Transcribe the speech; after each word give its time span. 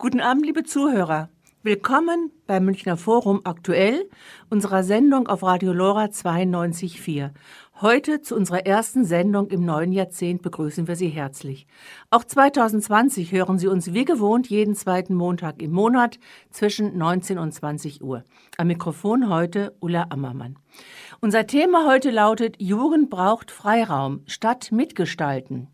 Guten 0.00 0.20
Abend, 0.20 0.46
liebe 0.46 0.62
Zuhörer. 0.62 1.28
Willkommen 1.64 2.30
beim 2.46 2.64
Münchner 2.64 2.96
Forum 2.96 3.40
aktuell, 3.42 4.08
unserer 4.48 4.84
Sendung 4.84 5.26
auf 5.26 5.42
Radio 5.42 5.72
Lora 5.72 6.04
92.4. 6.04 7.30
Heute 7.80 8.20
zu 8.20 8.36
unserer 8.36 8.64
ersten 8.64 9.04
Sendung 9.04 9.48
im 9.48 9.64
neuen 9.64 9.90
Jahrzehnt 9.90 10.42
begrüßen 10.42 10.86
wir 10.86 10.94
Sie 10.94 11.08
herzlich. 11.08 11.66
Auch 12.10 12.22
2020 12.22 13.32
hören 13.32 13.58
Sie 13.58 13.66
uns 13.66 13.92
wie 13.92 14.04
gewohnt 14.04 14.48
jeden 14.48 14.76
zweiten 14.76 15.16
Montag 15.16 15.60
im 15.60 15.72
Monat 15.72 16.20
zwischen 16.52 16.96
19 16.96 17.36
und 17.36 17.50
20 17.50 18.00
Uhr. 18.00 18.22
Am 18.56 18.68
Mikrofon 18.68 19.28
heute 19.28 19.74
Ulla 19.80 20.06
Ammermann. 20.10 20.60
Unser 21.18 21.48
Thema 21.48 21.88
heute 21.88 22.12
lautet 22.12 22.54
Jugend 22.62 23.10
braucht 23.10 23.50
Freiraum 23.50 24.20
statt 24.26 24.70
mitgestalten. 24.70 25.66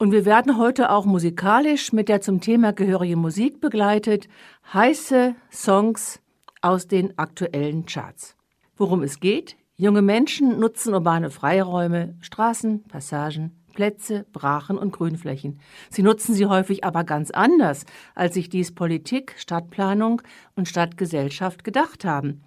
Und 0.00 0.12
wir 0.12 0.24
werden 0.24 0.58
heute 0.58 0.92
auch 0.92 1.06
musikalisch 1.06 1.92
mit 1.92 2.08
der 2.08 2.20
zum 2.20 2.40
Thema 2.40 2.72
gehörigen 2.72 3.20
Musik 3.20 3.60
begleitet, 3.60 4.28
heiße 4.72 5.34
Songs 5.50 6.20
aus 6.60 6.86
den 6.86 7.18
aktuellen 7.18 7.84
Charts. 7.84 8.36
Worum 8.76 9.02
es 9.02 9.18
geht? 9.18 9.56
Junge 9.76 10.02
Menschen 10.02 10.60
nutzen 10.60 10.94
urbane 10.94 11.30
Freiräume, 11.30 12.16
Straßen, 12.20 12.84
Passagen, 12.84 13.60
Plätze, 13.74 14.24
Brachen 14.32 14.78
und 14.78 14.92
Grünflächen. 14.92 15.58
Sie 15.90 16.04
nutzen 16.04 16.32
sie 16.32 16.46
häufig 16.46 16.84
aber 16.84 17.02
ganz 17.02 17.32
anders, 17.32 17.84
als 18.14 18.34
sich 18.34 18.48
dies 18.48 18.72
Politik, 18.72 19.34
Stadtplanung 19.36 20.22
und 20.54 20.68
Stadtgesellschaft 20.68 21.64
gedacht 21.64 22.04
haben. 22.04 22.44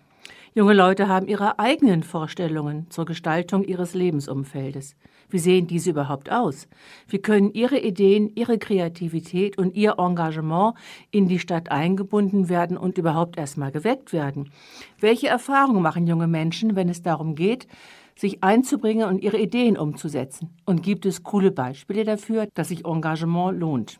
Junge 0.53 0.73
Leute 0.73 1.09
haben 1.09 1.27
ihre 1.27 1.59
eigenen 1.59 2.03
Vorstellungen 2.03 2.89
zur 2.89 3.03
Gestaltung 3.03 3.65
ihres 3.65 3.93
Lebensumfeldes. 3.93 4.95
Wie 5.31 5.39
sehen 5.39 5.65
diese 5.65 5.91
überhaupt 5.91 6.31
aus? 6.31 6.67
Wie 7.07 7.19
können 7.19 7.53
ihre 7.53 7.79
Ideen, 7.79 8.29
ihre 8.35 8.59
Kreativität 8.59 9.57
und 9.57 9.75
ihr 9.75 9.95
Engagement 9.97 10.75
in 11.09 11.27
die 11.27 11.39
Stadt 11.39 11.71
eingebunden 11.71 12.49
werden 12.49 12.77
und 12.77 12.97
überhaupt 12.97 13.37
erstmal 13.37 13.71
geweckt 13.71 14.11
werden? 14.11 14.51
Welche 14.99 15.29
Erfahrungen 15.29 15.81
machen 15.81 16.05
junge 16.05 16.27
Menschen, 16.27 16.75
wenn 16.75 16.89
es 16.89 17.01
darum 17.01 17.35
geht, 17.35 17.67
sich 18.15 18.43
einzubringen 18.43 19.07
und 19.07 19.23
ihre 19.23 19.39
Ideen 19.39 19.77
umzusetzen? 19.77 20.49
Und 20.65 20.83
gibt 20.83 21.05
es 21.05 21.23
coole 21.23 21.51
Beispiele 21.51 22.03
dafür, 22.03 22.47
dass 22.53 22.67
sich 22.67 22.85
Engagement 22.85 23.57
lohnt? 23.57 23.99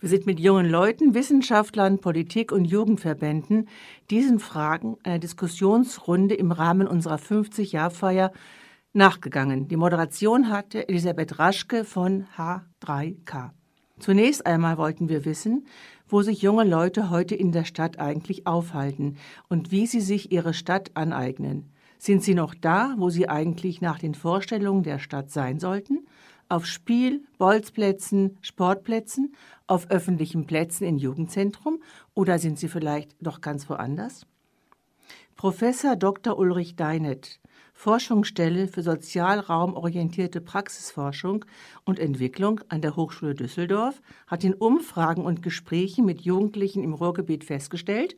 Wir 0.00 0.08
sind 0.08 0.26
mit 0.26 0.40
jungen 0.40 0.68
Leuten, 0.68 1.14
Wissenschaftlern, 1.14 2.00
Politik 2.00 2.50
und 2.50 2.64
Jugendverbänden 2.64 3.68
diesen 4.10 4.40
Fragen 4.40 4.96
einer 5.04 5.20
Diskussionsrunde 5.20 6.34
im 6.34 6.50
Rahmen 6.50 6.88
unserer 6.88 7.18
50-Jahr-Feier 7.18 8.32
nachgegangen. 8.92 9.68
Die 9.68 9.76
Moderation 9.76 10.48
hatte 10.48 10.88
Elisabeth 10.88 11.38
Raschke 11.38 11.84
von 11.84 12.26
H3K. 12.36 13.50
Zunächst 13.98 14.46
einmal 14.46 14.78
wollten 14.78 15.08
wir 15.08 15.24
wissen, 15.24 15.66
wo 16.08 16.22
sich 16.22 16.42
junge 16.42 16.64
Leute 16.64 17.10
heute 17.10 17.34
in 17.34 17.52
der 17.52 17.64
Stadt 17.64 17.98
eigentlich 17.98 18.46
aufhalten 18.46 19.16
und 19.48 19.70
wie 19.70 19.86
sie 19.86 20.00
sich 20.00 20.32
ihre 20.32 20.54
Stadt 20.54 20.90
aneignen. 20.94 21.70
Sind 21.98 22.24
sie 22.24 22.34
noch 22.34 22.54
da, 22.54 22.94
wo 22.98 23.10
sie 23.10 23.28
eigentlich 23.28 23.80
nach 23.80 23.98
den 23.98 24.14
Vorstellungen 24.14 24.82
der 24.82 24.98
Stadt 24.98 25.30
sein 25.30 25.60
sollten? 25.60 26.06
Auf 26.48 26.66
Spiel, 26.66 27.22
Bolzplätzen, 27.38 28.38
Sportplätzen, 28.42 29.34
auf 29.68 29.88
öffentlichen 29.88 30.46
Plätzen 30.46 30.84
im 30.84 30.98
Jugendzentrum 30.98 31.80
oder 32.14 32.38
sind 32.38 32.58
sie 32.58 32.68
vielleicht 32.68 33.14
doch 33.20 33.40
ganz 33.40 33.70
woanders? 33.70 34.26
Professor 35.36 35.96
Dr. 35.96 36.36
Ulrich 36.36 36.76
Deinet 36.76 37.40
Forschungsstelle 37.82 38.68
für 38.68 38.84
sozialraumorientierte 38.84 40.40
Praxisforschung 40.40 41.44
und 41.84 41.98
Entwicklung 41.98 42.60
an 42.68 42.80
der 42.80 42.94
Hochschule 42.94 43.34
Düsseldorf 43.34 44.00
hat 44.28 44.44
in 44.44 44.54
Umfragen 44.54 45.24
und 45.24 45.42
Gesprächen 45.42 46.04
mit 46.04 46.20
Jugendlichen 46.20 46.84
im 46.84 46.94
Ruhrgebiet 46.94 47.42
festgestellt, 47.42 48.14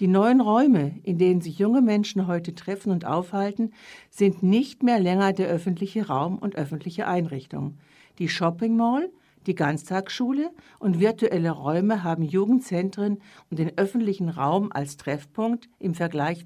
die 0.00 0.08
neuen 0.08 0.40
Räume, 0.40 0.98
in 1.04 1.16
denen 1.16 1.42
sich 1.42 1.60
junge 1.60 1.80
Menschen 1.80 2.26
heute 2.26 2.56
treffen 2.56 2.90
und 2.90 3.04
aufhalten, 3.04 3.72
sind 4.10 4.42
nicht 4.42 4.82
mehr 4.82 4.98
länger 4.98 5.32
der 5.32 5.46
öffentliche 5.46 6.08
Raum 6.08 6.36
und 6.36 6.56
öffentliche 6.56 7.06
Einrichtungen. 7.06 7.78
Die 8.18 8.28
Shopping 8.28 8.76
Mall, 8.76 9.12
die 9.46 9.54
Ganztagsschule 9.54 10.50
und 10.80 10.98
virtuelle 10.98 11.52
Räume 11.52 12.02
haben 12.02 12.24
Jugendzentren 12.24 13.20
und 13.48 13.60
den 13.60 13.78
öffentlichen 13.78 14.28
Raum 14.28 14.72
als 14.72 14.96
Treffpunkt 14.96 15.68
im 15.78 15.94
Vergleich 15.94 16.44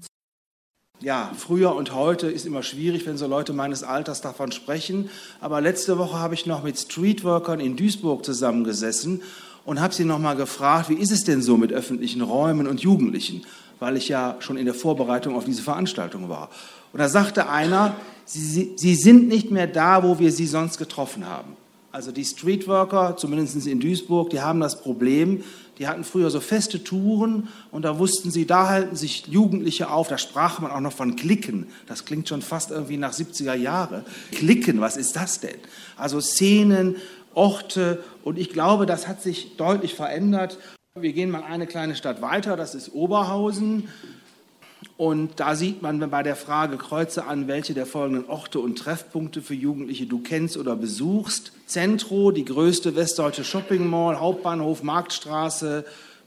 ja, 1.01 1.31
früher 1.37 1.75
und 1.75 1.93
heute 1.93 2.27
ist 2.27 2.45
immer 2.45 2.61
schwierig, 2.61 3.05
wenn 3.05 3.17
so 3.17 3.25
Leute 3.25 3.53
meines 3.53 3.83
Alters 3.83 4.21
davon 4.21 4.51
sprechen. 4.51 5.09
Aber 5.39 5.61
letzte 5.61 5.97
Woche 5.97 6.19
habe 6.19 6.33
ich 6.33 6.45
noch 6.45 6.63
mit 6.63 6.77
Streetworkern 6.77 7.59
in 7.59 7.77
Duisburg 7.77 8.25
zusammengesessen 8.25 9.21
und 9.65 9.79
habe 9.79 9.93
sie 9.93 10.03
nochmal 10.03 10.35
gefragt, 10.35 10.89
wie 10.89 10.95
ist 10.95 11.11
es 11.11 11.23
denn 11.23 11.41
so 11.41 11.55
mit 11.55 11.71
öffentlichen 11.71 12.21
Räumen 12.21 12.67
und 12.67 12.81
Jugendlichen? 12.81 13.43
Weil 13.79 13.95
ich 13.95 14.09
ja 14.09 14.35
schon 14.39 14.57
in 14.57 14.65
der 14.65 14.73
Vorbereitung 14.73 15.35
auf 15.35 15.45
diese 15.45 15.61
Veranstaltung 15.61 16.27
war. 16.27 16.49
Und 16.91 16.99
da 16.99 17.07
sagte 17.07 17.49
einer, 17.49 17.95
sie, 18.25 18.73
sie 18.75 18.95
sind 18.95 19.29
nicht 19.29 19.51
mehr 19.51 19.67
da, 19.67 20.03
wo 20.03 20.19
wir 20.19 20.33
sie 20.33 20.47
sonst 20.47 20.77
getroffen 20.77 21.25
haben. 21.25 21.55
Also 21.91 22.11
die 22.11 22.25
Streetworker, 22.25 23.17
zumindest 23.17 23.65
in 23.65 23.79
Duisburg, 23.79 24.29
die 24.29 24.41
haben 24.41 24.59
das 24.59 24.79
Problem, 24.81 25.43
die 25.79 25.87
hatten 25.87 26.03
früher 26.03 26.29
so 26.29 26.39
feste 26.39 26.83
Touren 26.83 27.47
und 27.71 27.83
da 27.83 27.97
wussten 27.97 28.31
sie, 28.31 28.45
da 28.45 28.67
halten 28.67 28.95
sich 28.95 29.27
Jugendliche 29.27 29.89
auf. 29.89 30.07
Da 30.07 30.17
sprach 30.17 30.59
man 30.59 30.71
auch 30.71 30.81
noch 30.81 30.93
von 30.93 31.15
Klicken. 31.15 31.67
Das 31.87 32.05
klingt 32.05 32.27
schon 32.27 32.41
fast 32.41 32.69
irgendwie 32.69 32.97
nach 32.97 33.13
70er 33.13 33.55
Jahre. 33.55 34.03
Klicken, 34.31 34.81
was 34.81 34.97
ist 34.97 35.15
das 35.15 35.39
denn? 35.39 35.57
Also 35.95 36.19
Szenen, 36.19 36.97
Orte 37.33 38.03
und 38.23 38.37
ich 38.37 38.49
glaube, 38.49 38.85
das 38.85 39.07
hat 39.07 39.21
sich 39.21 39.55
deutlich 39.57 39.95
verändert. 39.95 40.59
Wir 40.99 41.13
gehen 41.13 41.31
mal 41.31 41.43
eine 41.43 41.65
kleine 41.65 41.95
Stadt 41.95 42.21
weiter, 42.21 42.57
das 42.57 42.75
ist 42.75 42.93
Oberhausen. 42.93 43.87
Und 44.99 45.39
da 45.39 45.55
sieht 45.55 45.81
man 45.81 45.97
bei 46.09 46.23
der 46.23 46.35
Frage 46.35 46.75
Kreuze 46.75 47.25
an, 47.25 47.47
welche 47.47 47.73
der 47.73 47.85
folgenden 47.85 48.27
Orte 48.27 48.59
und 48.59 48.77
Treffpunkte 48.77 49.41
für 49.41 49.53
Jugendliche 49.53 50.07
du 50.07 50.19
kennst 50.19 50.57
oder 50.57 50.75
besuchst. 50.75 51.53
Zentro, 51.67 52.31
die 52.31 52.43
größte 52.43 52.97
westdeutsche 52.97 53.45
Shopping 53.45 53.87
Mall, 53.87 54.19
Hauptbahnhof, 54.19 54.83
Marktstraße, 54.83 55.85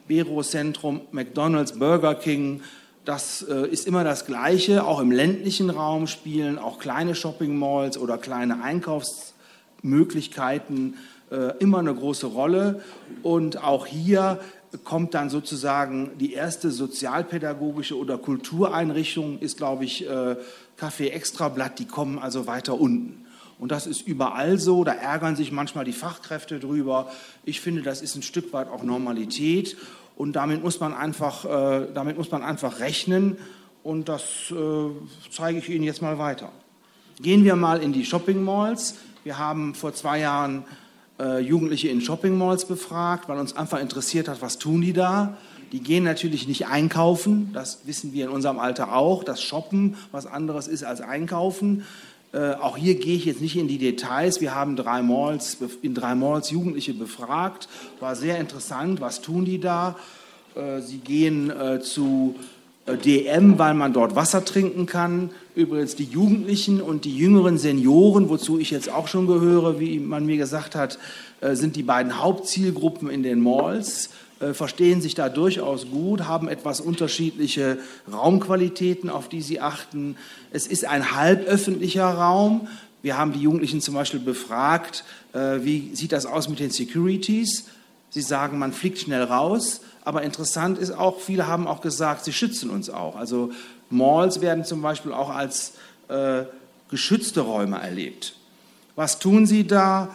Bero 0.08 0.42
Zentrum, 0.42 1.02
McDonald's, 1.10 1.78
Burger 1.78 2.14
King. 2.14 2.62
Das 3.04 3.42
äh, 3.42 3.68
ist 3.68 3.86
immer 3.86 4.04
das 4.04 4.24
Gleiche. 4.24 4.86
Auch 4.86 5.00
im 5.00 5.10
ländlichen 5.10 5.68
Raum 5.68 6.06
spielen 6.06 6.58
auch 6.58 6.78
kleine 6.78 7.14
Shopping 7.14 7.54
Malls 7.54 7.98
oder 7.98 8.16
kleine 8.16 8.62
Einkaufsmöglichkeiten 8.62 10.96
äh, 11.30 11.58
immer 11.58 11.80
eine 11.80 11.94
große 11.94 12.24
Rolle. 12.24 12.80
Und 13.22 13.62
auch 13.62 13.84
hier 13.84 14.40
kommt 14.84 15.14
dann 15.14 15.30
sozusagen 15.30 16.12
die 16.18 16.32
erste 16.32 16.70
sozialpädagogische 16.70 17.96
oder 17.96 18.18
Kultureinrichtung, 18.18 19.38
ist, 19.38 19.56
glaube 19.56 19.84
ich, 19.84 20.08
äh, 20.08 20.36
Café 20.78 21.10
Extrablatt, 21.10 21.78
die 21.78 21.86
kommen 21.86 22.18
also 22.18 22.46
weiter 22.46 22.80
unten. 22.80 23.26
Und 23.58 23.70
das 23.70 23.86
ist 23.86 24.06
überall 24.06 24.58
so, 24.58 24.82
da 24.82 24.92
ärgern 24.92 25.36
sich 25.36 25.52
manchmal 25.52 25.84
die 25.84 25.92
Fachkräfte 25.92 26.58
drüber. 26.58 27.10
Ich 27.44 27.60
finde, 27.60 27.82
das 27.82 28.02
ist 28.02 28.16
ein 28.16 28.22
Stück 28.22 28.52
weit 28.52 28.68
auch 28.68 28.82
Normalität 28.82 29.76
und 30.16 30.32
damit 30.32 30.62
muss 30.62 30.80
man 30.80 30.94
einfach, 30.94 31.44
äh, 31.44 31.86
damit 31.94 32.16
muss 32.18 32.30
man 32.30 32.42
einfach 32.42 32.80
rechnen 32.80 33.36
und 33.82 34.08
das 34.08 34.22
äh, 34.50 34.90
zeige 35.30 35.58
ich 35.58 35.68
Ihnen 35.68 35.84
jetzt 35.84 36.02
mal 36.02 36.18
weiter. 36.18 36.50
Gehen 37.20 37.44
wir 37.44 37.56
mal 37.56 37.80
in 37.80 37.92
die 37.92 38.04
Shopping 38.04 38.42
Malls. 38.42 38.96
Wir 39.22 39.38
haben 39.38 39.74
vor 39.74 39.94
zwei 39.94 40.18
Jahren 40.18 40.64
äh, 41.20 41.40
Jugendliche 41.40 41.88
in 41.88 42.00
Shopping 42.00 42.36
Malls 42.36 42.64
befragt, 42.66 43.28
weil 43.28 43.38
uns 43.38 43.56
einfach 43.56 43.80
interessiert 43.80 44.28
hat, 44.28 44.42
was 44.42 44.58
tun 44.58 44.80
die 44.80 44.92
da. 44.92 45.36
Die 45.72 45.80
gehen 45.80 46.04
natürlich 46.04 46.46
nicht 46.46 46.66
einkaufen, 46.66 47.50
das 47.54 47.80
wissen 47.86 48.12
wir 48.12 48.26
in 48.26 48.30
unserem 48.30 48.58
Alter 48.58 48.94
auch, 48.94 49.24
dass 49.24 49.42
Shoppen 49.42 49.96
was 50.10 50.26
anderes 50.26 50.68
ist 50.68 50.84
als 50.84 51.00
Einkaufen. 51.00 51.84
Äh, 52.32 52.54
auch 52.54 52.76
hier 52.76 52.94
gehe 52.94 53.16
ich 53.16 53.24
jetzt 53.26 53.40
nicht 53.40 53.56
in 53.56 53.68
die 53.68 53.78
Details. 53.78 54.40
Wir 54.40 54.54
haben 54.54 54.76
drei 54.76 55.02
Malls, 55.02 55.58
in 55.82 55.94
drei 55.94 56.14
Malls 56.14 56.50
Jugendliche 56.50 56.94
befragt. 56.94 57.68
War 58.00 58.16
sehr 58.16 58.38
interessant. 58.38 59.00
Was 59.00 59.20
tun 59.20 59.44
die 59.44 59.60
da? 59.60 59.96
Äh, 60.54 60.80
sie 60.80 60.98
gehen 60.98 61.50
äh, 61.50 61.80
zu 61.80 62.36
DM, 62.86 63.58
weil 63.58 63.74
man 63.74 63.92
dort 63.92 64.16
Wasser 64.16 64.44
trinken 64.44 64.86
kann. 64.86 65.30
Übrigens 65.54 65.94
die 65.94 66.04
Jugendlichen 66.04 66.80
und 66.80 67.04
die 67.04 67.16
jüngeren 67.16 67.58
Senioren, 67.58 68.28
wozu 68.28 68.58
ich 68.58 68.70
jetzt 68.70 68.90
auch 68.90 69.06
schon 69.06 69.26
gehöre, 69.26 69.78
wie 69.78 70.00
man 70.00 70.26
mir 70.26 70.36
gesagt 70.36 70.74
hat, 70.74 70.98
äh, 71.40 71.54
sind 71.54 71.76
die 71.76 71.82
beiden 71.82 72.20
Hauptzielgruppen 72.20 73.08
in 73.08 73.22
den 73.22 73.40
Malls, 73.40 74.10
äh, 74.40 74.52
verstehen 74.52 75.00
sich 75.00 75.14
da 75.14 75.28
durchaus 75.28 75.90
gut, 75.90 76.26
haben 76.26 76.48
etwas 76.48 76.80
unterschiedliche 76.80 77.78
Raumqualitäten, 78.12 79.10
auf 79.10 79.28
die 79.28 79.42
sie 79.42 79.60
achten. 79.60 80.16
Es 80.50 80.66
ist 80.66 80.84
ein 80.84 81.14
halböffentlicher 81.14 82.08
Raum. 82.08 82.66
Wir 83.02 83.16
haben 83.16 83.32
die 83.32 83.40
Jugendlichen 83.40 83.80
zum 83.80 83.94
Beispiel 83.94 84.20
befragt, 84.20 85.04
wie 85.32 85.90
sieht 85.94 86.12
das 86.12 86.24
aus 86.24 86.48
mit 86.48 86.60
den 86.60 86.70
Securities? 86.70 87.64
Sie 88.10 88.20
sagen, 88.20 88.58
man 88.58 88.72
fliegt 88.72 88.98
schnell 88.98 89.24
raus. 89.24 89.80
Aber 90.04 90.22
interessant 90.22 90.78
ist 90.78 90.90
auch, 90.90 91.20
viele 91.20 91.46
haben 91.46 91.66
auch 91.68 91.80
gesagt, 91.80 92.24
sie 92.24 92.32
schützen 92.32 92.70
uns 92.70 92.90
auch. 92.90 93.16
Also 93.16 93.50
Malls 93.90 94.40
werden 94.40 94.64
zum 94.64 94.82
Beispiel 94.82 95.12
auch 95.12 95.30
als 95.30 95.74
äh, 96.08 96.44
geschützte 96.88 97.42
Räume 97.42 97.80
erlebt. 97.80 98.34
Was 98.96 99.18
tun 99.18 99.46
sie 99.46 99.66
da? 99.66 100.14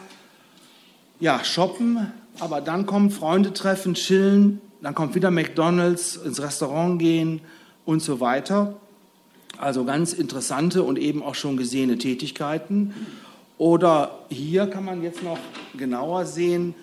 Ja, 1.19 1.44
shoppen, 1.44 2.12
Aber 2.39 2.62
dann 2.62 2.86
kommen 2.86 3.10
Freunde 3.10 3.51
treffen, 3.54 3.95
chillen, 3.95 4.62
dann 4.81 4.94
kommt 4.94 5.16
wieder 5.16 5.31
McDonald's, 5.31 6.16
ins 6.18 6.39
Restaurant 6.39 7.00
gehen 7.00 7.42
und 7.86 8.01
so 8.04 8.19
weiter. 8.19 8.75
Also 9.57 9.86
ganz 9.86 10.13
interessante 10.13 10.84
und 10.84 11.00
eben 11.00 11.24
auch 11.24 11.34
schon 11.34 11.57
gesehene 11.57 11.98
Tätigkeiten. 11.98 12.94
Oder 13.57 14.19
hier 14.30 14.68
kann 14.68 14.86
man 14.86 15.01
jetzt 15.01 15.24
noch 15.24 15.39
genauer 15.75 16.25
sehen, 16.25 16.75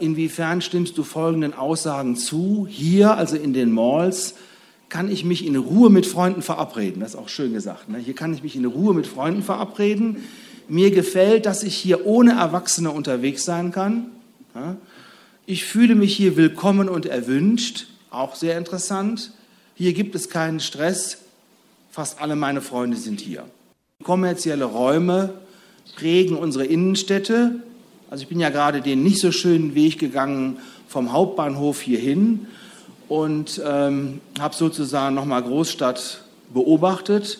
inwiefern 0.00 0.60
stimmst 0.62 0.98
du 0.98 1.04
folgenden 1.04 1.54
Aussagen 1.54 2.16
zu? 2.16 2.66
Hier, 2.68 3.16
also 3.16 3.36
in 3.36 3.52
den 3.52 3.70
Malls, 3.70 4.34
kann 4.88 5.08
ich 5.10 5.24
mich 5.24 5.46
in 5.46 5.54
Ruhe 5.54 5.88
mit 5.90 6.06
Freunden 6.06 6.42
verabreden. 6.42 7.00
Das 7.00 7.10
ist 7.10 7.16
auch 7.16 7.28
schön 7.28 7.52
gesagt. 7.52 7.88
Ne? 7.88 7.98
Hier 7.98 8.14
kann 8.14 8.34
ich 8.34 8.42
mich 8.42 8.56
in 8.56 8.64
Ruhe 8.64 8.92
mit 8.92 9.06
Freunden 9.06 9.44
verabreden. 9.44 10.24
Mir 10.68 10.90
gefällt, 10.90 11.46
dass 11.46 11.62
ich 11.62 11.76
hier 11.76 12.06
ohne 12.06 12.32
Erwachsene 12.32 12.90
unterwegs 12.90 13.44
sein 13.44 13.70
kann. 13.70 14.06
Ich 15.46 15.64
fühle 15.64 15.94
mich 15.94 16.16
hier 16.16 16.36
willkommen 16.36 16.88
und 16.88 17.06
erwünscht. 17.06 17.86
Auch 18.10 18.34
sehr 18.34 18.58
interessant. 18.58 19.32
Hier 19.76 19.92
gibt 19.92 20.16
es 20.16 20.28
keinen 20.28 20.58
Stress. 20.58 21.18
Fast 21.90 22.20
alle 22.20 22.34
meine 22.34 22.60
Freunde 22.60 22.96
sind 22.96 23.20
hier. 23.20 23.44
Kommerzielle 24.02 24.64
Räume 24.64 25.34
prägen 25.96 26.36
unsere 26.36 26.64
Innenstädte. 26.64 27.62
Also 28.10 28.22
ich 28.22 28.28
bin 28.28 28.40
ja 28.40 28.50
gerade 28.50 28.80
den 28.80 29.04
nicht 29.04 29.20
so 29.20 29.30
schönen 29.30 29.76
Weg 29.76 30.00
gegangen 30.00 30.58
vom 30.88 31.12
Hauptbahnhof 31.12 31.80
hierhin 31.80 32.48
und 33.08 33.62
ähm, 33.64 34.20
habe 34.40 34.52
sozusagen 34.52 35.14
nochmal 35.14 35.44
Großstadt 35.44 36.24
beobachtet. 36.52 37.38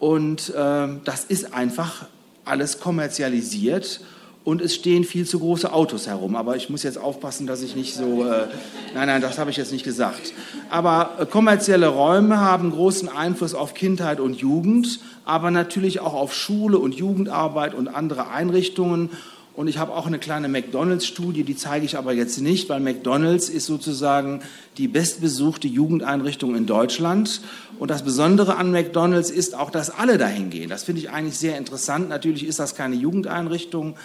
Und 0.00 0.52
ähm, 0.56 1.02
das 1.04 1.24
ist 1.24 1.54
einfach 1.54 2.06
alles 2.44 2.80
kommerzialisiert 2.80 4.00
und 4.42 4.60
es 4.60 4.74
stehen 4.74 5.04
viel 5.04 5.24
zu 5.24 5.38
große 5.38 5.72
Autos 5.72 6.08
herum. 6.08 6.34
Aber 6.34 6.56
ich 6.56 6.68
muss 6.68 6.82
jetzt 6.82 6.98
aufpassen, 6.98 7.46
dass 7.46 7.62
ich 7.62 7.76
nicht 7.76 7.94
so. 7.94 8.24
Äh, 8.24 8.48
nein, 8.94 9.06
nein, 9.06 9.22
das 9.22 9.38
habe 9.38 9.50
ich 9.50 9.56
jetzt 9.56 9.70
nicht 9.70 9.84
gesagt. 9.84 10.32
Aber 10.68 11.10
äh, 11.20 11.26
kommerzielle 11.26 11.86
Räume 11.86 12.40
haben 12.40 12.72
großen 12.72 13.08
Einfluss 13.08 13.54
auf 13.54 13.74
Kindheit 13.74 14.18
und 14.18 14.34
Jugend, 14.34 14.98
aber 15.24 15.52
natürlich 15.52 16.00
auch 16.00 16.14
auf 16.14 16.34
Schule 16.34 16.80
und 16.80 16.96
Jugendarbeit 16.96 17.74
und 17.74 17.86
andere 17.86 18.30
Einrichtungen. 18.30 19.10
Und 19.54 19.68
ich 19.68 19.76
habe 19.76 19.94
auch 19.94 20.06
eine 20.06 20.18
kleine 20.18 20.48
McDonalds-Studie, 20.48 21.44
die 21.44 21.56
zeige 21.56 21.84
ich 21.84 21.98
aber 21.98 22.14
jetzt 22.14 22.40
nicht, 22.40 22.70
weil 22.70 22.80
McDonalds 22.80 23.50
ist 23.50 23.66
sozusagen 23.66 24.40
die 24.78 24.88
bestbesuchte 24.88 25.68
Jugendeinrichtung 25.68 26.56
in 26.56 26.64
Deutschland. 26.64 27.42
Und 27.78 27.90
das 27.90 28.02
Besondere 28.02 28.56
an 28.56 28.70
McDonalds 28.70 29.30
ist 29.30 29.54
auch, 29.54 29.70
dass 29.70 29.90
alle 29.90 30.16
dahin 30.16 30.48
gehen. 30.48 30.70
Das 30.70 30.84
finde 30.84 31.02
ich 31.02 31.10
eigentlich 31.10 31.36
sehr 31.36 31.58
interessant. 31.58 32.08
Natürlich 32.08 32.46
ist 32.46 32.60
das 32.60 32.74
keine 32.74 32.96
Jugendeinrichtung, 32.96 33.96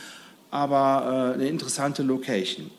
aber 0.51 1.31
äh, 1.31 1.33
eine 1.35 1.47
interessante 1.47 2.03
Location. 2.03 2.69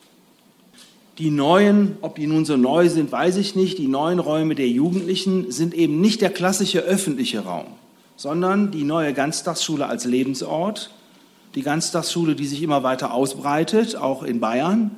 Die 1.17 1.31
neuen, 1.31 1.97
ob 2.01 2.15
die 2.15 2.27
nun 2.27 2.45
so 2.45 2.55
neu 2.55 2.87
sind, 2.87 3.11
weiß 3.11 3.37
ich 3.37 3.55
nicht. 3.55 3.79
Die 3.79 3.87
neuen 3.87 4.19
Räume 4.19 4.53
der 4.53 4.69
Jugendlichen 4.69 5.51
sind 5.51 5.73
eben 5.73 5.99
nicht 5.99 6.21
der 6.21 6.29
klassische 6.29 6.81
öffentliche 6.81 7.39
Raum, 7.39 7.65
sondern 8.15 8.69
die 8.69 8.83
neue 8.83 9.13
Ganztagsschule 9.13 9.87
als 9.87 10.05
Lebensort 10.05 10.91
die 11.55 11.61
Ganztagsschule, 11.61 12.35
die 12.35 12.45
sich 12.45 12.61
immer 12.61 12.83
weiter 12.83 13.13
ausbreitet, 13.13 13.95
auch 13.95 14.23
in 14.23 14.39
Bayern. 14.39 14.91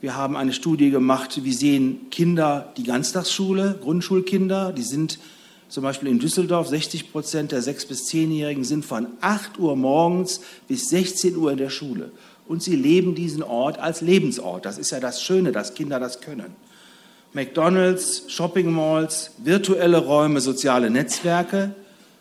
Wir 0.00 0.16
haben 0.16 0.36
eine 0.36 0.52
Studie 0.52 0.90
gemacht, 0.90 1.40
wie 1.44 1.52
sehen 1.52 2.10
Kinder 2.10 2.72
die 2.76 2.84
Ganztagsschule, 2.84 3.78
Grundschulkinder, 3.82 4.72
die 4.72 4.82
sind 4.82 5.18
zum 5.68 5.82
Beispiel 5.82 6.08
in 6.08 6.20
Düsseldorf, 6.20 6.68
60 6.68 7.10
Prozent 7.10 7.50
der 7.50 7.62
6- 7.62 7.88
bis 7.88 8.08
10-Jährigen 8.08 8.62
sind 8.62 8.84
von 8.84 9.08
8 9.20 9.58
Uhr 9.58 9.74
morgens 9.74 10.40
bis 10.68 10.88
16 10.90 11.36
Uhr 11.36 11.50
in 11.50 11.58
der 11.58 11.70
Schule. 11.70 12.12
Und 12.46 12.62
sie 12.62 12.76
leben 12.76 13.14
diesen 13.14 13.42
Ort 13.42 13.78
als 13.78 14.00
Lebensort. 14.00 14.66
Das 14.66 14.78
ist 14.78 14.90
ja 14.90 15.00
das 15.00 15.22
Schöne, 15.22 15.50
dass 15.50 15.74
Kinder 15.74 15.98
das 15.98 16.20
können. 16.20 16.54
McDonalds, 17.32 18.24
Shopping 18.28 18.70
Malls, 18.70 19.32
virtuelle 19.38 19.98
Räume, 19.98 20.40
soziale 20.40 20.90
Netzwerke, 20.90 21.74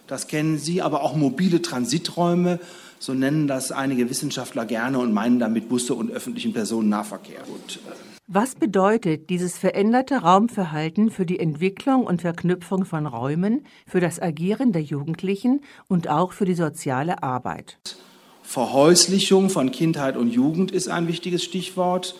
das 0.07 0.27
kennen 0.27 0.57
Sie, 0.57 0.81
aber 0.81 1.03
auch 1.03 1.15
mobile 1.15 1.61
Transiträume, 1.61 2.59
so 3.03 3.13
nennen 3.13 3.47
das 3.49 3.73
einige 3.73 4.09
Wissenschaftler 4.09 4.65
gerne 4.65 4.97
und 4.97 5.11
meinen 5.11 5.37
damit 5.37 5.67
Busse 5.67 5.93
und 5.93 6.09
öffentlichen 6.09 6.53
Personennahverkehr. 6.53 7.41
Und, 7.49 7.75
äh, 7.75 7.91
was 8.27 8.55
bedeutet 8.55 9.29
dieses 9.29 9.57
veränderte 9.57 10.21
Raumverhalten 10.21 11.11
für 11.11 11.25
die 11.25 11.37
Entwicklung 11.37 12.05
und 12.05 12.21
Verknüpfung 12.21 12.85
von 12.85 13.05
Räumen, 13.05 13.65
für 13.85 13.99
das 13.99 14.21
Agieren 14.21 14.71
der 14.71 14.83
Jugendlichen 14.83 15.59
und 15.89 16.07
auch 16.07 16.31
für 16.31 16.45
die 16.45 16.53
soziale 16.53 17.21
Arbeit? 17.21 17.77
Verhäuslichung 18.41 19.49
von 19.49 19.71
Kindheit 19.71 20.15
und 20.15 20.29
Jugend 20.29 20.71
ist 20.71 20.87
ein 20.87 21.09
wichtiges 21.09 21.43
Stichwort. 21.43 22.15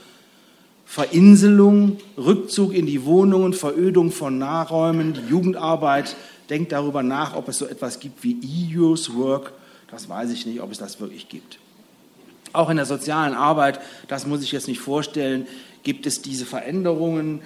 Verinselung, 0.83 1.95
Rückzug 2.17 2.73
in 2.73 2.87
die 2.87 3.05
Wohnungen, 3.05 3.53
Verödung 3.53 4.11
von 4.11 4.37
Nahräumen, 4.37 5.13
die 5.13 5.29
Jugendarbeit 5.29 6.17
denkt 6.49 6.73
darüber 6.73 7.03
nach, 7.03 7.37
ob 7.37 7.47
es 7.47 7.57
so 7.57 7.65
etwas 7.65 8.01
gibt 8.01 8.21
wie 8.25 8.37
E-Use 8.41 9.15
Work 9.15 9.53
das 9.93 10.09
weiß 10.09 10.31
ich 10.31 10.47
nicht, 10.47 10.59
ob 10.59 10.71
es 10.71 10.79
das 10.79 10.99
wirklich 10.99 11.29
gibt. 11.29 11.59
Auch 12.51 12.69
in 12.69 12.77
der 12.77 12.87
sozialen 12.87 13.35
Arbeit, 13.35 13.79
das 14.07 14.25
muss 14.25 14.41
ich 14.41 14.51
jetzt 14.51 14.67
nicht 14.67 14.79
vorstellen, 14.79 15.47
gibt 15.83 16.07
es 16.07 16.23
diese 16.23 16.45
Veränderungen. 16.45 17.41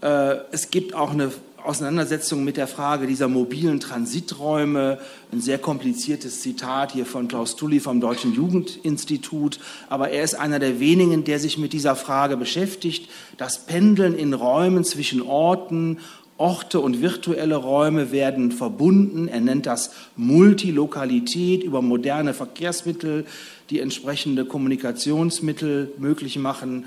Äh, 0.00 0.36
es 0.50 0.70
gibt 0.70 0.94
auch 0.94 1.12
eine 1.12 1.30
Auseinandersetzung 1.62 2.42
mit 2.42 2.56
der 2.56 2.66
Frage 2.66 3.06
dieser 3.06 3.28
mobilen 3.28 3.78
Transiträume. 3.78 4.98
Ein 5.30 5.40
sehr 5.40 5.58
kompliziertes 5.58 6.40
Zitat 6.40 6.90
hier 6.90 7.06
von 7.06 7.28
Klaus 7.28 7.54
Tully 7.54 7.78
vom 7.78 8.00
Deutschen 8.00 8.34
Jugendinstitut. 8.34 9.60
Aber 9.88 10.10
er 10.10 10.24
ist 10.24 10.34
einer 10.34 10.58
der 10.58 10.80
wenigen, 10.80 11.22
der 11.22 11.38
sich 11.38 11.56
mit 11.56 11.72
dieser 11.72 11.94
Frage 11.94 12.36
beschäftigt. 12.36 13.08
Das 13.36 13.64
Pendeln 13.64 14.16
in 14.16 14.34
Räumen 14.34 14.82
zwischen 14.82 15.22
Orten 15.22 15.98
Orte 16.42 16.80
und 16.80 17.00
virtuelle 17.00 17.54
Räume 17.54 18.10
werden 18.10 18.50
verbunden. 18.50 19.28
Er 19.28 19.40
nennt 19.40 19.64
das 19.64 19.92
Multilokalität 20.16 21.62
über 21.62 21.82
moderne 21.82 22.34
Verkehrsmittel, 22.34 23.26
die 23.70 23.78
entsprechende 23.78 24.44
Kommunikationsmittel 24.44 25.92
möglich 25.98 26.36
machen. 26.40 26.86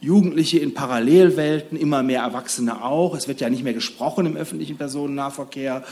Jugendliche 0.00 0.60
in 0.60 0.74
Parallelwelten, 0.74 1.76
immer 1.76 2.04
mehr 2.04 2.22
Erwachsene 2.22 2.84
auch. 2.84 3.16
Es 3.16 3.26
wird 3.26 3.40
ja 3.40 3.50
nicht 3.50 3.64
mehr 3.64 3.74
gesprochen 3.74 4.26
im 4.26 4.36
öffentlichen 4.36 4.76
Personennahverkehr 4.76 5.82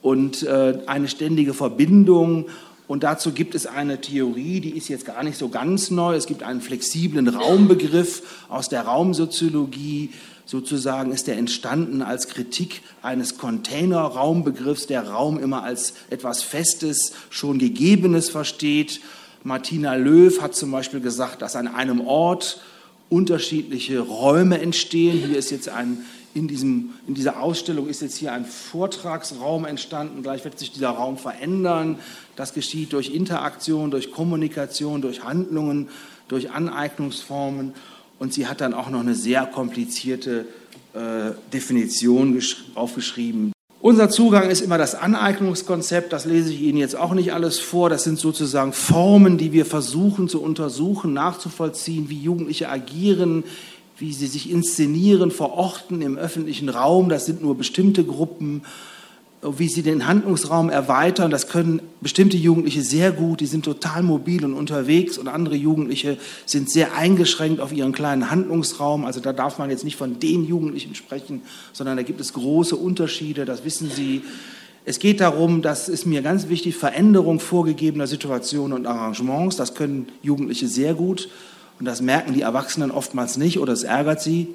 und 0.00 0.42
äh, 0.44 0.78
eine 0.86 1.08
ständige 1.08 1.52
Verbindung. 1.52 2.46
Und 2.88 3.02
dazu 3.02 3.32
gibt 3.32 3.54
es 3.54 3.66
eine 3.66 4.00
Theorie, 4.00 4.60
die 4.60 4.70
ist 4.70 4.88
jetzt 4.88 5.04
gar 5.04 5.22
nicht 5.24 5.36
so 5.36 5.50
ganz 5.50 5.90
neu. 5.90 6.14
Es 6.14 6.26
gibt 6.26 6.42
einen 6.42 6.62
flexiblen 6.62 7.28
Raumbegriff 7.28 8.46
aus 8.48 8.70
der 8.70 8.82
Raumsoziologie, 8.82 10.10
sozusagen 10.46 11.12
ist 11.12 11.28
er 11.28 11.36
entstanden 11.36 12.00
als 12.00 12.28
Kritik 12.28 12.82
eines 13.02 13.36
Container-Raumbegriffs, 13.36 14.86
der 14.86 15.08
Raum 15.08 15.38
immer 15.38 15.64
als 15.64 15.94
etwas 16.08 16.42
Festes, 16.42 17.12
schon 17.30 17.58
Gegebenes 17.58 18.30
versteht. 18.30 19.00
Martina 19.42 19.96
Löw 19.96 20.40
hat 20.40 20.54
zum 20.54 20.70
Beispiel 20.70 21.00
gesagt, 21.00 21.42
dass 21.42 21.56
an 21.56 21.68
einem 21.68 22.00
Ort 22.00 22.60
unterschiedliche 23.08 24.00
Räume 24.00 24.60
entstehen. 24.60 25.18
Hier 25.26 25.36
ist 25.36 25.50
jetzt 25.50 25.68
ein, 25.68 26.04
in, 26.34 26.48
diesem, 26.48 26.90
in 27.06 27.14
dieser 27.14 27.40
Ausstellung 27.40 27.88
ist 27.88 28.02
jetzt 28.02 28.16
hier 28.16 28.32
ein 28.32 28.44
Vortragsraum 28.44 29.64
entstanden. 29.64 30.22
Gleich 30.22 30.44
wird 30.44 30.58
sich 30.58 30.72
dieser 30.72 30.90
Raum 30.90 31.18
verändern. 31.18 31.98
Das 32.36 32.54
geschieht 32.54 32.92
durch 32.92 33.14
Interaktion, 33.14 33.90
durch 33.90 34.12
Kommunikation, 34.12 35.00
durch 35.02 35.24
Handlungen, 35.24 35.88
durch 36.28 36.50
Aneignungsformen. 36.50 37.74
Und 38.18 38.32
sie 38.32 38.46
hat 38.46 38.60
dann 38.60 38.74
auch 38.74 38.90
noch 38.90 39.00
eine 39.00 39.14
sehr 39.14 39.46
komplizierte 39.46 40.46
äh, 40.94 41.32
Definition 41.52 42.40
aufgeschrieben. 42.74 43.52
Unser 43.80 44.08
Zugang 44.08 44.50
ist 44.50 44.62
immer 44.62 44.78
das 44.78 44.94
Aneignungskonzept, 44.94 46.12
das 46.12 46.24
lese 46.24 46.52
ich 46.52 46.62
Ihnen 46.62 46.78
jetzt 46.78 46.96
auch 46.96 47.12
nicht 47.12 47.32
alles 47.32 47.58
vor. 47.58 47.88
Das 47.90 48.04
sind 48.04 48.18
sozusagen 48.18 48.72
Formen, 48.72 49.38
die 49.38 49.52
wir 49.52 49.66
versuchen 49.66 50.28
zu 50.28 50.42
untersuchen, 50.42 51.12
nachzuvollziehen, 51.12 52.08
wie 52.08 52.18
Jugendliche 52.18 52.68
agieren, 52.68 53.44
wie 53.98 54.12
sie 54.12 54.26
sich 54.26 54.50
inszenieren, 54.50 55.30
verorten 55.30 56.02
im 56.02 56.16
öffentlichen 56.16 56.68
Raum. 56.68 57.08
Das 57.08 57.26
sind 57.26 57.42
nur 57.42 57.56
bestimmte 57.56 58.04
Gruppen 58.04 58.62
wie 59.54 59.68
sie 59.68 59.82
den 59.82 60.06
Handlungsraum 60.06 60.70
erweitern. 60.70 61.30
Das 61.30 61.48
können 61.48 61.80
bestimmte 62.00 62.36
Jugendliche 62.36 62.82
sehr 62.82 63.12
gut, 63.12 63.40
die 63.40 63.46
sind 63.46 63.64
total 63.64 64.02
mobil 64.02 64.44
und 64.44 64.54
unterwegs 64.54 65.18
und 65.18 65.28
andere 65.28 65.56
Jugendliche 65.56 66.18
sind 66.46 66.70
sehr 66.70 66.96
eingeschränkt 66.96 67.60
auf 67.60 67.72
ihren 67.72 67.92
kleinen 67.92 68.30
Handlungsraum. 68.30 69.04
Also 69.04 69.20
da 69.20 69.32
darf 69.32 69.58
man 69.58 69.70
jetzt 69.70 69.84
nicht 69.84 69.96
von 69.96 70.18
den 70.18 70.44
Jugendlichen 70.44 70.94
sprechen, 70.94 71.42
sondern 71.72 71.96
da 71.96 72.02
gibt 72.02 72.20
es 72.20 72.32
große 72.32 72.76
Unterschiede, 72.76 73.44
das 73.44 73.64
wissen 73.64 73.90
Sie. 73.90 74.22
Es 74.84 74.98
geht 75.00 75.20
darum, 75.20 75.62
das 75.62 75.88
ist 75.88 76.06
mir 76.06 76.22
ganz 76.22 76.48
wichtig, 76.48 76.76
Veränderung 76.76 77.40
vorgegebener 77.40 78.06
Situationen 78.06 78.72
und 78.72 78.86
Arrangements. 78.86 79.56
Das 79.56 79.74
können 79.74 80.06
Jugendliche 80.22 80.68
sehr 80.68 80.94
gut 80.94 81.28
und 81.78 81.86
das 81.86 82.00
merken 82.00 82.34
die 82.34 82.42
Erwachsenen 82.42 82.90
oftmals 82.90 83.36
nicht 83.36 83.58
oder 83.58 83.72
es 83.72 83.82
ärgert 83.82 84.22
sie. 84.22 84.54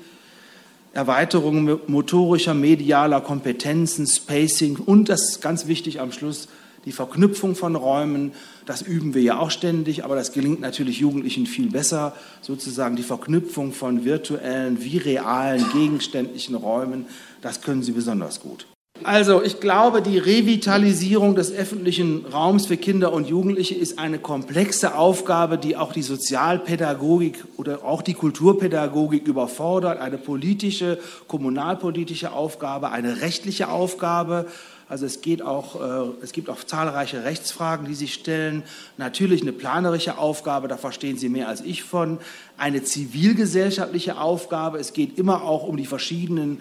Erweiterung 0.93 1.79
motorischer, 1.87 2.53
medialer 2.53 3.21
Kompetenzen, 3.21 4.05
Spacing 4.05 4.77
und 4.77 5.07
das 5.09 5.29
ist 5.29 5.41
ganz 5.41 5.67
wichtig 5.67 6.01
am 6.01 6.11
Schluss, 6.11 6.47
die 6.85 6.91
Verknüpfung 6.91 7.55
von 7.55 7.75
Räumen, 7.75 8.31
das 8.65 8.81
üben 8.81 9.13
wir 9.13 9.21
ja 9.21 9.39
auch 9.39 9.51
ständig, 9.51 10.03
aber 10.03 10.15
das 10.15 10.31
gelingt 10.31 10.59
natürlich 10.61 10.99
Jugendlichen 10.99 11.45
viel 11.45 11.69
besser, 11.69 12.15
sozusagen 12.41 12.95
die 12.95 13.03
Verknüpfung 13.03 13.71
von 13.71 14.03
virtuellen 14.03 14.83
wie 14.83 14.97
realen 14.97 15.63
gegenständlichen 15.71 16.55
Räumen, 16.55 17.05
das 17.41 17.61
können 17.61 17.83
sie 17.83 17.91
besonders 17.91 18.39
gut. 18.39 18.65
Also 19.03 19.41
ich 19.41 19.59
glaube, 19.59 20.01
die 20.01 20.19
Revitalisierung 20.19 21.35
des 21.35 21.51
öffentlichen 21.51 22.25
Raums 22.25 22.67
für 22.67 22.77
Kinder 22.77 23.11
und 23.11 23.27
Jugendliche 23.27 23.73
ist 23.73 23.97
eine 23.97 24.19
komplexe 24.19 24.95
Aufgabe, 24.95 25.57
die 25.57 25.75
auch 25.75 25.91
die 25.91 26.03
Sozialpädagogik 26.03 27.43
oder 27.57 27.83
auch 27.83 28.03
die 28.03 28.13
Kulturpädagogik 28.13 29.27
überfordert. 29.27 29.99
Eine 29.99 30.17
politische, 30.17 30.99
kommunalpolitische 31.27 32.31
Aufgabe, 32.31 32.91
eine 32.91 33.21
rechtliche 33.21 33.69
Aufgabe. 33.69 34.45
Also 34.87 35.05
es, 35.05 35.21
geht 35.21 35.41
auch, 35.41 35.81
äh, 35.81 36.11
es 36.21 36.31
gibt 36.33 36.49
auch 36.49 36.63
zahlreiche 36.63 37.23
Rechtsfragen, 37.23 37.87
die 37.87 37.95
sich 37.95 38.13
stellen. 38.13 38.63
Natürlich 38.97 39.41
eine 39.41 39.53
planerische 39.53 40.17
Aufgabe, 40.17 40.67
da 40.67 40.77
verstehen 40.77 41.17
Sie 41.17 41.29
mehr 41.29 41.47
als 41.47 41.61
ich 41.61 41.81
von. 41.81 42.19
Eine 42.57 42.83
zivilgesellschaftliche 42.83 44.19
Aufgabe. 44.19 44.79
Es 44.79 44.91
geht 44.91 45.17
immer 45.17 45.43
auch 45.43 45.63
um 45.63 45.77
die 45.77 45.85
verschiedenen 45.85 46.59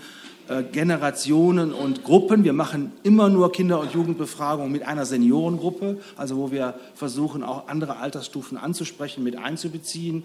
Generationen 0.72 1.72
und 1.72 2.04
Gruppen. 2.04 2.44
Wir 2.44 2.52
machen 2.52 2.92
immer 3.02 3.28
nur 3.28 3.52
Kinder- 3.52 3.80
und 3.80 3.92
Jugendbefragungen 3.92 4.72
mit 4.72 4.82
einer 4.82 5.06
Seniorengruppe, 5.06 6.00
also 6.16 6.36
wo 6.36 6.50
wir 6.50 6.74
versuchen, 6.94 7.42
auch 7.42 7.68
andere 7.68 7.98
Altersstufen 7.98 8.58
anzusprechen, 8.58 9.22
mit 9.22 9.36
einzubeziehen. 9.36 10.24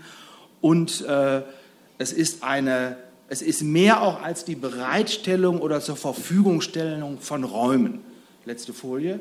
Und 0.62 1.06
äh, 1.06 1.42
es 1.98 2.12
ist 2.12 2.44
eine 2.44 2.98
es 3.28 3.42
ist 3.42 3.64
mehr 3.64 4.02
auch 4.02 4.22
als 4.22 4.46
die 4.46 4.56
Bereitstellung 4.56 5.60
oder 5.60 5.82
zur 5.82 5.96
Verfügungstellung 5.96 7.20
von 7.20 7.44
Räumen. 7.44 8.02
Letzte 8.46 8.72
Folie. 8.72 9.20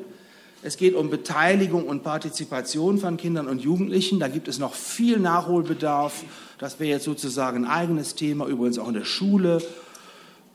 Es 0.61 0.77
geht 0.77 0.95
um 0.95 1.09
Beteiligung 1.09 1.85
und 1.85 2.03
Partizipation 2.03 2.99
von 2.99 3.17
Kindern 3.17 3.47
und 3.47 3.61
Jugendlichen. 3.61 4.19
Da 4.19 4.27
gibt 4.27 4.47
es 4.47 4.59
noch 4.59 4.73
viel 4.73 5.19
Nachholbedarf. 5.19 6.23
Das 6.59 6.79
wäre 6.79 6.91
jetzt 6.91 7.05
sozusagen 7.05 7.65
ein 7.65 7.71
eigenes 7.71 8.15
Thema, 8.15 8.45
übrigens 8.45 8.77
auch 8.77 8.87
in 8.87 8.93
der 8.93 9.05
Schule 9.05 9.61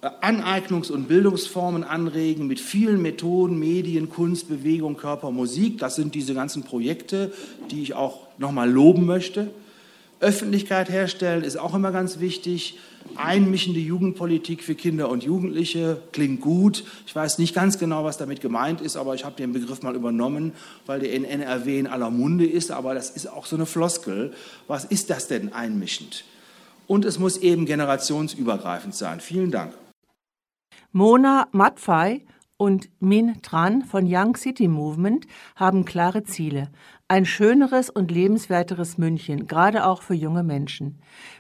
Aneignungs- 0.03 0.91
und 0.91 1.09
Bildungsformen 1.09 1.85
anregen 1.85 2.47
mit 2.47 2.59
vielen 2.59 3.03
Methoden, 3.03 3.59
Medien, 3.59 4.09
Kunst, 4.09 4.49
Bewegung, 4.49 4.97
Körper, 4.97 5.31
Musik. 5.31 5.79
Das 5.79 5.95
sind 5.95 6.15
diese 6.15 6.33
ganzen 6.33 6.63
Projekte, 6.63 7.33
die 7.71 7.83
ich 7.83 7.95
auch 7.95 8.27
nochmal 8.39 8.71
loben 8.71 9.05
möchte. 9.05 9.51
Öffentlichkeit 10.21 10.91
herstellen 10.91 11.45
ist 11.45 11.59
auch 11.59 11.75
immer 11.75 11.93
ganz 11.93 12.21
wichtig. 12.21 12.79
Einmischende 13.17 13.81
Jugendpolitik 13.81 14.63
für 14.63 14.75
Kinder 14.75 15.09
und 15.09 15.23
Jugendliche 15.23 15.99
klingt 16.13 16.43
gut. 16.43 16.85
Ich 17.07 17.15
weiß 17.15 17.39
nicht 17.39 17.55
ganz 17.55 17.79
genau, 17.79 18.05
was 18.05 18.19
damit 18.19 18.41
gemeint 18.41 18.83
ist, 18.83 18.97
aber 18.97 19.15
ich 19.15 19.25
habe 19.25 19.37
den 19.37 19.53
Begriff 19.53 19.83
mal 19.83 19.97
übernommen, 19.97 20.53
weil 20.87 21.01
der 21.01 21.13
in 21.13 21.25
NRW 21.25 21.79
in 21.79 21.87
aller 21.87 22.11
Munde 22.11 22.47
ist. 22.47 22.71
Aber 22.71 22.95
das 22.95 23.11
ist 23.11 23.27
auch 23.27 23.47
so 23.47 23.57
eine 23.57 23.67
Floskel. 23.67 24.33
Was 24.67 24.85
ist 24.85 25.11
das 25.11 25.29
denn 25.29 25.53
einmischend? 25.53 26.25
Und 26.87 27.05
es 27.05 27.19
muss 27.19 27.39
eben 27.39 27.67
generationsübergreifend 27.67 28.95
sein. 28.95 29.21
Vielen 29.21 29.51
Dank. 29.51 29.73
Mona 30.93 31.47
Matfei 31.53 32.25
und 32.57 32.89
Min 32.99 33.41
Tran 33.43 33.83
von 33.83 34.05
Young 34.09 34.35
City 34.37 34.67
Movement 34.67 35.29
haben 35.55 35.85
klare 35.85 36.25
Ziele. 36.25 36.69
Ein 37.07 37.27
schöneres 37.27 37.91
und 37.91 38.11
lebenswerteres 38.11 38.99
München, 38.99 39.47
gerade 39.47 39.87
auch 39.87 40.03
für 40.03 40.15
junge 40.15 40.43
Menschen. 40.43 40.99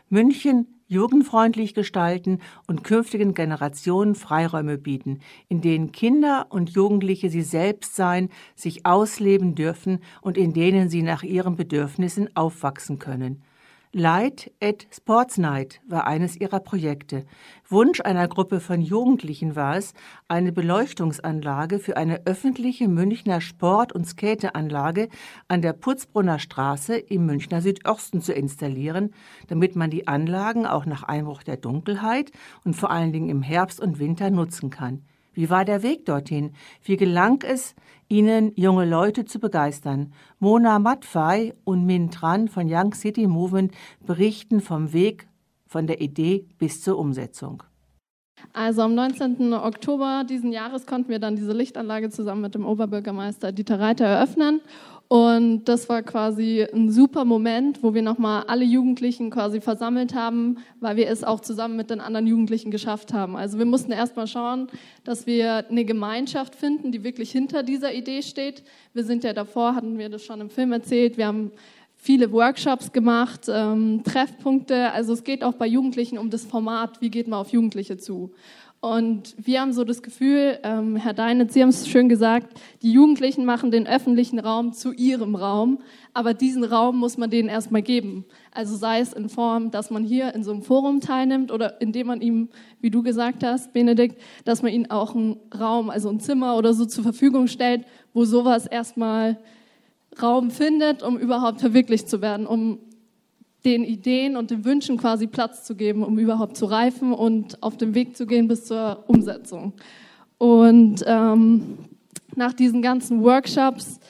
München 0.08 0.80
jugendfreundlich 0.86 1.74
gestalten 1.74 2.38
und 2.68 2.84
künftigen 2.84 3.34
Generationen 3.34 4.14
Freiräume 4.14 4.78
bieten, 4.78 5.18
in 5.48 5.60
denen 5.60 5.90
Kinder 5.90 6.46
und 6.50 6.70
Jugendliche 6.70 7.28
sie 7.28 7.42
selbst 7.42 7.96
sein, 7.96 8.28
sich 8.54 8.86
ausleben 8.86 9.56
dürfen 9.56 9.98
und 10.20 10.38
in 10.38 10.52
denen 10.52 10.88
sie 10.88 11.02
nach 11.02 11.24
ihren 11.24 11.56
Bedürfnissen 11.56 12.36
aufwachsen 12.36 13.00
können. 13.00 13.42
Light 13.92 14.52
at 14.62 14.86
Sports 14.92 15.36
Night 15.36 15.80
war 15.84 16.06
eines 16.06 16.36
ihrer 16.40 16.60
Projekte. 16.60 17.24
Wunsch 17.68 18.00
einer 18.00 18.28
Gruppe 18.28 18.60
von 18.60 18.80
Jugendlichen 18.80 19.56
war 19.56 19.76
es, 19.76 19.94
eine 20.28 20.52
Beleuchtungsanlage 20.52 21.80
für 21.80 21.96
eine 21.96 22.24
öffentliche 22.24 22.86
Münchner 22.86 23.40
Sport- 23.40 23.92
und 23.92 24.06
Skateanlage 24.06 25.08
an 25.48 25.60
der 25.60 25.72
Putzbrunner 25.72 26.38
Straße 26.38 26.98
im 26.98 27.26
Münchner 27.26 27.62
Südosten 27.62 28.20
zu 28.20 28.32
installieren, 28.32 29.12
damit 29.48 29.74
man 29.74 29.90
die 29.90 30.06
Anlagen 30.06 30.66
auch 30.66 30.86
nach 30.86 31.02
Einbruch 31.02 31.42
der 31.42 31.56
Dunkelheit 31.56 32.30
und 32.64 32.74
vor 32.74 32.92
allen 32.92 33.12
Dingen 33.12 33.28
im 33.28 33.42
Herbst 33.42 33.80
und 33.80 33.98
Winter 33.98 34.30
nutzen 34.30 34.70
kann. 34.70 35.02
Wie 35.32 35.50
war 35.50 35.64
der 35.64 35.82
Weg 35.82 36.06
dorthin? 36.06 36.52
Wie 36.82 36.96
gelang 36.96 37.42
es, 37.42 37.74
ihnen 38.08 38.52
junge 38.56 38.84
Leute 38.84 39.24
zu 39.24 39.38
begeistern? 39.38 40.12
Mona 40.38 40.78
Matfei 40.78 41.54
und 41.64 41.86
Min 41.86 42.10
Tran 42.10 42.48
von 42.48 42.66
Young 42.68 42.94
City 42.94 43.26
Movement 43.26 43.72
berichten 44.04 44.60
vom 44.60 44.92
Weg 44.92 45.28
von 45.66 45.86
der 45.86 46.00
Idee 46.00 46.46
bis 46.58 46.82
zur 46.82 46.98
Umsetzung. 46.98 47.62
Also 48.52 48.82
am 48.82 48.94
19. 48.94 49.52
Oktober 49.54 50.24
diesen 50.28 50.52
Jahres 50.52 50.86
konnten 50.86 51.08
wir 51.08 51.18
dann 51.18 51.36
diese 51.36 51.52
Lichtanlage 51.52 52.10
zusammen 52.10 52.42
mit 52.42 52.54
dem 52.54 52.66
Oberbürgermeister 52.66 53.52
Dieter 53.52 53.80
Reiter 53.80 54.06
eröffnen. 54.06 54.60
Und 55.12 55.64
das 55.64 55.88
war 55.88 56.04
quasi 56.04 56.64
ein 56.72 56.88
super 56.92 57.24
Moment, 57.24 57.82
wo 57.82 57.94
wir 57.94 58.02
nochmal 58.02 58.44
alle 58.46 58.64
Jugendlichen 58.64 59.30
quasi 59.30 59.60
versammelt 59.60 60.14
haben, 60.14 60.58
weil 60.78 60.94
wir 60.94 61.08
es 61.08 61.24
auch 61.24 61.40
zusammen 61.40 61.74
mit 61.74 61.90
den 61.90 61.98
anderen 61.98 62.28
Jugendlichen 62.28 62.70
geschafft 62.70 63.12
haben. 63.12 63.34
Also 63.34 63.58
wir 63.58 63.66
mussten 63.66 63.90
erstmal 63.90 64.28
schauen, 64.28 64.68
dass 65.02 65.26
wir 65.26 65.68
eine 65.68 65.84
Gemeinschaft 65.84 66.54
finden, 66.54 66.92
die 66.92 67.02
wirklich 67.02 67.32
hinter 67.32 67.64
dieser 67.64 67.92
Idee 67.92 68.22
steht. 68.22 68.62
Wir 68.94 69.02
sind 69.02 69.24
ja 69.24 69.32
davor, 69.32 69.74
hatten 69.74 69.98
wir 69.98 70.10
das 70.10 70.24
schon 70.24 70.40
im 70.40 70.48
Film 70.48 70.70
erzählt, 70.70 71.16
wir 71.16 71.26
haben 71.26 71.50
viele 72.02 72.32
Workshops 72.32 72.92
gemacht, 72.92 73.42
ähm, 73.48 74.02
Treffpunkte. 74.04 74.90
Also 74.92 75.12
es 75.12 75.22
geht 75.22 75.44
auch 75.44 75.52
bei 75.52 75.66
Jugendlichen 75.66 76.16
um 76.16 76.30
das 76.30 76.46
Format, 76.46 77.02
wie 77.02 77.10
geht 77.10 77.28
man 77.28 77.38
auf 77.38 77.50
Jugendliche 77.50 77.98
zu. 77.98 78.32
Und 78.80 79.34
wir 79.36 79.60
haben 79.60 79.74
so 79.74 79.84
das 79.84 80.02
Gefühl, 80.02 80.58
ähm, 80.62 80.96
Herr 80.96 81.12
Deinitz, 81.12 81.52
Sie 81.52 81.60
haben 81.60 81.68
es 81.68 81.86
schön 81.86 82.08
gesagt, 82.08 82.58
die 82.80 82.92
Jugendlichen 82.92 83.44
machen 83.44 83.70
den 83.70 83.86
öffentlichen 83.86 84.38
Raum 84.38 84.72
zu 84.72 84.92
ihrem 84.92 85.34
Raum, 85.34 85.80
aber 86.14 86.32
diesen 86.32 86.64
Raum 86.64 86.96
muss 86.96 87.18
man 87.18 87.28
denen 87.28 87.50
erstmal 87.50 87.82
geben. 87.82 88.24
Also 88.50 88.76
sei 88.76 89.00
es 89.00 89.12
in 89.12 89.28
Form, 89.28 89.70
dass 89.70 89.90
man 89.90 90.02
hier 90.02 90.34
in 90.34 90.42
so 90.42 90.52
einem 90.52 90.62
Forum 90.62 91.02
teilnimmt 91.02 91.52
oder 91.52 91.82
indem 91.82 92.06
man 92.06 92.22
ihm, 92.22 92.48
wie 92.80 92.88
du 92.88 93.02
gesagt 93.02 93.44
hast, 93.44 93.74
Benedikt, 93.74 94.18
dass 94.46 94.62
man 94.62 94.72
ihnen 94.72 94.90
auch 94.90 95.14
einen 95.14 95.36
Raum, 95.54 95.90
also 95.90 96.08
ein 96.08 96.18
Zimmer 96.18 96.56
oder 96.56 96.72
so 96.72 96.86
zur 96.86 97.04
Verfügung 97.04 97.48
stellt, 97.48 97.84
wo 98.14 98.24
sowas 98.24 98.64
erstmal 98.64 99.36
Raum 100.22 100.50
findet, 100.50 101.02
um 101.02 101.18
überhaupt 101.18 101.60
verwirklicht 101.60 102.08
zu 102.08 102.20
werden, 102.20 102.46
um 102.46 102.78
den 103.64 103.84
Ideen 103.84 104.36
und 104.36 104.50
den 104.50 104.64
Wünschen 104.64 104.96
quasi 104.96 105.26
Platz 105.26 105.64
zu 105.64 105.74
geben, 105.74 106.02
um 106.02 106.18
überhaupt 106.18 106.56
zu 106.56 106.66
reifen 106.66 107.12
und 107.12 107.62
auf 107.62 107.76
dem 107.76 107.94
Weg 107.94 108.16
zu 108.16 108.26
gehen 108.26 108.48
bis 108.48 108.64
zur 108.64 109.04
Umsetzung. 109.06 109.74
Und 110.38 111.04
ähm, 111.06 111.78
nach 112.36 112.54
diesen 112.54 112.80
ganzen 112.80 113.22
Workshops 113.22 114.00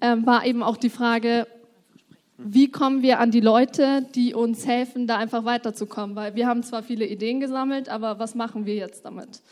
äh, 0.00 0.16
war 0.24 0.44
eben 0.44 0.62
auch 0.62 0.76
die 0.76 0.90
Frage, 0.90 1.46
wie 2.36 2.70
kommen 2.70 3.02
wir 3.02 3.20
an 3.20 3.30
die 3.30 3.40
Leute, 3.40 4.06
die 4.14 4.34
uns 4.34 4.66
helfen, 4.66 5.06
da 5.06 5.16
einfach 5.16 5.44
weiterzukommen? 5.44 6.16
Weil 6.16 6.34
wir 6.34 6.46
haben 6.46 6.62
zwar 6.62 6.82
viele 6.82 7.06
Ideen 7.06 7.40
gesammelt, 7.40 7.88
aber 7.88 8.18
was 8.18 8.34
machen 8.34 8.66
wir 8.66 8.74
jetzt 8.74 9.04
damit? 9.04 9.42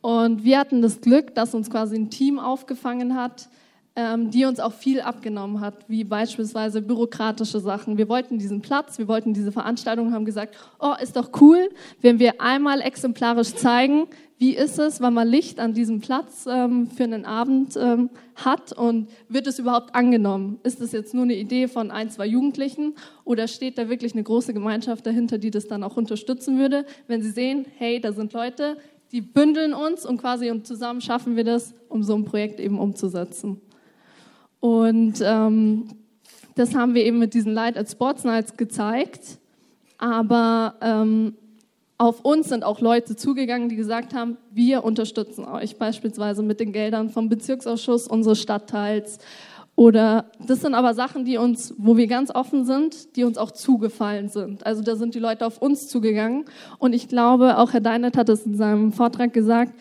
Und 0.00 0.42
wir 0.42 0.58
hatten 0.58 0.82
das 0.82 1.00
Glück, 1.00 1.34
dass 1.34 1.54
uns 1.54 1.70
quasi 1.70 1.96
ein 1.96 2.10
Team 2.10 2.40
aufgefangen 2.40 3.14
hat, 3.14 3.48
die 3.94 4.46
uns 4.46 4.58
auch 4.58 4.72
viel 4.72 5.02
abgenommen 5.02 5.60
hat, 5.60 5.86
wie 5.86 6.02
beispielsweise 6.04 6.80
bürokratische 6.80 7.60
Sachen. 7.60 7.98
Wir 7.98 8.08
wollten 8.08 8.38
diesen 8.38 8.62
Platz, 8.62 8.96
wir 8.96 9.06
wollten 9.06 9.34
diese 9.34 9.52
Veranstaltung, 9.52 10.14
haben 10.14 10.24
gesagt, 10.24 10.56
oh, 10.80 10.94
ist 11.02 11.14
doch 11.14 11.28
cool, 11.42 11.68
wenn 12.00 12.18
wir 12.18 12.40
einmal 12.40 12.80
exemplarisch 12.80 13.54
zeigen, 13.54 14.06
wie 14.42 14.56
ist 14.56 14.76
es, 14.80 15.00
wenn 15.00 15.12
man 15.12 15.28
Licht 15.28 15.60
an 15.60 15.72
diesem 15.72 16.00
Platz 16.00 16.48
ähm, 16.50 16.90
für 16.90 17.04
einen 17.04 17.24
Abend 17.24 17.76
ähm, 17.76 18.10
hat 18.34 18.72
und 18.72 19.08
wird 19.28 19.46
es 19.46 19.60
überhaupt 19.60 19.94
angenommen? 19.94 20.58
Ist 20.64 20.80
es 20.80 20.90
jetzt 20.90 21.14
nur 21.14 21.22
eine 21.22 21.36
Idee 21.36 21.68
von 21.68 21.92
ein, 21.92 22.10
zwei 22.10 22.26
Jugendlichen 22.26 22.96
oder 23.22 23.46
steht 23.46 23.78
da 23.78 23.88
wirklich 23.88 24.14
eine 24.14 24.24
große 24.24 24.52
Gemeinschaft 24.52 25.06
dahinter, 25.06 25.38
die 25.38 25.52
das 25.52 25.68
dann 25.68 25.84
auch 25.84 25.96
unterstützen 25.96 26.58
würde, 26.58 26.86
wenn 27.06 27.22
sie 27.22 27.30
sehen, 27.30 27.66
hey, 27.78 28.00
da 28.00 28.10
sind 28.12 28.32
Leute, 28.32 28.78
die 29.12 29.20
bündeln 29.20 29.74
uns 29.74 30.04
und 30.04 30.18
quasi 30.18 30.50
und 30.50 30.66
zusammen 30.66 31.00
schaffen 31.00 31.36
wir 31.36 31.44
das, 31.44 31.72
um 31.88 32.02
so 32.02 32.16
ein 32.16 32.24
Projekt 32.24 32.58
eben 32.58 32.80
umzusetzen. 32.80 33.60
Und 34.62 35.14
ähm, 35.24 35.88
das 36.54 36.72
haben 36.76 36.94
wir 36.94 37.04
eben 37.04 37.18
mit 37.18 37.34
diesen 37.34 37.52
Light 37.52 37.76
at 37.76 37.90
Sports 37.90 38.22
Nights 38.22 38.56
gezeigt. 38.56 39.38
Aber 39.98 40.76
ähm, 40.80 41.34
auf 41.98 42.20
uns 42.24 42.48
sind 42.48 42.62
auch 42.62 42.80
Leute 42.80 43.16
zugegangen, 43.16 43.68
die 43.68 43.74
gesagt 43.74 44.14
haben, 44.14 44.36
wir 44.52 44.84
unterstützen 44.84 45.44
euch, 45.44 45.78
beispielsweise 45.78 46.44
mit 46.44 46.60
den 46.60 46.72
Geldern 46.72 47.10
vom 47.10 47.28
Bezirksausschuss 47.28 48.06
unseres 48.06 48.40
Stadtteils. 48.40 49.18
Oder 49.74 50.26
das 50.38 50.60
sind 50.60 50.74
aber 50.74 50.94
Sachen, 50.94 51.24
die 51.24 51.38
uns, 51.38 51.74
wo 51.76 51.96
wir 51.96 52.06
ganz 52.06 52.30
offen 52.32 52.64
sind, 52.64 53.16
die 53.16 53.24
uns 53.24 53.38
auch 53.38 53.50
zugefallen 53.50 54.28
sind. 54.28 54.64
Also 54.64 54.80
da 54.80 54.94
sind 54.94 55.16
die 55.16 55.18
Leute 55.18 55.44
auf 55.44 55.60
uns 55.60 55.88
zugegangen. 55.88 56.44
Und 56.78 56.92
ich 56.92 57.08
glaube, 57.08 57.58
auch 57.58 57.72
Herr 57.72 57.80
Deinert 57.80 58.16
hat 58.16 58.28
es 58.28 58.46
in 58.46 58.54
seinem 58.54 58.92
Vortrag 58.92 59.32
gesagt, 59.32 59.72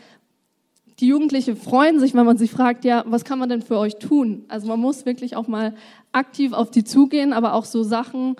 die 1.01 1.07
Jugendlichen 1.07 1.57
freuen 1.57 1.99
sich, 1.99 2.13
wenn 2.13 2.25
man 2.27 2.37
sie 2.37 2.47
fragt, 2.47 2.85
ja, 2.85 3.03
was 3.07 3.25
kann 3.25 3.39
man 3.39 3.49
denn 3.49 3.63
für 3.63 3.77
euch 3.79 3.95
tun? 3.95 4.45
Also 4.47 4.67
man 4.67 4.79
muss 4.79 5.05
wirklich 5.05 5.35
auch 5.35 5.47
mal 5.47 5.73
aktiv 6.11 6.53
auf 6.53 6.69
die 6.69 6.83
zugehen, 6.83 7.33
aber 7.33 7.55
auch 7.55 7.65
so 7.65 7.81
Sachen, 7.81 8.35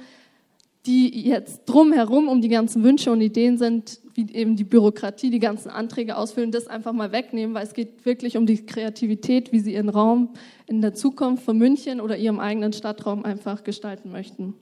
die 0.86 1.28
jetzt 1.28 1.66
drumherum 1.66 2.28
um 2.28 2.40
die 2.40 2.50
ganzen 2.50 2.84
Wünsche 2.84 3.12
und 3.12 3.22
Ideen 3.22 3.58
sind, 3.58 4.00
wie 4.14 4.32
eben 4.32 4.56
die 4.56 4.64
Bürokratie, 4.64 5.32
die 5.32 5.40
ganzen 5.40 5.70
Anträge 5.70 6.18
ausfüllen, 6.18 6.52
das 6.52 6.68
einfach 6.68 6.94
mal 6.94 7.12
wegnehmen, 7.12 7.56
weil 7.56 7.66
es 7.66 7.74
geht 7.74 8.06
wirklich 8.06 8.38
um 8.38 8.46
die 8.46 8.64
Kreativität, 8.64 9.52
wie 9.52 9.60
sie 9.60 9.74
ihren 9.74 9.90
Raum 9.90 10.30
in 10.68 10.82
der 10.82 10.94
Zukunft 10.94 11.44
von 11.44 11.58
München 11.58 12.00
oder 12.00 12.18
ihrem 12.18 12.40
eigenen 12.40 12.74
Stadtraum 12.74 13.26
einfach 13.26 13.64
gestalten 13.64 14.12
möchten. 14.12 14.54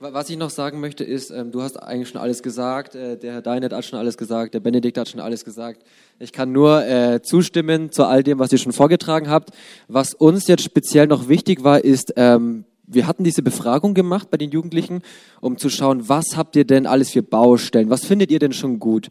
Was 0.00 0.30
ich 0.30 0.36
noch 0.36 0.50
sagen 0.50 0.78
möchte 0.78 1.02
ist, 1.02 1.30
ähm, 1.30 1.50
du 1.50 1.60
hast 1.60 1.76
eigentlich 1.76 2.10
schon 2.10 2.20
alles 2.20 2.44
gesagt, 2.44 2.94
äh, 2.94 3.18
der 3.18 3.32
Herr 3.32 3.42
Deinet 3.42 3.72
hat 3.72 3.84
schon 3.84 3.98
alles 3.98 4.16
gesagt, 4.16 4.54
der 4.54 4.60
Benedikt 4.60 4.96
hat 4.96 5.08
schon 5.08 5.18
alles 5.18 5.44
gesagt. 5.44 5.82
Ich 6.20 6.30
kann 6.30 6.52
nur 6.52 6.86
äh, 6.86 7.20
zustimmen 7.20 7.90
zu 7.90 8.04
all 8.04 8.22
dem, 8.22 8.38
was 8.38 8.52
ihr 8.52 8.58
schon 8.58 8.72
vorgetragen 8.72 9.28
habt. 9.28 9.50
Was 9.88 10.14
uns 10.14 10.46
jetzt 10.46 10.62
speziell 10.62 11.08
noch 11.08 11.28
wichtig 11.28 11.64
war, 11.64 11.82
ist, 11.82 12.12
ähm, 12.14 12.64
wir 12.86 13.08
hatten 13.08 13.24
diese 13.24 13.42
Befragung 13.42 13.94
gemacht 13.94 14.30
bei 14.30 14.36
den 14.36 14.52
Jugendlichen, 14.52 15.02
um 15.40 15.58
zu 15.58 15.68
schauen, 15.68 16.08
was 16.08 16.36
habt 16.36 16.54
ihr 16.54 16.64
denn 16.64 16.86
alles 16.86 17.10
für 17.10 17.24
Baustellen? 17.24 17.90
Was 17.90 18.04
findet 18.04 18.30
ihr 18.30 18.38
denn 18.38 18.52
schon 18.52 18.78
gut? 18.78 19.08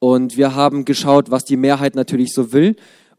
Und 0.00 0.36
wir 0.36 0.54
haben 0.54 0.84
geschaut, 0.84 1.30
was 1.30 1.46
die 1.46 1.56
Mehrheit 1.56 1.94
natürlich 1.94 2.34
so 2.34 2.52
will. 2.52 2.76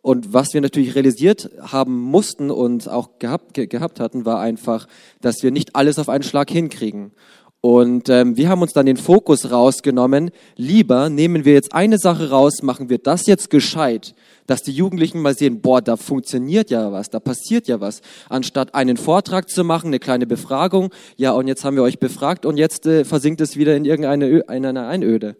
Und 0.07 0.31
was 0.33 0.53
wir 0.53 0.61
natürlich 0.61 0.95
realisiert 0.95 1.49
haben 1.59 1.99
mussten 1.99 2.49
und 2.49 2.87
auch 2.87 3.19
gehabt, 3.19 3.53
ge 3.53 3.67
gehabt 3.67 3.99
hatten, 3.99 4.23
war 4.23 4.39
einfach, 4.39 4.87
dass 5.19 5.43
wir 5.43 5.51
nicht 5.51 5.75
alles 5.75 5.99
auf 5.99 6.07
einen 6.07 6.23
Schlag 6.23 6.49
hinkriegen. 6.49 7.11
Und 7.59 8.07
ähm, 8.07 8.37
wir 8.37 8.47
haben 8.47 8.61
uns 8.61 8.71
dann 8.71 8.85
den 8.85 8.95
Fokus 8.95 9.51
rausgenommen. 9.51 10.31
Lieber 10.55 11.09
nehmen 11.09 11.43
wir 11.43 11.51
jetzt 11.51 11.73
eine 11.73 11.97
Sache 11.97 12.29
raus, 12.29 12.61
machen 12.63 12.87
wir 12.89 12.99
das 12.99 13.25
jetzt 13.25 13.49
gescheit, 13.49 14.15
dass 14.45 14.61
die 14.61 14.71
Jugendlichen 14.71 15.19
mal 15.19 15.35
sehen, 15.35 15.59
boah, 15.59 15.81
da 15.81 15.97
funktioniert 15.97 16.69
ja 16.69 16.93
was, 16.93 17.09
da 17.09 17.19
passiert 17.19 17.67
ja 17.67 17.81
was. 17.81 17.99
Anstatt 18.29 18.75
einen 18.75 18.95
Vortrag 18.95 19.49
zu 19.49 19.65
machen, 19.65 19.87
eine 19.87 19.99
kleine 19.99 20.25
Befragung, 20.25 20.93
ja, 21.17 21.33
und 21.33 21.49
jetzt 21.49 21.65
haben 21.65 21.75
wir 21.75 21.83
euch 21.83 21.99
befragt 21.99 22.45
und 22.45 22.55
jetzt 22.55 22.85
äh, 22.85 23.03
versinkt 23.03 23.41
es 23.41 23.57
wieder 23.57 23.75
in 23.75 23.83
irgendeine 23.83 24.29
Ö 24.29 24.41
in 24.49 24.65
einer 24.65 24.87
Einöde. 24.87 25.35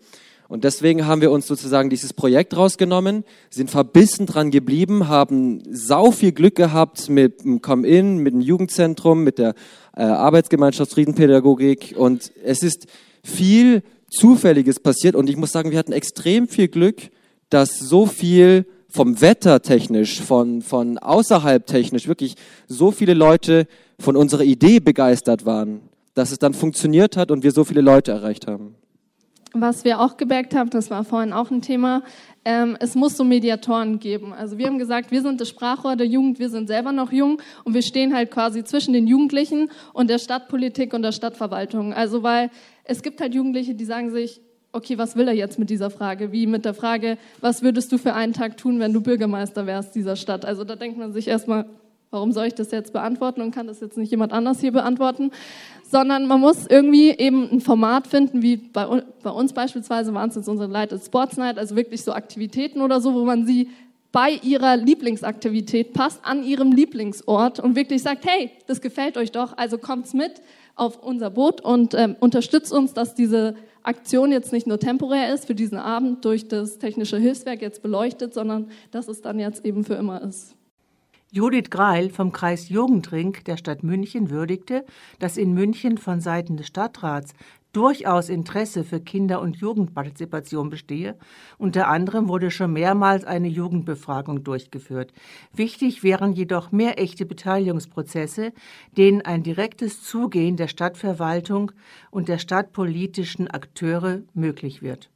Und 0.47 0.63
deswegen 0.63 1.05
haben 1.05 1.21
wir 1.21 1.31
uns 1.31 1.45
sozusagen 1.45 1.89
dieses 1.89 2.13
Projekt 2.13 2.55
rausgenommen, 2.55 3.25
sind 3.49 3.69
verbissen 3.69 4.25
dran 4.25 4.49
geblieben, 4.49 5.09
haben 5.09 5.61
sau 5.69 6.11
viel 6.11 6.31
Glück 6.31 6.55
gehabt 6.55 7.09
mit 7.09 7.43
dem 7.43 7.61
Come-In, 7.61 8.17
mit 8.19 8.33
dem 8.33 8.41
Jugendzentrum, 8.41 9.23
mit 9.23 9.39
der 9.39 9.55
äh, 9.95 10.03
Arbeitsgemeinschaft 10.03 10.91
Friedenpädagogik 10.91 11.95
und 11.97 12.31
es 12.43 12.63
ist 12.63 12.87
viel 13.23 13.83
Zufälliges 14.09 14.79
passiert 14.79 15.15
und 15.15 15.29
ich 15.29 15.35
muss 15.35 15.51
sagen, 15.51 15.71
wir 15.71 15.79
hatten 15.79 15.91
extrem 15.91 16.47
viel 16.47 16.69
Glück, 16.69 17.09
dass 17.49 17.77
so 17.77 18.05
viel 18.05 18.65
vom 18.87 19.19
Wetter 19.19 19.61
technisch, 19.61 20.21
von, 20.21 20.61
von 20.61 20.97
außerhalb 20.97 21.65
technisch 21.65 22.07
wirklich 22.07 22.35
so 22.67 22.91
viele 22.91 23.13
Leute 23.13 23.67
von 23.99 24.15
unserer 24.15 24.43
Idee 24.43 24.79
begeistert 24.79 25.45
waren, 25.45 25.81
dass 26.13 26.31
es 26.31 26.39
dann 26.39 26.53
funktioniert 26.53 27.17
hat 27.17 27.31
und 27.31 27.43
wir 27.43 27.51
so 27.51 27.65
viele 27.65 27.81
Leute 27.81 28.11
erreicht 28.11 28.47
haben. 28.47 28.75
Was 29.53 29.85
wir 29.85 30.01
auch 30.01 30.17
gemerkt 30.17 30.55
haben, 30.55 30.69
das 30.69 30.89
war 30.89 31.03
vorhin 31.03 31.31
auch 31.31 31.51
ein 31.51 31.61
Thema, 31.61 32.03
ähm, 32.43 32.77
es 32.79 32.95
muss 32.95 33.17
so 33.17 33.23
Mediatoren 33.23 33.99
geben. 33.99 34.33
Also 34.33 34.57
wir 34.57 34.67
haben 34.67 34.77
gesagt, 34.77 35.11
wir 35.11 35.21
sind 35.21 35.41
das 35.41 35.49
Sprachrohr 35.49 35.95
der 35.95 36.07
Jugend, 36.07 36.39
wir 36.39 36.49
sind 36.49 36.67
selber 36.67 36.91
noch 36.91 37.11
jung 37.11 37.41
und 37.63 37.73
wir 37.73 37.81
stehen 37.81 38.13
halt 38.13 38.31
quasi 38.31 38.63
zwischen 38.63 38.93
den 38.93 39.07
Jugendlichen 39.07 39.69
und 39.93 40.09
der 40.09 40.17
Stadtpolitik 40.17 40.93
und 40.93 41.01
der 41.01 41.11
Stadtverwaltung. 41.11 41.93
Also 41.93 42.23
weil 42.23 42.49
es 42.83 43.01
gibt 43.01 43.21
halt 43.21 43.33
Jugendliche, 43.33 43.73
die 43.73 43.85
sagen 43.85 44.11
sich, 44.11 44.41
okay, 44.71 44.97
was 44.97 45.15
will 45.15 45.27
er 45.27 45.33
jetzt 45.33 45.59
mit 45.59 45.69
dieser 45.69 45.89
Frage? 45.89 46.31
Wie 46.31 46.45
mit 46.45 46.65
der 46.65 46.73
Frage, 46.73 47.17
was 47.41 47.63
würdest 47.63 47.91
du 47.91 47.97
für 47.97 48.13
einen 48.13 48.33
Tag 48.33 48.57
tun, 48.57 48.79
wenn 48.79 48.93
du 48.93 49.01
Bürgermeister 49.01 49.65
wärst 49.65 49.95
dieser 49.95 50.15
Stadt? 50.15 50.45
Also 50.45 50.63
da 50.63 50.75
denkt 50.75 50.97
man 50.97 51.13
sich 51.13 51.27
erstmal, 51.27 51.65
warum 52.11 52.31
soll 52.31 52.45
ich 52.45 52.55
das 52.55 52.71
jetzt 52.71 52.93
beantworten 52.93 53.41
und 53.41 53.51
kann 53.51 53.67
das 53.67 53.79
jetzt 53.79 53.97
nicht 53.97 54.11
jemand 54.11 54.33
anders 54.33 54.59
hier 54.61 54.71
beantworten? 54.71 55.31
Sondern 55.89 56.27
man 56.27 56.41
muss 56.41 56.67
irgendwie 56.67 57.11
eben 57.11 57.49
ein 57.49 57.61
Format 57.61 58.07
finden, 58.07 58.41
wie 58.41 58.57
bei, 58.57 59.03
bei 59.23 59.29
uns 59.29 59.53
beispielsweise 59.53 60.13
waren 60.13 60.29
es 60.29 60.35
jetzt 60.35 60.49
unsere 60.49 60.69
Lighted 60.69 61.03
Sports 61.03 61.37
Night, 61.37 61.57
also 61.57 61.75
wirklich 61.75 62.03
so 62.03 62.11
Aktivitäten 62.11 62.81
oder 62.81 62.99
so, 62.99 63.13
wo 63.13 63.23
man 63.23 63.45
sie 63.45 63.69
bei 64.11 64.31
ihrer 64.41 64.75
Lieblingsaktivität 64.77 65.93
passt, 65.93 66.19
an 66.23 66.43
ihrem 66.43 66.71
Lieblingsort 66.71 67.59
und 67.59 67.75
wirklich 67.75 68.01
sagt, 68.01 68.25
hey, 68.25 68.51
das 68.65 68.81
gefällt 68.81 69.17
euch 69.17 69.31
doch, 69.31 69.57
also 69.57 69.77
kommt's 69.77 70.13
mit 70.13 70.41
auf 70.75 71.03
unser 71.03 71.29
Boot 71.29 71.61
und 71.61 71.93
ähm, 71.93 72.15
unterstützt 72.19 72.73
uns, 72.73 72.93
dass 72.93 73.15
diese 73.15 73.55
Aktion 73.83 74.31
jetzt 74.31 74.51
nicht 74.51 74.67
nur 74.67 74.79
temporär 74.79 75.33
ist 75.33 75.45
für 75.45 75.55
diesen 75.55 75.77
Abend 75.77 76.25
durch 76.25 76.47
das 76.47 76.77
technische 76.77 77.17
Hilfswerk 77.17 77.61
jetzt 77.61 77.81
beleuchtet, 77.81 78.33
sondern 78.33 78.69
dass 78.91 79.07
es 79.07 79.21
dann 79.21 79.39
jetzt 79.39 79.65
eben 79.65 79.85
für 79.85 79.95
immer 79.95 80.21
ist. 80.21 80.56
Judith 81.37 81.69
Greil 81.69 82.09
vom 82.09 82.31
Kreis 82.31 82.67
Jugendring 82.69 83.37
der 83.45 83.57
Stadt 83.57 83.83
München 83.83 84.31
würdigte, 84.31 84.83
dass 85.19 85.37
in 85.37 85.53
München 85.53 85.99
von 85.99 86.19
Seiten 86.19 86.57
des 86.57 86.65
Stadtrats 86.65 87.35
durchaus 87.73 88.29
Interesse 88.29 88.83
für 88.83 88.99
Kinder- 88.99 89.39
und 89.41 89.57
Jugendpartizipation 89.57 90.71
bestehe. 90.71 91.15
Unter 91.59 91.89
anderem 91.89 92.27
wurde 92.27 92.49
schon 92.49 92.73
mehrmals 92.73 93.23
eine 93.23 93.49
Jugendbefragung 93.49 94.43
durchgeführt. 94.43 95.13
Wichtig 95.53 96.01
wären 96.01 96.33
jedoch 96.33 96.71
mehr 96.71 96.99
echte 96.99 97.27
Beteiligungsprozesse, 97.27 98.51
denen 98.97 99.21
ein 99.21 99.43
direktes 99.43 100.01
Zugehen 100.01 100.57
der 100.57 100.67
Stadtverwaltung 100.67 101.71
und 102.09 102.29
der 102.29 102.39
stadtpolitischen 102.39 103.47
Akteure 103.47 104.23
möglich 104.33 104.81
wird. 104.81 105.11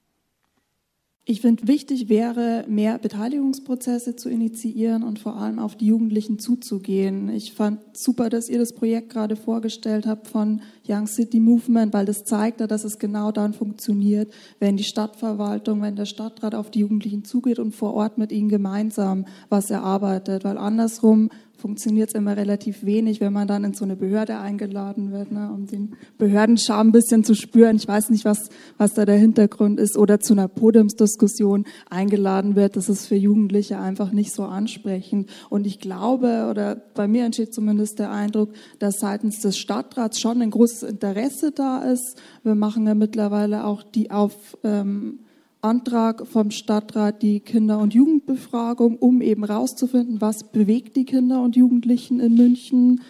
Ich 1.24 1.42
finde, 1.42 1.68
wichtig 1.68 2.10
wäre, 2.10 2.66
mehr 2.68 2.98
Beteiligungsprozesse 2.98 4.16
zu 4.16 4.28
initiieren 4.28 5.04
und 5.04 5.20
vor 5.20 5.36
allem 5.36 5.60
auf 5.60 5.76
die 5.76 5.86
Jugendlichen 5.86 6.40
zuzugehen. 6.40 7.30
Ich 7.30 7.54
fand 7.54 7.80
super, 7.96 8.30
dass 8.30 8.50
ihr 8.50 8.58
das 8.58 8.74
Projekt 8.74 9.12
gerade 9.12 9.36
vorgestellt 9.36 10.08
habt 10.08 10.28
von 10.28 10.62
Young 10.88 11.06
City 11.06 11.40
Movement, 11.40 11.94
weil 11.94 12.08
das 12.08 12.24
zeigt, 12.24 12.60
dass 12.60 12.84
es 12.84 12.98
genau 12.98 13.32
dann 13.32 13.54
funktioniert, 13.54 14.34
wenn 14.58 14.78
die 14.78 14.84
Stadtverwaltung, 14.84 15.84
wenn 15.84 15.96
der 15.96 16.06
Stadtrat 16.06 16.56
auf 16.56 16.72
die 16.72 16.80
Jugendlichen 16.80 17.24
zugeht 17.24 17.60
und 17.60 17.76
vor 17.76 17.94
Ort 17.94 18.18
mit 18.18 18.32
ihnen 18.32 18.50
gemeinsam 18.50 19.26
was 19.48 19.70
erarbeitet. 19.70 20.44
Weil 20.44 20.58
andersrum 20.58 21.30
funktioniert 21.62 22.10
es 22.10 22.15
immer 22.15 22.36
relativ 22.36 22.84
wenig, 22.84 23.21
wenn 23.21 23.32
man 23.32 23.47
dann 23.47 23.63
in 23.63 23.74
so 23.74 23.86
eine 23.86 23.95
Behörde 23.95 24.39
eingeladen 24.39 25.12
wird, 25.12 25.32
ne, 25.32 25.52
um 25.54 25.67
den 25.67 25.95
Behördenscham 26.17 26.88
ein 26.88 26.91
bisschen 26.91 27.24
zu 27.24 27.36
spüren. 27.36 27.76
Ich 27.76 27.88
weiß 27.88 28.10
nicht, 28.10 28.26
was, 28.26 28.50
was 28.78 28.93
da 28.95 29.06
der 29.06 29.17
Hintergrund 29.17 29.80
ist. 29.80 29.95
Oder 29.95 30.19
zu 30.19 30.34
einer 30.34 30.47
Podiumsdiskussion 30.47 31.65
eingeladen 31.89 32.56
wird. 32.56 32.76
Das 32.76 32.89
ist 32.89 33.06
für 33.06 33.15
Jugendliche 33.15 33.78
einfach 33.78 34.12
nicht 34.12 34.34
so 34.34 34.43
ansprechend. 34.43 35.30
Und 35.50 35.67
ich 35.67 35.80
glaube, 35.80 36.47
oder 36.50 36.76
bei 36.76 37.08
mir 37.08 37.26
entsteht 37.26 37.54
zumindest 37.54 38.00
der 38.00 38.12
Eindruck, 38.12 38.50
dass 38.80 39.00
seitens 39.00 39.39
des 39.39 39.58
Stadtrats 39.58 40.19
schon 40.19 40.41
ein 40.41 40.50
großes 40.50 40.84
Interesse 40.84 41.52
da 41.52 41.84
ist. 41.84 42.19
Wir 42.43 42.56
machen 42.56 42.88
ja 42.88 42.95
mittlerweile 42.95 43.65
auch 43.65 43.84
die 43.84 44.10
auf 44.10 44.58
ähm, 44.63 45.19
Antrag 45.62 46.26
vom 46.26 46.50
Stadtrat 46.50 47.21
die 47.21 47.39
Kinder- 47.39 47.78
und 47.78 47.93
Jugendbefragung, 47.93 48.97
um 48.97 49.21
eben 49.21 49.43
rauszufinden, 49.43 50.19
was 50.19 50.52
bewegt 50.52 50.95
die 50.95 51.06
Kinder 51.06 51.41
und 51.41 51.56
Jugendlichen 51.56 52.19
in 52.19 52.36
München. 52.36 53.02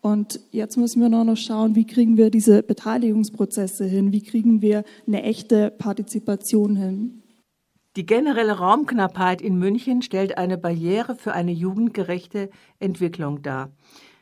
Und 0.00 0.40
jetzt 0.50 0.76
müssen 0.76 1.00
wir 1.00 1.08
noch 1.08 1.36
schauen, 1.36 1.74
wie 1.76 1.86
kriegen 1.86 2.16
wir 2.16 2.30
diese 2.30 2.62
Beteiligungsprozesse 2.62 3.84
hin, 3.84 4.12
wie 4.12 4.22
kriegen 4.22 4.60
wir 4.60 4.82
eine 5.06 5.22
echte 5.22 5.70
Partizipation 5.70 6.74
hin. 6.74 7.22
Die 7.96 8.06
generelle 8.06 8.58
Raumknappheit 8.58 9.42
in 9.42 9.56
München 9.56 10.02
stellt 10.02 10.38
eine 10.38 10.58
Barriere 10.58 11.16
für 11.16 11.32
eine 11.32 11.52
jugendgerechte 11.52 12.50
Entwicklung 12.78 13.42
dar. 13.42 13.72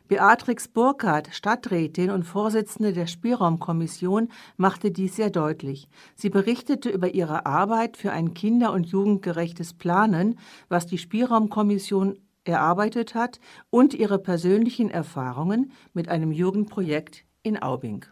Beatrix 0.08 0.68
Burkhardt, 0.68 1.28
Stadträtin 1.32 2.10
und 2.10 2.24
Vorsitzende 2.24 2.94
der 2.94 3.06
Spielraumkommission, 3.06 4.28
machte 4.56 4.90
dies 4.90 5.16
sehr 5.16 5.28
deutlich. 5.28 5.86
Sie 6.14 6.30
berichtete 6.30 6.88
über 6.88 7.14
ihre 7.14 7.44
Arbeit 7.44 7.98
für 7.98 8.10
ein 8.10 8.32
kinder- 8.32 8.72
und 8.72 8.86
jugendgerechtes 8.86 9.74
Planen, 9.74 10.38
was 10.70 10.86
die 10.86 10.96
Spielraumkommission 10.96 12.18
erarbeitet 12.44 13.14
hat, 13.14 13.38
und 13.68 13.92
ihre 13.92 14.18
persönlichen 14.18 14.90
Erfahrungen 14.90 15.72
mit 15.92 16.08
einem 16.08 16.32
Jugendprojekt 16.32 17.24
in 17.42 17.62
Aubing. 17.62 18.06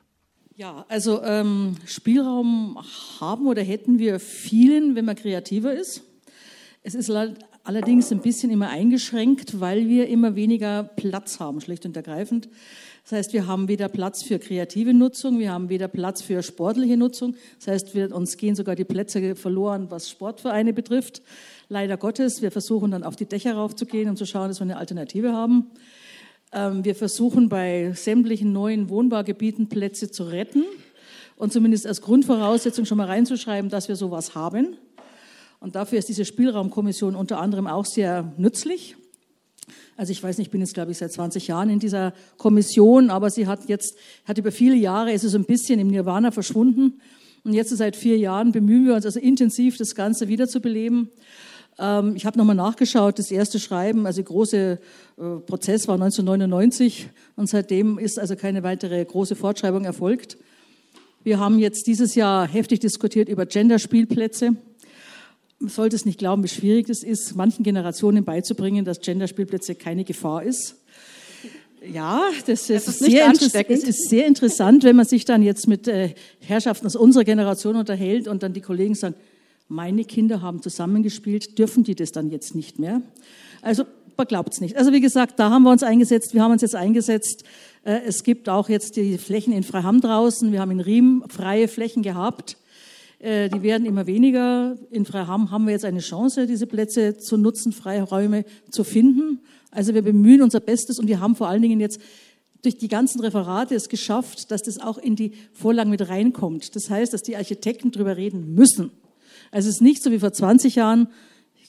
Ja, 0.54 0.84
also 0.88 1.22
ähm, 1.22 1.76
Spielraum 1.86 2.78
haben 3.20 3.46
oder 3.46 3.62
hätten 3.62 3.98
wir 3.98 4.20
vielen, 4.20 4.94
wenn 4.94 5.04
man 5.06 5.16
kreativer 5.16 5.72
ist. 5.72 6.02
Es 6.82 6.94
ist 6.94 7.08
allerdings 7.66 8.12
ein 8.12 8.20
bisschen 8.20 8.50
immer 8.50 8.68
eingeschränkt, 8.68 9.60
weil 9.60 9.88
wir 9.88 10.08
immer 10.08 10.36
weniger 10.36 10.84
Platz 10.84 11.40
haben, 11.40 11.60
schlicht 11.60 11.84
und 11.84 11.96
ergreifend. 11.96 12.48
Das 13.02 13.12
heißt, 13.12 13.32
wir 13.32 13.46
haben 13.46 13.68
weder 13.68 13.88
Platz 13.88 14.22
für 14.22 14.38
kreative 14.38 14.94
Nutzung, 14.94 15.38
wir 15.38 15.52
haben 15.52 15.68
weder 15.68 15.88
Platz 15.88 16.22
für 16.22 16.42
sportliche 16.42 16.96
Nutzung. 16.96 17.34
Das 17.58 17.68
heißt, 17.68 17.94
wir, 17.94 18.14
uns 18.14 18.36
gehen 18.36 18.54
sogar 18.54 18.74
die 18.74 18.84
Plätze 18.84 19.36
verloren, 19.36 19.90
was 19.90 20.10
Sportvereine 20.10 20.72
betrifft. 20.72 21.22
Leider 21.68 21.96
Gottes, 21.96 22.42
wir 22.42 22.50
versuchen 22.50 22.90
dann 22.90 23.02
auf 23.02 23.16
die 23.16 23.26
Dächer 23.26 23.54
raufzugehen 23.54 24.08
und 24.08 24.16
zu 24.16 24.26
schauen, 24.26 24.48
dass 24.48 24.60
wir 24.60 24.64
eine 24.64 24.76
Alternative 24.76 25.32
haben. 25.32 25.70
Ähm, 26.52 26.84
wir 26.84 26.94
versuchen 26.94 27.48
bei 27.48 27.92
sämtlichen 27.94 28.52
neuen 28.52 28.88
Wohnbaugebieten 28.88 29.68
Plätze 29.68 30.10
zu 30.10 30.24
retten 30.24 30.64
und 31.36 31.52
zumindest 31.52 31.86
als 31.86 32.00
Grundvoraussetzung 32.00 32.86
schon 32.86 32.98
mal 32.98 33.06
reinzuschreiben, 33.06 33.70
dass 33.70 33.88
wir 33.88 33.96
sowas 33.96 34.34
haben. 34.34 34.76
Und 35.60 35.74
dafür 35.74 35.98
ist 35.98 36.08
diese 36.08 36.24
Spielraumkommission 36.24 37.14
unter 37.14 37.40
anderem 37.40 37.66
auch 37.66 37.86
sehr 37.86 38.32
nützlich. 38.36 38.96
Also 39.96 40.12
ich 40.12 40.22
weiß 40.22 40.38
nicht, 40.38 40.48
ich 40.48 40.50
bin 40.50 40.60
jetzt, 40.60 40.74
glaube 40.74 40.92
ich, 40.92 40.98
seit 40.98 41.12
20 41.12 41.48
Jahren 41.48 41.70
in 41.70 41.78
dieser 41.78 42.12
Kommission, 42.36 43.10
aber 43.10 43.30
sie 43.30 43.46
hat 43.46 43.68
jetzt, 43.68 43.96
hat 44.24 44.38
über 44.38 44.52
viele 44.52 44.76
Jahre, 44.76 45.12
ist 45.12 45.24
es 45.24 45.34
ein 45.34 45.44
bisschen 45.44 45.80
im 45.80 45.88
Nirvana 45.88 46.30
verschwunden. 46.30 47.00
Und 47.44 47.52
jetzt 47.52 47.74
seit 47.76 47.96
vier 47.96 48.18
Jahren 48.18 48.52
bemühen 48.52 48.86
wir 48.86 48.94
uns 48.94 49.06
also 49.06 49.20
intensiv, 49.20 49.76
das 49.76 49.94
Ganze 49.94 50.28
wiederzubeleben. 50.28 51.10
Ähm, 51.78 52.14
ich 52.16 52.26
habe 52.26 52.38
nochmal 52.38 52.56
nachgeschaut, 52.56 53.18
das 53.18 53.30
erste 53.30 53.58
Schreiben, 53.58 54.06
also 54.06 54.22
große 54.22 54.78
äh, 55.16 55.22
Prozess 55.46 55.88
war 55.88 55.94
1999 55.94 57.08
und 57.36 57.48
seitdem 57.48 57.98
ist 57.98 58.18
also 58.18 58.36
keine 58.36 58.62
weitere 58.62 59.04
große 59.04 59.36
Fortschreibung 59.36 59.84
erfolgt. 59.84 60.38
Wir 61.22 61.38
haben 61.38 61.58
jetzt 61.58 61.86
dieses 61.86 62.14
Jahr 62.14 62.46
heftig 62.46 62.80
diskutiert 62.80 63.28
über 63.28 63.46
Genderspielplätze 63.46 64.56
man 65.66 65.72
sollte 65.72 65.96
es 65.96 66.06
nicht 66.06 66.20
glauben, 66.20 66.44
wie 66.44 66.48
schwierig 66.48 66.88
es 66.88 67.02
ist, 67.02 67.34
manchen 67.34 67.64
Generationen 67.64 68.24
beizubringen, 68.24 68.84
dass 68.84 69.00
Genderspielplätze 69.00 69.74
keine 69.74 70.04
Gefahr 70.04 70.44
ist. 70.44 70.76
Ja, 71.92 72.22
das, 72.46 72.68
das 72.68 72.86
ist, 72.86 73.00
sehr 73.00 73.32
es 73.32 73.82
ist 73.82 74.08
sehr 74.08 74.26
interessant, 74.28 74.84
wenn 74.84 74.94
man 74.94 75.06
sich 75.06 75.24
dann 75.24 75.42
jetzt 75.42 75.66
mit 75.66 75.88
äh, 75.88 76.14
Herrschaften 76.38 76.86
aus 76.86 76.94
unserer 76.94 77.24
Generation 77.24 77.74
unterhält 77.74 78.28
und 78.28 78.44
dann 78.44 78.52
die 78.52 78.60
Kollegen 78.60 78.94
sagen, 78.94 79.16
meine 79.66 80.04
Kinder 80.04 80.40
haben 80.40 80.62
zusammengespielt, 80.62 81.58
dürfen 81.58 81.82
die 81.82 81.96
das 81.96 82.12
dann 82.12 82.30
jetzt 82.30 82.54
nicht 82.54 82.78
mehr? 82.78 83.02
Also 83.60 83.86
man 84.16 84.28
glaubt 84.28 84.52
es 84.52 84.60
nicht. 84.60 84.76
Also 84.76 84.92
wie 84.92 85.00
gesagt, 85.00 85.40
da 85.40 85.50
haben 85.50 85.64
wir 85.64 85.72
uns 85.72 85.82
eingesetzt, 85.82 86.32
wir 86.32 86.44
haben 86.44 86.52
uns 86.52 86.62
jetzt 86.62 86.76
eingesetzt. 86.76 87.42
Äh, 87.82 88.02
es 88.06 88.22
gibt 88.22 88.48
auch 88.48 88.68
jetzt 88.68 88.94
die 88.94 89.18
Flächen 89.18 89.52
in 89.52 89.64
Freiham 89.64 90.00
draußen, 90.00 90.52
wir 90.52 90.60
haben 90.60 90.70
in 90.70 90.80
Riem 90.80 91.24
freie 91.28 91.66
Flächen 91.66 92.04
gehabt. 92.04 92.56
Äh, 93.18 93.48
die 93.48 93.62
werden 93.62 93.86
immer 93.86 94.06
weniger. 94.06 94.76
In 94.90 95.04
Freiham 95.04 95.50
haben 95.50 95.66
wir 95.66 95.72
jetzt 95.72 95.84
eine 95.84 96.00
Chance, 96.00 96.46
diese 96.46 96.66
Plätze 96.66 97.16
zu 97.16 97.36
nutzen, 97.36 97.72
freie 97.72 98.02
Räume 98.02 98.44
zu 98.70 98.84
finden. 98.84 99.40
Also 99.70 99.94
wir 99.94 100.02
bemühen 100.02 100.42
unser 100.42 100.60
Bestes 100.60 100.98
und 100.98 101.08
wir 101.08 101.20
haben 101.20 101.36
vor 101.36 101.48
allen 101.48 101.62
Dingen 101.62 101.80
jetzt 101.80 102.00
durch 102.62 102.78
die 102.78 102.88
ganzen 102.88 103.20
Referate 103.20 103.74
es 103.74 103.88
geschafft, 103.88 104.50
dass 104.50 104.62
das 104.62 104.80
auch 104.80 104.98
in 104.98 105.16
die 105.16 105.32
Vorlagen 105.52 105.90
mit 105.90 106.08
reinkommt. 106.08 106.74
Das 106.74 106.90
heißt, 106.90 107.12
dass 107.12 107.22
die 107.22 107.36
Architekten 107.36 107.90
drüber 107.90 108.16
reden 108.16 108.54
müssen. 108.54 108.90
Also 109.50 109.68
es 109.68 109.76
ist 109.76 109.82
nicht 109.82 110.02
so 110.02 110.10
wie 110.10 110.18
vor 110.18 110.32
20 110.32 110.74
Jahren. 110.74 111.08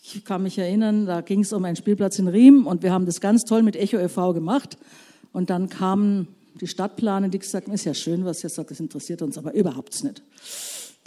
Ich 0.02 0.24
kann 0.24 0.42
mich 0.42 0.58
erinnern, 0.58 1.06
da 1.06 1.22
ging 1.22 1.42
es 1.42 1.54
um 1.54 1.66
einen 1.66 1.76
Spielplatz 1.76 2.18
in 2.18 2.28
Riem 2.28 2.66
und 2.66 2.82
wir 2.82 2.92
haben 2.92 3.06
das 3.06 3.22
ganz 3.22 3.44
toll 3.44 3.62
mit 3.62 3.76
Echo 3.76 3.98
e.V. 3.98 4.34
gemacht. 4.34 4.78
Und 5.34 5.50
dann 5.50 5.70
kamen 5.70 6.30
die 6.60 6.68
Stadtplaner, 6.68 7.30
die 7.30 7.40
gesagt 7.40 7.68
haben, 7.68 7.74
ist 7.74 7.86
ja 7.86 7.94
schön, 7.94 8.26
was 8.26 8.44
ihr 8.44 8.50
sagt, 8.50 8.72
das 8.72 8.80
interessiert 8.80 9.22
uns 9.22 9.38
aber 9.38 9.54
überhaupt 9.54 10.04
nicht. 10.04 10.24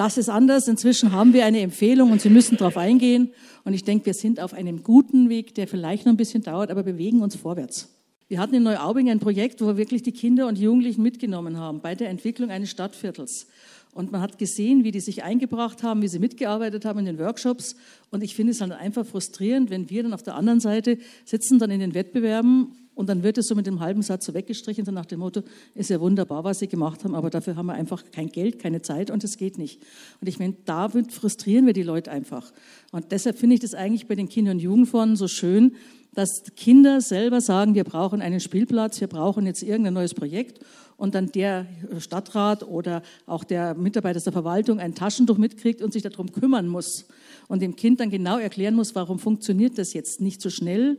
Das 0.01 0.17
ist 0.17 0.31
anders. 0.31 0.67
Inzwischen 0.67 1.13
haben 1.13 1.35
wir 1.35 1.45
eine 1.45 1.61
Empfehlung 1.61 2.11
und 2.11 2.23
Sie 2.23 2.31
müssen 2.31 2.57
darauf 2.57 2.79
eingehen. 2.79 3.35
Und 3.65 3.75
ich 3.75 3.85
denke, 3.85 4.07
wir 4.07 4.15
sind 4.15 4.41
auf 4.41 4.55
einem 4.55 4.83
guten 4.83 5.29
Weg, 5.29 5.55
der 5.57 5.69
vielleicht 5.69 6.07
noch 6.07 6.15
ein 6.15 6.17
bisschen 6.17 6.43
dauert, 6.43 6.71
aber 6.71 6.83
bewegen 6.83 7.21
uns 7.21 7.37
vorwärts. 7.37 7.91
Wir 8.27 8.39
hatten 8.41 8.55
in 8.55 8.63
Neuaubing 8.63 9.11
ein 9.11 9.21
Projekt, 9.21 9.61
wo 9.61 9.67
wir 9.67 9.77
wirklich 9.77 10.03
die 10.03 10.13
Kinder 10.13 10.47
und 10.47 10.57
Jugendlichen 10.57 11.03
mitgenommen 11.03 11.59
haben 11.59 11.83
bei 11.83 11.95
der 11.95 12.09
Entwicklung 12.09 12.51
eines 12.51 12.71
Stadtviertels. 12.71 13.47
Und 13.93 14.11
man 14.11 14.23
hat 14.23 14.39
gesehen, 14.39 14.85
wie 14.85 14.91
die 14.91 15.01
sich 15.01 15.23
eingebracht 15.23 15.83
haben, 15.83 16.01
wie 16.01 16.09
sie 16.09 16.19
mitgearbeitet 16.19 16.87
haben 16.87 17.01
in 17.01 17.05
den 17.05 17.19
Workshops. 17.19 17.77
Und 18.11 18.25
ich 18.25 18.35
finde 18.35 18.53
es 18.53 18.63
halt 18.63 18.73
einfach 18.73 19.05
frustrierend, 19.05 19.69
wenn 19.69 19.91
wir 19.91 20.03
dann 20.03 20.15
auf 20.15 20.23
der 20.23 20.35
anderen 20.35 20.61
Seite 20.61 20.97
sitzen, 21.27 21.59
dann 21.59 21.71
in 21.71 21.81
den 21.81 21.93
Wettbewerben 21.93 22.69
und 22.95 23.09
dann 23.09 23.23
wird 23.23 23.39
es 23.39 23.49
so 23.49 23.55
mit 23.55 23.67
dem 23.67 23.81
halben 23.81 24.03
Satz 24.03 24.27
so 24.27 24.35
weggestrichen, 24.35 24.85
so 24.85 24.93
nach 24.93 25.07
dem 25.07 25.21
Motto, 25.21 25.43
ist 25.75 25.91
ja 25.91 26.01
wunderbar, 26.01 26.45
was 26.45 26.59
Sie 26.59 26.69
gemacht 26.69 27.05
haben, 27.05 27.15
aber 27.15 27.31
dafür 27.31 27.57
haben 27.57 27.67
wir 27.67 27.75
einfach 27.75 28.05
kein 28.13 28.29
Geld, 28.29 28.59
keine 28.59 28.83
Zeit 28.83 29.11
und 29.11 29.25
es 29.25 29.37
geht 29.37 29.59
nicht. 29.59 29.81
Und 30.21 30.29
ich 30.29 30.39
meine, 30.39 30.55
da 30.65 30.89
frustrieren 30.89 31.67
wir 31.67 31.73
die 31.73 31.83
Leute 31.83 32.11
einfach. 32.11 32.53
Und 32.93 33.13
deshalb 33.13 33.39
finde 33.39 33.55
ich 33.55 33.61
das 33.61 33.75
eigentlich 33.75 34.07
bei 34.07 34.17
den 34.17 34.29
Kinder- 34.29 34.51
und 34.51 34.59
Jugendfonden 34.59 35.17
so 35.17 35.29
schön, 35.29 35.77
dass 36.15 36.43
Kinder 36.57 37.01
selber 37.01 37.41
sagen, 37.41 37.75
wir 37.75 37.85
brauchen 37.85 38.21
einen 38.21 38.41
Spielplatz, 38.41 39.01
wir 39.01 39.09
brauchen 39.09 39.47
jetzt 39.47 39.63
irgendein 39.63 39.95
neues 39.95 40.15
Projekt 40.15 40.61
und 40.97 41.15
dann 41.15 41.33
der 41.33 41.67
Stadtrat 41.99 42.63
oder 42.65 43.03
auch 43.27 43.45
der 43.45 43.75
Mitarbeiter 43.75 44.21
der 44.21 44.33
Verwaltung 44.33 44.81
ein 44.81 44.95
Taschentuch 44.95 45.39
mitkriegt 45.39 45.83
und 45.83 45.93
sich 45.93 46.03
darum 46.03 46.33
kümmern 46.33 46.69
muss 46.69 47.07
und 47.49 47.63
dem 47.63 47.77
Kind 47.77 48.01
dann 48.01 48.11
genau 48.11 48.39
erklären 48.39 48.75
muss, 48.75 48.95
warum 48.95 49.19
funktioniert 49.19 49.79
das 49.79 49.93
jetzt 49.93 50.21
nicht 50.21 50.43
so 50.43 50.51
schnell, 50.51 50.99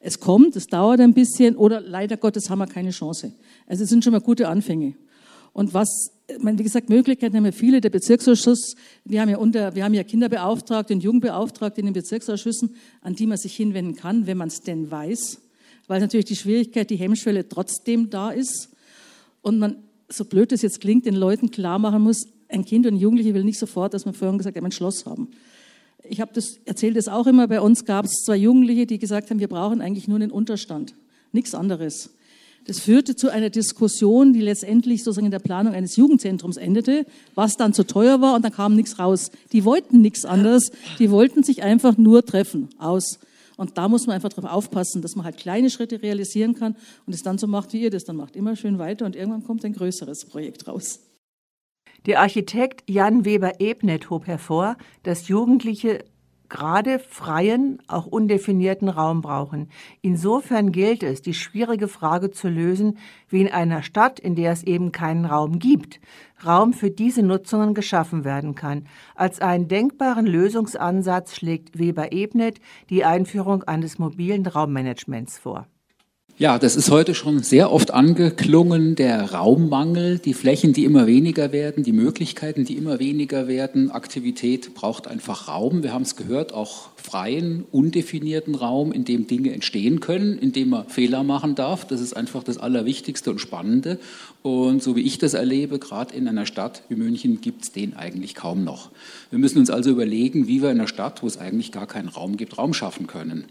es 0.00 0.20
kommt, 0.20 0.54
es 0.56 0.66
dauert 0.66 1.00
ein 1.00 1.14
bisschen 1.14 1.56
oder 1.56 1.80
leider 1.80 2.16
Gottes 2.16 2.50
haben 2.50 2.60
wir 2.60 2.66
keine 2.66 2.90
Chance. 2.90 3.32
Also 3.66 3.84
es 3.84 3.90
sind 3.90 4.04
schon 4.04 4.12
mal 4.12 4.20
gute 4.20 4.48
Anfänge. 4.48 4.94
Und 5.52 5.74
was, 5.74 6.12
wie 6.28 6.62
gesagt, 6.62 6.88
Möglichkeiten 6.88 7.36
haben 7.36 7.44
wir 7.44 7.52
viele. 7.52 7.80
Der 7.80 7.90
Bezirksausschuss, 7.90 8.76
wir 9.04 9.20
haben 9.20 9.28
ja 9.28 9.38
unter, 9.38 9.74
wir 9.74 9.84
haben 9.84 9.94
ja 9.94 10.04
Kinderbeauftragte 10.04 10.94
und 10.94 11.02
Jugendbeauftragte 11.02 11.80
in 11.80 11.86
den 11.86 11.94
Bezirksausschüssen, 11.94 12.76
an 13.00 13.14
die 13.14 13.26
man 13.26 13.38
sich 13.38 13.56
hinwenden 13.56 13.96
kann, 13.96 14.26
wenn 14.26 14.36
man 14.36 14.48
es 14.48 14.60
denn 14.60 14.90
weiß. 14.90 15.40
Weil 15.88 16.00
natürlich 16.00 16.26
die 16.26 16.36
Schwierigkeit, 16.36 16.90
die 16.90 16.96
Hemmschwelle 16.96 17.48
trotzdem 17.48 18.08
da 18.08 18.30
ist. 18.30 18.68
Und 19.42 19.58
man, 19.58 19.82
so 20.08 20.24
blöd 20.24 20.52
es 20.52 20.62
jetzt 20.62 20.80
klingt, 20.80 21.06
den 21.06 21.16
Leuten 21.16 21.50
klar 21.50 21.78
machen 21.78 22.02
muss, 22.02 22.26
ein 22.48 22.64
Kind 22.64 22.86
und 22.86 22.94
ein 22.94 22.98
Jugendlicher 22.98 23.34
will 23.34 23.44
nicht 23.44 23.58
sofort, 23.58 23.94
dass 23.94 24.04
man 24.04 24.14
vorhin 24.14 24.38
gesagt 24.38 24.56
hat, 24.56 24.64
ein 24.64 24.72
Schloss 24.72 25.06
haben 25.06 25.28
ich 26.08 26.20
habe 26.20 26.32
das 26.34 26.58
erzählt 26.64 26.96
das 26.96 27.08
auch 27.08 27.26
immer. 27.26 27.46
Bei 27.48 27.60
uns 27.60 27.84
gab 27.84 28.04
es 28.04 28.22
zwei 28.24 28.36
Jugendliche, 28.36 28.86
die 28.86 28.98
gesagt 28.98 29.30
haben, 29.30 29.40
wir 29.40 29.48
brauchen 29.48 29.80
eigentlich 29.80 30.08
nur 30.08 30.16
einen 30.16 30.30
Unterstand, 30.30 30.94
nichts 31.32 31.54
anderes. 31.54 32.10
Das 32.66 32.80
führte 32.80 33.16
zu 33.16 33.32
einer 33.32 33.48
Diskussion, 33.48 34.34
die 34.34 34.42
letztendlich 34.42 35.02
sozusagen 35.02 35.26
in 35.26 35.30
der 35.30 35.38
Planung 35.38 35.72
eines 35.72 35.96
Jugendzentrums 35.96 36.58
endete, 36.58 37.06
was 37.34 37.56
dann 37.56 37.72
zu 37.72 37.86
teuer 37.86 38.20
war 38.20 38.34
und 38.34 38.44
dann 38.44 38.52
kam 38.52 38.76
nichts 38.76 38.98
raus. 38.98 39.30
Die 39.52 39.64
wollten 39.64 40.02
nichts 40.02 40.26
anderes, 40.26 40.70
die 40.98 41.10
wollten 41.10 41.42
sich 41.42 41.62
einfach 41.62 41.96
nur 41.96 42.26
treffen, 42.26 42.68
aus. 42.78 43.20
Und 43.56 43.78
da 43.78 43.88
muss 43.88 44.06
man 44.06 44.16
einfach 44.16 44.28
darauf 44.28 44.52
aufpassen, 44.52 45.02
dass 45.02 45.16
man 45.16 45.24
halt 45.24 45.38
kleine 45.38 45.70
Schritte 45.70 46.02
realisieren 46.02 46.54
kann 46.54 46.76
und 47.06 47.14
es 47.14 47.22
dann 47.22 47.38
so 47.38 47.46
macht, 47.46 47.72
wie 47.72 47.80
ihr 47.80 47.90
das 47.90 48.04
dann 48.04 48.16
macht. 48.16 48.36
Immer 48.36 48.54
schön 48.54 48.78
weiter 48.78 49.06
und 49.06 49.16
irgendwann 49.16 49.44
kommt 49.44 49.64
ein 49.64 49.72
größeres 49.72 50.26
Projekt 50.26 50.68
raus. 50.68 51.00
Der 52.08 52.22
Architekt 52.22 52.84
Jan 52.88 53.26
Weber-Ebnet 53.26 54.08
hob 54.08 54.26
hervor, 54.26 54.78
dass 55.02 55.28
Jugendliche 55.28 56.06
gerade 56.48 57.00
freien, 57.00 57.82
auch 57.86 58.06
undefinierten 58.06 58.88
Raum 58.88 59.20
brauchen. 59.20 59.68
Insofern 60.00 60.72
gilt 60.72 61.02
es, 61.02 61.20
die 61.20 61.34
schwierige 61.34 61.86
Frage 61.86 62.30
zu 62.30 62.48
lösen, 62.48 62.96
wie 63.28 63.42
in 63.42 63.52
einer 63.52 63.82
Stadt, 63.82 64.18
in 64.18 64.36
der 64.36 64.52
es 64.52 64.62
eben 64.62 64.90
keinen 64.90 65.26
Raum 65.26 65.58
gibt, 65.58 66.00
Raum 66.46 66.72
für 66.72 66.90
diese 66.90 67.22
Nutzungen 67.22 67.74
geschaffen 67.74 68.24
werden 68.24 68.54
kann. 68.54 68.86
Als 69.14 69.42
einen 69.42 69.68
denkbaren 69.68 70.24
Lösungsansatz 70.24 71.36
schlägt 71.36 71.78
Weber-Ebnet 71.78 72.58
die 72.88 73.04
Einführung 73.04 73.64
eines 73.64 73.98
mobilen 73.98 74.46
Raummanagements 74.46 75.36
vor. 75.36 75.66
Ja, 76.40 76.56
das 76.56 76.76
ist 76.76 76.92
heute 76.92 77.16
schon 77.16 77.42
sehr 77.42 77.72
oft 77.72 77.90
angeklungen, 77.90 78.94
der 78.94 79.32
Raummangel, 79.32 80.20
die 80.20 80.34
Flächen, 80.34 80.72
die 80.72 80.84
immer 80.84 81.08
weniger 81.08 81.50
werden, 81.50 81.82
die 81.82 81.90
Möglichkeiten, 81.90 82.64
die 82.64 82.74
immer 82.74 83.00
weniger 83.00 83.48
werden. 83.48 83.90
Aktivität 83.90 84.72
braucht 84.72 85.08
einfach 85.08 85.48
Raum. 85.48 85.82
Wir 85.82 85.92
haben 85.92 86.02
es 86.02 86.14
gehört, 86.14 86.54
auch 86.54 86.90
freien, 86.94 87.64
undefinierten 87.72 88.54
Raum, 88.54 88.92
in 88.92 89.04
dem 89.04 89.26
Dinge 89.26 89.52
entstehen 89.52 89.98
können, 89.98 90.38
in 90.38 90.52
dem 90.52 90.68
man 90.68 90.86
Fehler 90.86 91.24
machen 91.24 91.56
darf. 91.56 91.88
Das 91.88 92.00
ist 92.00 92.16
einfach 92.16 92.44
das 92.44 92.56
Allerwichtigste 92.56 93.32
und 93.32 93.40
Spannende. 93.40 93.98
Und 94.42 94.80
so 94.80 94.94
wie 94.94 95.02
ich 95.02 95.18
das 95.18 95.34
erlebe, 95.34 95.80
gerade 95.80 96.14
in 96.14 96.28
einer 96.28 96.46
Stadt 96.46 96.84
wie 96.88 96.94
München, 96.94 97.40
gibt 97.40 97.64
es 97.64 97.72
den 97.72 97.96
eigentlich 97.96 98.36
kaum 98.36 98.62
noch. 98.62 98.90
Wir 99.30 99.40
müssen 99.40 99.58
uns 99.58 99.70
also 99.70 99.90
überlegen, 99.90 100.46
wie 100.46 100.62
wir 100.62 100.70
in 100.70 100.78
einer 100.78 100.86
Stadt, 100.86 101.20
wo 101.24 101.26
es 101.26 101.36
eigentlich 101.36 101.72
gar 101.72 101.88
keinen 101.88 102.06
Raum 102.06 102.36
gibt, 102.36 102.58
Raum 102.58 102.74
schaffen 102.74 103.08
können. 103.08 103.46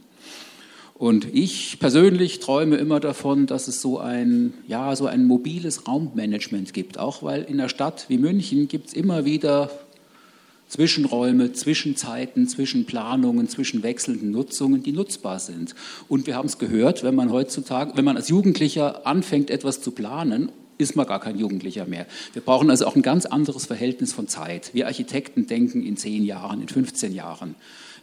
Und 0.98 1.28
ich 1.32 1.78
persönlich 1.80 2.40
träume 2.40 2.78
immer 2.78 3.00
davon, 3.00 3.46
dass 3.46 3.68
es 3.68 3.82
so 3.82 4.00
ein, 4.00 4.54
ja, 4.68 4.96
so 4.96 5.06
ein 5.06 5.26
mobiles 5.26 5.88
Raummanagement 5.88 6.74
gibt. 6.74 6.98
Auch 6.98 7.22
weil 7.22 7.44
in 7.44 7.60
einer 7.60 7.70
Stadt 7.70 8.06
wie 8.08 8.18
München 8.18 8.68
gibt 8.68 8.88
es 8.88 8.94
immer 8.94 9.24
wieder 9.24 9.70
Zwischenräume, 10.70 11.54
Zwischenzeiten, 11.54 12.48
Zwischenplanungen, 12.48 13.48
zwischen 13.48 13.84
wechselnden 13.84 14.32
Nutzungen, 14.32 14.82
die 14.82 14.92
nutzbar 14.92 15.40
sind. 15.40 15.76
Und 16.10 16.26
wir 16.26 16.36
haben 16.36 16.48
es 16.48 16.58
gehört, 16.58 17.04
wenn 17.04 17.16
man 17.16 17.32
heutzutage, 17.32 17.92
wenn 17.96 18.04
man 18.04 18.18
als 18.18 18.30
Jugendlicher 18.30 19.06
anfängt, 19.06 19.52
etwas 19.52 19.82
zu 19.82 19.92
planen, 19.92 20.52
ist 20.80 20.96
man 20.96 21.06
gar 21.06 21.20
kein 21.20 21.38
Jugendlicher 21.38 21.86
mehr. 21.86 22.08
Wir 22.34 22.42
brauchen 22.42 22.72
also 22.72 22.88
auch 22.88 22.96
ein 22.96 23.02
ganz 23.04 23.28
anderes 23.28 23.68
Verhältnis 23.68 24.14
von 24.14 24.28
Zeit. 24.28 24.72
Wir 24.74 24.88
Architekten 24.88 25.46
denken 25.46 25.84
in 25.84 25.96
zehn 25.96 26.26
Jahren, 26.26 26.62
in 26.62 26.68
15 26.68 27.14
Jahren 27.14 27.56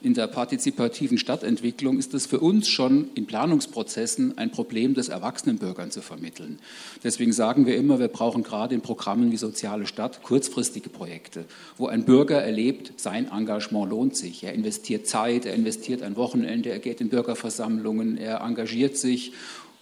in 0.04 0.14
der 0.14 0.26
partizipativen 0.26 1.16
Stadtentwicklung 1.16 1.98
ist 1.98 2.12
es 2.12 2.26
für 2.26 2.38
uns 2.38 2.68
schon 2.68 3.08
in 3.14 3.26
Planungsprozessen 3.26 4.36
ein 4.36 4.50
Problem, 4.50 4.94
das 4.94 5.08
erwachsenen 5.08 5.56
Bürgern 5.56 5.90
zu 5.90 6.02
vermitteln. 6.02 6.58
Deswegen 7.02 7.32
sagen 7.32 7.64
wir 7.64 7.76
immer, 7.76 7.98
wir 7.98 8.08
brauchen 8.08 8.42
gerade 8.42 8.74
in 8.74 8.82
Programmen 8.82 9.32
wie 9.32 9.38
Soziale 9.38 9.86
Stadt 9.86 10.22
kurzfristige 10.22 10.90
Projekte, 10.90 11.46
wo 11.78 11.86
ein 11.86 12.04
Bürger 12.04 12.42
erlebt, 12.42 12.92
sein 12.96 13.30
Engagement 13.30 13.88
lohnt 13.88 14.14
sich. 14.14 14.44
Er 14.44 14.52
investiert 14.52 15.06
Zeit, 15.06 15.46
er 15.46 15.54
investiert 15.54 16.02
ein 16.02 16.16
Wochenende, 16.16 16.70
er 16.70 16.80
geht 16.80 17.00
in 17.00 17.08
Bürgerversammlungen, 17.08 18.18
er 18.18 18.42
engagiert 18.42 18.98
sich 18.98 19.32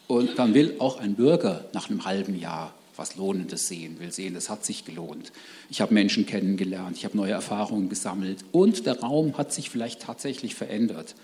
und 0.07 0.39
dann 0.39 0.55
will 0.55 0.77
auch 0.79 1.01
ein 1.01 1.15
Bürger 1.15 1.65
nach 1.73 1.91
einem 1.91 2.05
halben 2.05 2.39
Jahr 2.39 2.75
was 2.97 3.17
Lohnendes 3.17 3.69
sehen, 3.69 3.99
will 4.01 4.13
sehen, 4.13 4.37
es 4.37 4.51
hat 4.51 4.65
sich 4.65 4.85
gelohnt. 4.85 5.33
Ich 5.71 5.81
habe 5.81 5.95
Menschen 5.95 6.27
kennengelernt, 6.27 6.97
ich 6.97 7.05
habe 7.05 7.17
neue 7.17 7.33
Erfahrungen 7.33 7.89
gesammelt 7.89 8.45
und 8.53 8.87
der 8.87 9.01
Raum 9.01 9.39
hat 9.39 9.53
sich 9.53 9.71
vielleicht 9.71 10.03
tatsächlich 10.03 10.55
verändert. 10.55 11.15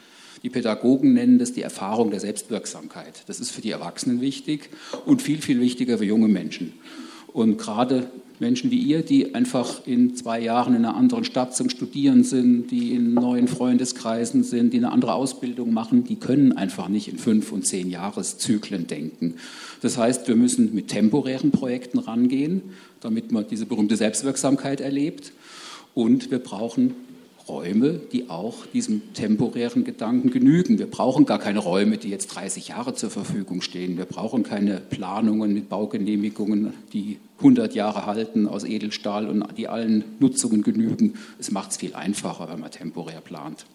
Die 0.43 0.51
Pädagogen 0.51 1.15
nennen 1.15 1.39
das 1.39 1.53
die 1.53 1.63
Erfahrung 1.63 2.11
der 2.11 2.21
Selbstwirksamkeit. 2.21 3.25
Das 3.27 3.41
ist 3.41 3.51
für 3.51 3.61
die 3.61 3.71
Erwachsenen 3.71 4.21
wichtig 4.21 4.71
und 5.05 5.21
viel, 5.21 5.43
viel 5.43 5.61
wichtiger 5.61 5.99
für 5.99 6.05
junge 6.05 6.29
Menschen. 6.29 6.75
Und 7.33 7.59
gerade 7.59 8.11
Menschen 8.41 8.71
wie 8.71 8.79
ihr, 8.79 9.03
die 9.03 9.35
einfach 9.35 9.87
in 9.87 10.15
zwei 10.15 10.41
Jahren 10.41 10.75
in 10.75 10.85
einer 10.85 10.97
anderen 10.97 11.25
Stadt 11.25 11.57
zum 11.57 11.71
Studieren 11.71 12.25
sind, 12.25 12.71
die 12.71 12.93
in 12.93 13.15
neuen 13.15 13.49
Freundeskreisen 13.49 14.45
sind, 14.45 14.73
die 14.73 14.79
eine 14.79 14.93
andere 14.93 15.15
Ausbildung 15.15 15.73
machen, 15.73 16.05
die 16.05 16.17
können 16.17 16.53
einfach 16.53 16.89
nicht 16.89 17.09
in 17.09 17.19
fünf 17.19 17.53
und 17.53 17.67
zehn 17.67 17.91
Jahreszyklen 17.91 18.87
denken. 18.87 19.35
Das 19.81 19.99
heißt, 19.99 20.29
wir 20.29 20.37
müssen 20.37 20.75
mit 20.75 20.89
temporären 20.89 21.51
Projekten 21.51 21.99
rangehen, 21.99 22.63
damit 23.01 23.33
man 23.33 23.47
diese 23.49 23.67
berühmte 23.67 23.97
Selbstwirksamkeit 23.97 24.81
erlebt. 24.81 25.33
Und 25.95 26.31
wir 26.31 26.39
brauchen 26.39 26.95
Räume, 27.49 28.01
die 28.13 28.31
auch 28.31 28.67
diesem 28.67 29.13
temporären 29.15 29.85
Gedanken 29.85 30.31
genügen. 30.31 30.79
Wir 30.79 30.87
brauchen 30.87 31.27
gar 31.27 31.39
keine 31.39 31.61
Räume, 31.61 31.99
die 31.99 32.11
jetzt 32.11 32.29
30 32.29 32.69
Jahre 32.69 32.95
zur 32.95 33.11
Verfügung 33.11 33.63
stehen. 33.63 33.97
Wir 33.97 34.05
brauchen 34.05 34.43
keine 34.43 34.77
Planungen 34.79 35.55
mit 35.55 35.69
Baugenehmigungen, 35.69 36.75
die 36.93 37.19
100 37.39 37.75
Jahre 37.75 38.07
halten 38.07 38.49
aus 38.49 38.65
Edelstahl 38.65 39.29
und 39.29 39.45
die 39.57 39.69
allen 39.69 40.05
Nutzungen 40.19 40.63
genügen. 40.63 41.15
Es 41.39 41.51
macht 41.51 41.71
es 41.71 41.77
viel 41.77 41.95
einfacher, 41.95 42.49
wenn 42.51 42.61
man 42.61 42.71
temporär 42.71 43.21
plant. 43.21 43.67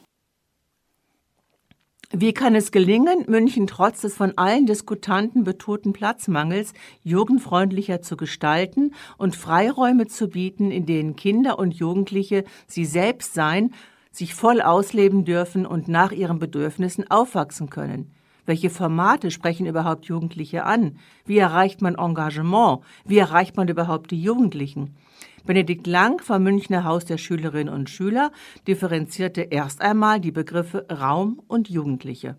Wie 2.16 2.32
kann 2.32 2.54
es 2.54 2.72
gelingen, 2.72 3.26
München 3.28 3.66
trotz 3.66 4.02
des 4.02 4.16
von 4.16 4.38
allen 4.38 4.68
Diskutanten 4.68 5.44
betonten 5.44 5.94
Platzmangels 5.94 6.74
jugendfreundlicher 7.02 8.04
zu 8.04 8.18
gestalten 8.18 8.94
und 9.18 9.36
Freiräume 9.36 10.06
zu 10.06 10.28
bieten, 10.28 10.70
in 10.70 10.86
denen 10.86 11.16
Kinder 11.16 11.58
und 11.58 11.74
Jugendliche 11.74 12.44
sie 12.68 12.86
selbst 12.86 13.34
sein, 13.34 13.74
sich 14.12 14.36
voll 14.36 14.62
ausleben 14.62 15.26
dürfen 15.26 15.66
und 15.66 15.88
nach 15.88 16.12
ihren 16.12 16.38
Bedürfnissen 16.38 17.10
aufwachsen 17.10 17.72
können? 17.72 18.14
Welche 18.46 18.70
Formate 18.70 19.32
sprechen 19.32 19.66
überhaupt 19.66 20.06
Jugendliche 20.06 20.66
an? 20.66 20.98
Wie 21.26 21.38
erreicht 21.38 21.82
man 21.82 21.96
Engagement? 21.96 22.80
Wie 23.06 23.18
erreicht 23.18 23.56
man 23.56 23.68
überhaupt 23.68 24.12
die 24.12 24.22
Jugendlichen? 24.22 24.96
Benedikt 25.46 25.88
Lang 25.88 26.22
vom 26.22 26.44
Münchner 26.44 26.86
Haus 26.86 27.06
der 27.06 27.18
Schülerinnen 27.18 27.74
und 27.74 27.90
Schüler 27.90 28.32
differenzierte 28.68 29.42
erst 29.42 29.82
einmal 29.82 30.22
die 30.22 30.32
Begriffe 30.32 30.86
Raum 30.90 31.42
und 31.48 31.70
Jugendliche. 31.70 32.38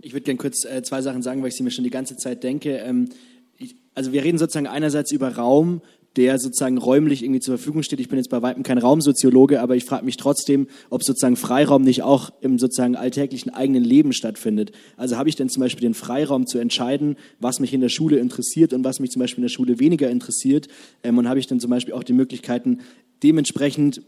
Ich 0.00 0.12
würde 0.12 0.24
gerne 0.24 0.38
kurz 0.38 0.64
äh, 0.64 0.82
zwei 0.82 1.00
Sachen 1.00 1.22
sagen, 1.22 1.40
weil 1.42 1.48
ich 1.48 1.56
sie 1.56 1.62
mir 1.62 1.70
schon 1.70 1.84
die 1.84 1.90
ganze 1.90 2.16
Zeit 2.16 2.42
denke. 2.42 2.76
Ähm, 2.78 3.08
ich, 3.56 3.76
also 3.94 4.12
wir 4.12 4.24
reden 4.24 4.38
sozusagen 4.38 4.66
einerseits 4.66 5.12
über 5.12 5.36
Raum, 5.36 5.80
der 6.16 6.38
sozusagen 6.38 6.78
räumlich 6.78 7.22
irgendwie 7.22 7.40
zur 7.40 7.56
Verfügung 7.56 7.82
steht. 7.82 8.00
Ich 8.00 8.08
bin 8.08 8.18
jetzt 8.18 8.28
bei 8.28 8.42
weitem 8.42 8.62
kein 8.62 8.78
Raumsoziologe, 8.78 9.60
aber 9.60 9.76
ich 9.76 9.84
frage 9.84 10.04
mich 10.04 10.16
trotzdem, 10.16 10.66
ob 10.90 11.02
sozusagen 11.02 11.36
Freiraum 11.36 11.82
nicht 11.82 12.02
auch 12.02 12.30
im 12.40 12.58
sozusagen 12.58 12.96
alltäglichen 12.96 13.50
eigenen 13.50 13.84
Leben 13.84 14.12
stattfindet. 14.12 14.72
Also 14.96 15.16
habe 15.16 15.28
ich 15.28 15.36
denn 15.36 15.48
zum 15.48 15.60
Beispiel 15.60 15.82
den 15.82 15.94
Freiraum 15.94 16.46
zu 16.46 16.58
entscheiden, 16.58 17.16
was 17.40 17.60
mich 17.60 17.72
in 17.72 17.80
der 17.80 17.88
Schule 17.88 18.18
interessiert 18.18 18.72
und 18.72 18.84
was 18.84 19.00
mich 19.00 19.10
zum 19.10 19.20
Beispiel 19.20 19.42
in 19.42 19.46
der 19.46 19.54
Schule 19.54 19.78
weniger 19.78 20.10
interessiert? 20.10 20.68
Ähm, 21.02 21.18
und 21.18 21.28
habe 21.28 21.40
ich 21.40 21.46
dann 21.46 21.60
zum 21.60 21.70
Beispiel 21.70 21.94
auch 21.94 22.04
die 22.04 22.12
Möglichkeiten, 22.12 22.80
dementsprechend 23.22 24.02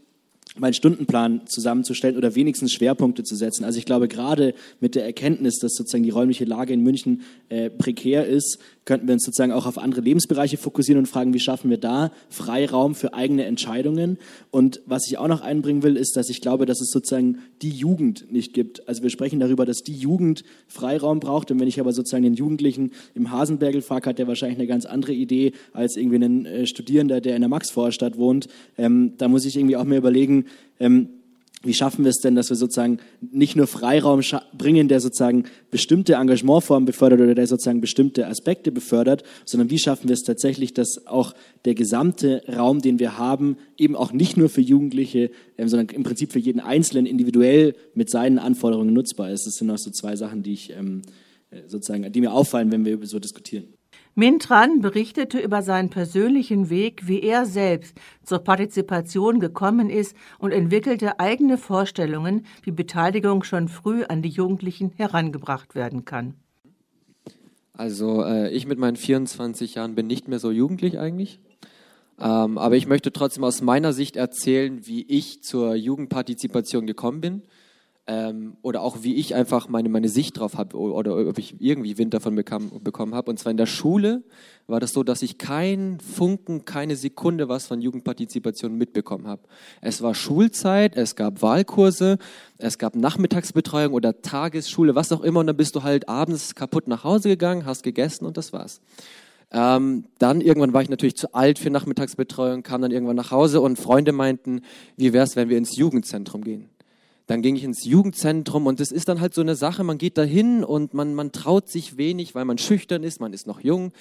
meinen 0.57 0.73
Stundenplan 0.73 1.41
zusammenzustellen 1.47 2.17
oder 2.17 2.35
wenigstens 2.35 2.71
Schwerpunkte 2.71 3.23
zu 3.23 3.35
setzen. 3.35 3.65
Also 3.65 3.77
ich 3.77 3.85
glaube, 3.85 4.07
gerade 4.07 4.53
mit 4.79 4.95
der 4.95 5.05
Erkenntnis, 5.05 5.59
dass 5.59 5.75
sozusagen 5.75 6.03
die 6.03 6.11
räumliche 6.11 6.45
Lage 6.45 6.73
in 6.73 6.81
München 6.81 7.23
äh, 7.49 7.69
prekär 7.69 8.25
ist, 8.25 8.59
könnten 8.85 9.07
wir 9.07 9.13
uns 9.13 9.23
sozusagen 9.23 9.51
auch 9.51 9.65
auf 9.65 9.77
andere 9.77 10.01
Lebensbereiche 10.01 10.57
fokussieren 10.57 10.99
und 10.99 11.07
fragen, 11.07 11.33
wie 11.33 11.39
schaffen 11.39 11.69
wir 11.69 11.77
da 11.77 12.11
Freiraum 12.29 12.95
für 12.95 13.13
eigene 13.13 13.45
Entscheidungen. 13.45 14.17
Und 14.51 14.81
was 14.85 15.07
ich 15.07 15.17
auch 15.17 15.27
noch 15.27 15.41
einbringen 15.41 15.83
will, 15.83 15.97
ist, 15.97 16.15
dass 16.15 16.29
ich 16.29 16.39
glaube, 16.39 16.65
dass 16.65 16.81
es 16.81 16.91
sozusagen 16.91 17.39
die 17.61 17.71
Jugend 17.71 18.31
nicht 18.31 18.53
gibt. 18.53 18.87
Also 18.87 19.03
wir 19.03 19.09
sprechen 19.09 19.39
darüber, 19.39 19.65
dass 19.65 19.79
die 19.79 19.95
Jugend 19.95 20.43
Freiraum 20.67 21.19
braucht. 21.19 21.51
Und 21.51 21.59
wenn 21.59 21.67
ich 21.67 21.79
aber 21.79 21.93
sozusagen 21.93 22.23
den 22.23 22.35
Jugendlichen 22.35 22.91
im 23.15 23.31
Hasenbergel 23.31 23.81
frage, 23.81 24.09
hat 24.09 24.19
der 24.19 24.27
wahrscheinlich 24.27 24.59
eine 24.59 24.67
ganz 24.67 24.85
andere 24.85 25.13
Idee 25.13 25.53
als 25.73 25.97
irgendwie 25.97 26.23
ein 26.23 26.45
äh, 26.45 26.67
Studierender, 26.67 27.21
der 27.21 27.35
in 27.35 27.41
der 27.41 27.49
Max-Vorstadt 27.49 28.17
wohnt. 28.17 28.47
Ähm, 28.77 29.13
da 29.17 29.27
muss 29.27 29.45
ich 29.45 29.57
irgendwie 29.57 29.77
auch 29.77 29.83
mir 29.83 29.97
überlegen, 29.97 30.45
ähm, 30.79 31.09
wie 31.65 31.73
schaffen 31.73 32.03
wir 32.05 32.09
es 32.09 32.17
denn, 32.17 32.35
dass 32.35 32.49
wir 32.49 32.55
sozusagen 32.55 32.99
nicht 33.21 33.55
nur 33.55 33.67
Freiraum 33.67 34.21
bringen, 34.57 34.87
der 34.87 34.99
sozusagen 34.99 35.45
bestimmte 35.71 36.13
Engagementformen 36.13 36.85
befördert 36.85 37.21
oder 37.21 37.35
der 37.35 37.47
sozusagen 37.47 37.81
bestimmte 37.81 38.27
Aspekte 38.27 38.71
befördert, 38.71 39.23
sondern 39.45 39.69
wie 39.69 39.79
schaffen 39.79 40.07
wir 40.09 40.13
es 40.13 40.23
tatsächlich, 40.23 40.73
dass 40.73 41.07
auch 41.07 41.33
der 41.65 41.75
gesamte 41.75 42.43
Raum, 42.47 42.81
den 42.81 42.99
wir 42.99 43.17
haben, 43.17 43.57
eben 43.77 43.95
auch 43.95 44.11
nicht 44.11 44.37
nur 44.37 44.49
für 44.49 44.61
Jugendliche, 44.61 45.31
ähm, 45.57 45.67
sondern 45.67 45.89
im 45.89 46.03
Prinzip 46.03 46.31
für 46.31 46.39
jeden 46.39 46.59
Einzelnen 46.59 47.05
individuell 47.05 47.75
mit 47.93 48.09
seinen 48.09 48.39
Anforderungen 48.39 48.93
nutzbar 48.93 49.31
ist. 49.31 49.45
Das 49.45 49.55
sind 49.55 49.69
auch 49.69 49.77
so 49.77 49.91
zwei 49.91 50.15
Sachen, 50.15 50.43
die 50.43 50.53
ich 50.53 50.71
ähm, 50.71 51.01
äh, 51.51 51.61
sozusagen, 51.67 52.11
die 52.11 52.21
mir 52.21 52.33
auffallen, 52.33 52.71
wenn 52.71 52.85
wir 52.85 52.99
so 53.05 53.19
diskutieren. 53.19 53.65
Mintran 54.17 54.79
berichtete 54.79 55.39
über 55.39 55.61
seinen 55.61 55.89
persönlichen 55.89 56.69
Weg, 56.69 57.05
wie 57.05 57.21
er 57.21 57.45
selbst 57.45 57.97
zur 58.23 58.39
Partizipation 58.39 59.41
gekommen 59.41 59.89
ist 59.89 60.15
und 60.39 60.53
entwickelte 60.53 61.19
eigene 61.19 61.57
Vorstellungen, 61.57 62.45
wie 62.63 62.71
Beteiligung 62.71 63.43
schon 63.43 63.67
früh 63.67 64.05
an 64.05 64.21
die 64.21 64.29
Jugendlichen 64.29 64.93
herangebracht 64.95 65.75
werden 65.75 66.05
kann. 66.05 66.35
Also 67.73 68.23
äh, 68.23 68.49
ich 68.51 68.65
mit 68.65 68.79
meinen 68.79 68.95
24 68.95 69.75
Jahren 69.75 69.95
bin 69.95 70.07
nicht 70.07 70.29
mehr 70.29 70.39
so 70.39 70.49
jugendlich 70.49 70.97
eigentlich. 70.97 71.41
Ähm, 72.17 72.57
aber 72.57 72.77
ich 72.77 72.87
möchte 72.87 73.11
trotzdem 73.11 73.43
aus 73.43 73.61
meiner 73.61 73.91
Sicht 73.91 74.15
erzählen, 74.15 74.87
wie 74.87 75.05
ich 75.09 75.43
zur 75.43 75.75
Jugendpartizipation 75.75 76.87
gekommen 76.87 77.19
bin 77.19 77.41
ähm, 78.07 78.57
oder 78.61 78.81
auch 78.81 78.97
wie 79.01 79.15
ich 79.15 79.33
einfach 79.33 79.67
meine, 79.67 79.89
meine 79.89 80.09
Sicht 80.09 80.37
drauf 80.37 80.55
habe 80.55 80.77
oder 80.77 81.27
ob 81.27 81.39
ich 81.39 81.55
irgendwie 81.59 81.97
Wind 81.97 82.13
davon 82.13 82.35
bekam, 82.35 82.71
bekommen 82.83 83.15
habe. 83.15 83.31
Und 83.31 83.39
zwar 83.39 83.49
in 83.49 83.57
der 83.57 83.65
Schule 83.65 84.23
war 84.67 84.79
das 84.79 84.93
so, 84.93 85.03
dass 85.03 85.23
ich 85.23 85.39
keinen 85.39 85.99
Funken, 85.99 86.65
keine 86.65 86.95
Sekunde 86.95 87.49
was 87.49 87.65
von 87.65 87.81
Jugendpartizipation 87.81 88.77
mitbekommen 88.77 89.27
habe. 89.27 89.41
Es 89.81 90.03
war 90.03 90.13
Schulzeit, 90.13 90.95
es 90.95 91.15
gab 91.15 91.41
Wahlkurse, 91.41 92.19
es 92.59 92.77
gab 92.77 92.95
Nachmittagsbetreuung 92.95 93.93
oder 93.93 94.21
Tagesschule, 94.21 94.93
was 94.93 95.11
auch 95.11 95.21
immer. 95.21 95.39
Und 95.39 95.47
dann 95.47 95.57
bist 95.57 95.75
du 95.75 95.81
halt 95.81 96.07
abends 96.07 96.53
kaputt 96.53 96.87
nach 96.87 97.03
Hause 97.03 97.29
gegangen, 97.29 97.65
hast 97.65 97.81
gegessen 97.81 98.25
und 98.25 98.37
das 98.37 98.53
war's. 98.53 98.81
Ähm, 99.51 100.05
dann 100.19 100.41
irgendwann 100.41 100.73
war 100.73 100.81
ich 100.81 100.89
natürlich 100.89 101.15
zu 101.15 101.33
alt 101.33 101.57
für 101.57 101.69
Nachmittagsbetreuung, 101.71 102.61
kam 102.61 102.81
dann 102.81 102.91
irgendwann 102.91 103.15
nach 103.15 103.31
Hause 103.31 103.61
und 103.61 103.79
Freunde 103.79 104.11
meinten, 104.11 104.61
wie 104.97 105.13
wäre 105.13 105.23
es, 105.23 105.35
wenn 105.35 105.49
wir 105.49 105.57
ins 105.57 105.75
Jugendzentrum 105.75 106.43
gehen? 106.43 106.69
Dann 107.27 107.41
ging 107.41 107.55
ich 107.55 107.63
ins 107.63 107.85
Jugendzentrum 107.85 108.67
und 108.67 108.79
es 108.79 108.91
ist 108.91 109.09
dann 109.09 109.19
halt 109.19 109.33
so 109.33 109.41
eine 109.41 109.55
Sache, 109.55 109.83
man 109.83 109.97
geht 109.97 110.17
dahin 110.17 110.63
und 110.63 110.93
man, 110.93 111.15
man 111.15 111.31
traut 111.31 111.69
sich 111.69 111.97
wenig, 111.97 112.35
weil 112.35 112.45
man 112.45 112.57
schüchtern 112.57 113.03
ist, 113.03 113.19
man 113.19 113.33
ist 113.33 113.47
noch 113.47 113.61
jung 113.61 113.93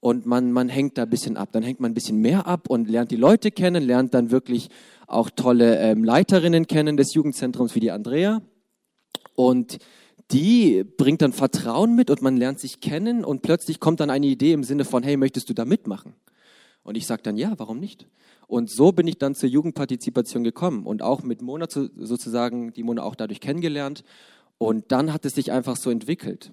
und 0.00 0.26
man, 0.26 0.52
man 0.52 0.68
hängt 0.68 0.98
da 0.98 1.04
ein 1.04 1.10
bisschen 1.10 1.36
ab. 1.36 1.50
Dann 1.52 1.62
hängt 1.62 1.80
man 1.80 1.92
ein 1.92 1.94
bisschen 1.94 2.18
mehr 2.18 2.46
ab 2.46 2.68
und 2.68 2.90
lernt 2.90 3.10
die 3.10 3.16
Leute 3.16 3.50
kennen, 3.50 3.82
lernt 3.82 4.12
dann 4.12 4.30
wirklich 4.30 4.68
auch 5.06 5.30
tolle 5.30 5.78
ähm, 5.78 6.04
Leiterinnen 6.04 6.66
kennen 6.66 6.96
des 6.96 7.14
Jugendzentrums 7.14 7.74
wie 7.74 7.80
die 7.80 7.90
Andrea. 7.90 8.42
Und 9.34 9.78
die 10.30 10.84
bringt 10.84 11.22
dann 11.22 11.32
Vertrauen 11.32 11.94
mit 11.94 12.10
und 12.10 12.22
man 12.22 12.36
lernt 12.36 12.58
sich 12.58 12.80
kennen 12.80 13.24
und 13.24 13.42
plötzlich 13.42 13.80
kommt 13.80 14.00
dann 14.00 14.10
eine 14.10 14.26
Idee 14.26 14.52
im 14.52 14.64
Sinne 14.64 14.84
von, 14.84 15.02
hey, 15.02 15.16
möchtest 15.16 15.48
du 15.48 15.54
da 15.54 15.64
mitmachen? 15.64 16.14
Und 16.84 16.96
ich 16.96 17.06
sage 17.06 17.22
dann, 17.22 17.36
ja, 17.36 17.54
warum 17.56 17.80
nicht? 17.80 18.06
Und 18.46 18.70
so 18.70 18.92
bin 18.92 19.08
ich 19.08 19.18
dann 19.18 19.34
zur 19.34 19.48
Jugendpartizipation 19.48 20.44
gekommen 20.44 20.86
und 20.86 21.02
auch 21.02 21.22
mit 21.22 21.42
Mona 21.42 21.66
sozusagen 21.68 22.72
die 22.72 22.82
Mona 22.82 23.02
auch 23.02 23.14
dadurch 23.14 23.40
kennengelernt. 23.40 24.04
Und 24.58 24.92
dann 24.92 25.12
hat 25.12 25.24
es 25.24 25.34
sich 25.34 25.50
einfach 25.50 25.76
so 25.76 25.90
entwickelt. 25.90 26.52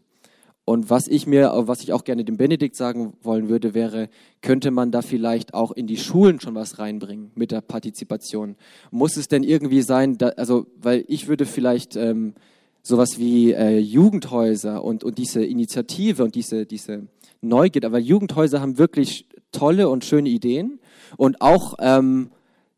Und 0.63 0.89
was 0.89 1.07
ich 1.07 1.27
mir, 1.27 1.51
was 1.55 1.81
ich 1.81 1.91
auch 1.91 2.03
gerne 2.03 2.23
dem 2.23 2.37
Benedikt 2.37 2.75
sagen 2.75 3.13
wollen 3.23 3.49
würde, 3.49 3.73
wäre, 3.73 4.09
könnte 4.41 4.71
man 4.71 4.91
da 4.91 5.01
vielleicht 5.01 5.53
auch 5.53 5.71
in 5.71 5.87
die 5.87 5.97
Schulen 5.97 6.39
schon 6.39 6.55
was 6.55 6.79
reinbringen 6.79 7.31
mit 7.35 7.51
der 7.51 7.61
Partizipation? 7.61 8.55
Muss 8.91 9.17
es 9.17 9.27
denn 9.27 9.43
irgendwie 9.43 9.81
sein, 9.81 10.17
da, 10.17 10.29
also, 10.29 10.67
weil 10.79 11.03
ich 11.07 11.27
würde 11.27 11.45
vielleicht 11.45 11.95
ähm, 11.95 12.35
sowas 12.83 13.17
wie 13.17 13.51
äh, 13.51 13.79
Jugendhäuser 13.79 14.83
und, 14.83 15.03
und 15.03 15.17
diese 15.17 15.43
Initiative 15.43 16.23
und 16.23 16.35
diese, 16.35 16.65
diese 16.65 17.07
Neugier, 17.41 17.83
aber 17.83 17.99
Jugendhäuser 17.99 18.61
haben 18.61 18.77
wirklich 18.77 19.27
tolle 19.51 19.89
und 19.89 20.05
schöne 20.05 20.29
Ideen 20.29 20.79
und 21.17 21.41
auch 21.41 21.75
ähm, 21.79 22.31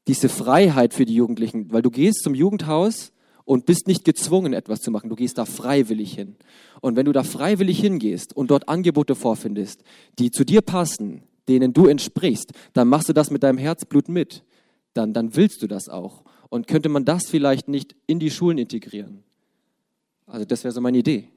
diese 0.08 0.30
Freiheit 0.30 0.94
für 0.94 1.06
die 1.06 1.16
Jugendlichen, 1.16 1.72
weil 1.72 1.82
du 1.82 1.90
gehst 1.90 2.24
zum 2.24 2.36
Jugendhaus 2.36 3.12
und 3.46 3.66
bist 3.66 3.88
nicht 3.88 4.06
gezwungen, 4.06 4.54
etwas 4.54 4.80
zu 4.80 4.92
machen. 4.92 5.10
Du 5.10 5.16
gehst 5.16 5.38
da 5.38 5.46
freiwillig 5.46 6.14
hin. 6.14 6.36
Und 6.82 6.96
wenn 6.96 7.06
du 7.06 7.12
da 7.12 7.24
freiwillig 7.24 7.80
hingehst 7.80 8.36
und 8.36 8.52
dort 8.52 8.70
Angebote 8.70 9.16
vorfindest, 9.16 9.84
die 10.20 10.32
zu 10.32 10.44
dir 10.44 10.62
passen, 10.62 11.24
denen 11.48 11.74
du 11.74 11.88
entsprichst, 11.88 12.52
dann 12.74 12.88
machst 12.88 13.10
du 13.10 13.14
das 13.14 13.32
mit 13.32 13.44
deinem 13.44 13.58
Herzblut 13.58 14.10
mit. 14.10 14.44
Dann, 14.94 15.14
dann 15.14 15.36
willst 15.36 15.62
du 15.62 15.68
das 15.68 15.90
auch. 15.90 16.24
Und 16.50 16.68
könnte 16.68 16.90
man 16.90 17.04
das 17.04 17.28
vielleicht 17.28 17.68
nicht 17.68 17.96
in 18.06 18.20
die 18.20 18.32
Schulen 18.32 18.58
integrieren? 18.58 19.24
Also 20.28 20.46
das 20.46 20.64
wäre 20.64 20.72
so 20.72 20.82
meine 20.82 20.98
Idee. 20.98 21.28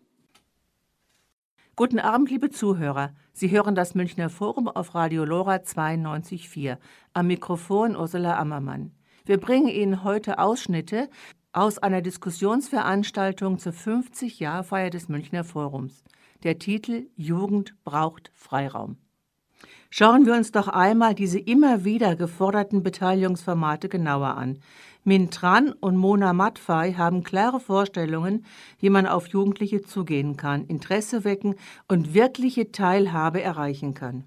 Guten 1.79 1.99
Abend, 1.99 2.31
liebe 2.31 2.49
Zuhörer. 2.49 3.13
Sie 3.35 3.51
hören 3.51 3.75
das 3.75 3.95
Münchner 3.95 4.31
Forum 4.31 4.67
auf 4.67 4.95
Radio 4.95 5.27
Lora 5.27 5.57
92.4. 5.57 6.79
Am 7.13 7.27
Mikrofon 7.27 7.97
Ursula 7.97 8.39
Ammermann. 8.39 8.93
Wir 9.27 9.37
bringen 9.37 9.69
Ihnen 9.69 10.03
heute 10.03 10.39
Ausschnitte 10.39 11.11
aus 11.53 11.77
einer 11.77 12.01
Diskussionsveranstaltung 12.01 13.59
zur 13.59 13.75
50-Jahr-Feier 13.75 14.89
des 14.89 15.11
Münchner 15.11 15.45
Forums. 15.45 16.03
Der 16.45 16.59
Titel 16.59 17.11
Jugend 17.15 17.75
braucht 17.85 18.31
Freiraum. 18.33 18.97
Schauen 19.91 20.25
wir 20.25 20.33
uns 20.33 20.53
doch 20.53 20.69
einmal 20.69 21.15
diese 21.15 21.39
immer 21.39 21.85
wieder 21.85 22.17
geforderten 22.17 22.83
Beteiligungsformate 22.83 23.91
genauer 23.91 24.39
an. 24.39 24.61
Min 25.09 25.31
Tran 25.31 25.71
und 25.71 25.97
Mona 25.97 26.33
Matfei 26.33 26.95
haben 26.95 27.23
klare 27.23 27.61
Vorstellungen, 27.61 28.45
wie 28.81 28.91
man 28.91 29.07
auf 29.07 29.29
Jugendliche 29.29 29.83
zugehen 29.83 30.37
kann, 30.37 30.67
Interesse 30.67 31.23
wecken 31.23 31.55
und 31.87 32.13
wirkliche 32.13 32.73
Teilhabe 32.73 33.41
erreichen 33.41 33.95
kann. 33.95 34.25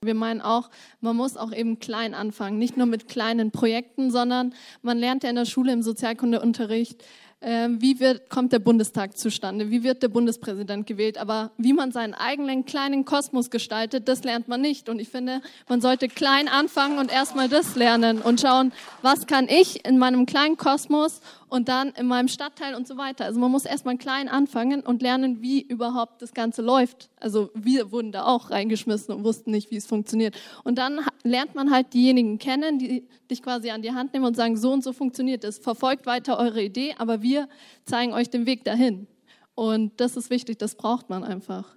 Wir 0.00 0.14
meinen 0.14 0.40
auch, 0.40 0.70
man 1.00 1.14
muss 1.14 1.36
auch 1.36 1.52
eben 1.52 1.78
klein 1.78 2.14
anfangen, 2.14 2.58
nicht 2.58 2.78
nur 2.78 2.86
mit 2.86 3.06
kleinen 3.06 3.50
Projekten, 3.50 4.10
sondern 4.10 4.54
man 4.80 4.96
lernt 4.96 5.24
ja 5.24 5.28
in 5.28 5.36
der 5.36 5.44
Schule 5.44 5.74
im 5.74 5.82
Sozialkundeunterricht, 5.82 7.04
wie 7.40 8.00
wird, 8.00 8.30
kommt 8.30 8.52
der 8.52 8.58
Bundestag 8.58 9.18
zustande, 9.18 9.70
wie 9.70 9.82
wird 9.82 10.02
der 10.02 10.08
Bundespräsident 10.08 10.86
gewählt. 10.86 11.18
Aber 11.18 11.50
wie 11.58 11.74
man 11.74 11.92
seinen 11.92 12.14
eigenen 12.14 12.64
kleinen 12.64 13.04
Kosmos 13.04 13.50
gestaltet, 13.50 14.08
das 14.08 14.24
lernt 14.24 14.48
man 14.48 14.60
nicht. 14.60 14.88
Und 14.88 14.98
ich 14.98 15.08
finde, 15.08 15.42
man 15.68 15.80
sollte 15.80 16.08
klein 16.08 16.48
anfangen 16.48 16.98
und 16.98 17.12
erstmal 17.12 17.48
das 17.48 17.76
lernen 17.76 18.22
und 18.22 18.40
schauen, 18.40 18.72
was 19.02 19.26
kann 19.26 19.48
ich 19.48 19.86
in 19.86 19.98
meinem 19.98 20.26
kleinen 20.26 20.56
Kosmos 20.56 21.20
und 21.48 21.68
dann 21.68 21.90
in 21.90 22.06
meinem 22.06 22.28
Stadtteil 22.28 22.74
und 22.74 22.88
so 22.88 22.96
weiter. 22.96 23.24
Also 23.24 23.38
man 23.38 23.50
muss 23.50 23.64
erstmal 23.64 23.96
klein 23.96 24.28
anfangen 24.28 24.80
und 24.80 25.02
lernen, 25.02 25.42
wie 25.42 25.62
überhaupt 25.62 26.22
das 26.22 26.34
Ganze 26.34 26.62
läuft. 26.62 27.08
Also 27.20 27.50
wir 27.54 27.92
wurden 27.92 28.12
da 28.12 28.24
auch 28.24 28.50
reingeschmissen 28.50 29.14
und 29.14 29.24
wussten 29.24 29.50
nicht, 29.50 29.70
wie 29.70 29.76
es 29.76 29.86
funktioniert. 29.86 30.36
Und 30.64 30.78
dann 30.78 31.00
lernt 31.22 31.54
man 31.54 31.70
halt 31.70 31.94
diejenigen 31.94 32.38
kennen, 32.38 32.78
die 32.78 33.06
dich 33.30 33.42
quasi 33.42 33.70
an 33.70 33.82
die 33.82 33.92
Hand 33.92 34.12
nehmen 34.12 34.24
und 34.24 34.36
sagen, 34.36 34.56
so 34.56 34.72
und 34.72 34.82
so 34.82 34.92
funktioniert 34.92 35.44
es. 35.44 35.58
Verfolgt 35.58 36.06
weiter 36.06 36.38
eure 36.38 36.62
Idee, 36.62 36.94
aber 36.98 37.22
wir 37.22 37.48
zeigen 37.84 38.12
euch 38.12 38.30
den 38.30 38.46
Weg 38.46 38.64
dahin. 38.64 39.06
Und 39.54 40.00
das 40.00 40.16
ist 40.16 40.30
wichtig, 40.30 40.58
das 40.58 40.74
braucht 40.74 41.08
man 41.08 41.24
einfach. 41.24 41.76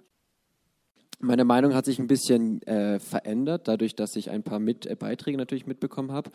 Meine 1.22 1.44
Meinung 1.44 1.74
hat 1.74 1.84
sich 1.84 1.98
ein 1.98 2.06
bisschen 2.06 2.62
äh, 2.62 2.98
verändert, 2.98 3.68
dadurch, 3.68 3.94
dass 3.94 4.16
ich 4.16 4.30
ein 4.30 4.42
paar 4.42 4.58
mit, 4.58 4.86
äh, 4.86 4.96
Beiträge 4.96 5.36
natürlich 5.36 5.66
mitbekommen 5.66 6.12
habe. 6.12 6.30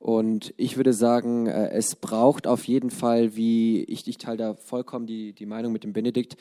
Und 0.00 0.54
ich 0.56 0.78
würde 0.78 0.94
sagen, 0.94 1.46
äh, 1.46 1.70
es 1.72 1.94
braucht 1.94 2.46
auf 2.46 2.64
jeden 2.64 2.90
Fall, 2.90 3.36
wie 3.36 3.84
ich, 3.84 4.08
ich 4.08 4.16
teile 4.16 4.38
da 4.38 4.54
vollkommen 4.54 5.06
die, 5.06 5.34
die 5.34 5.44
Meinung 5.44 5.72
mit 5.72 5.84
dem 5.84 5.92
Benedikt, 5.92 6.36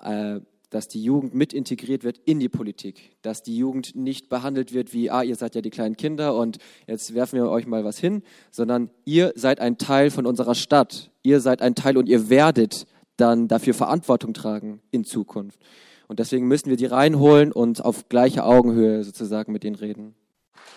äh, 0.00 0.40
dass 0.70 0.88
die 0.88 1.04
Jugend 1.04 1.32
mit 1.32 1.52
integriert 1.52 2.02
wird 2.02 2.18
in 2.24 2.40
die 2.40 2.48
Politik, 2.48 3.16
dass 3.22 3.44
die 3.44 3.56
Jugend 3.56 3.94
nicht 3.94 4.28
behandelt 4.28 4.74
wird 4.74 4.92
wie, 4.92 5.12
ah, 5.12 5.22
ihr 5.22 5.36
seid 5.36 5.54
ja 5.54 5.60
die 5.60 5.70
kleinen 5.70 5.96
Kinder 5.96 6.34
und 6.34 6.58
jetzt 6.88 7.14
werfen 7.14 7.36
wir 7.36 7.48
euch 7.48 7.68
mal 7.68 7.84
was 7.84 7.98
hin, 7.98 8.24
sondern 8.50 8.90
ihr 9.04 9.32
seid 9.36 9.60
ein 9.60 9.78
Teil 9.78 10.10
von 10.10 10.26
unserer 10.26 10.56
Stadt, 10.56 11.12
ihr 11.22 11.38
seid 11.38 11.62
ein 11.62 11.76
Teil 11.76 11.96
und 11.96 12.08
ihr 12.08 12.28
werdet 12.28 12.86
dann 13.16 13.46
dafür 13.46 13.74
Verantwortung 13.74 14.34
tragen 14.34 14.80
in 14.90 15.04
Zukunft. 15.04 15.60
Und 16.08 16.18
deswegen 16.18 16.48
müssen 16.48 16.68
wir 16.68 16.76
die 16.76 16.86
reinholen 16.86 17.52
und 17.52 17.84
auf 17.84 18.08
gleicher 18.08 18.44
Augenhöhe 18.44 19.04
sozusagen 19.04 19.52
mit 19.52 19.62
denen 19.62 19.76
reden. 19.76 20.16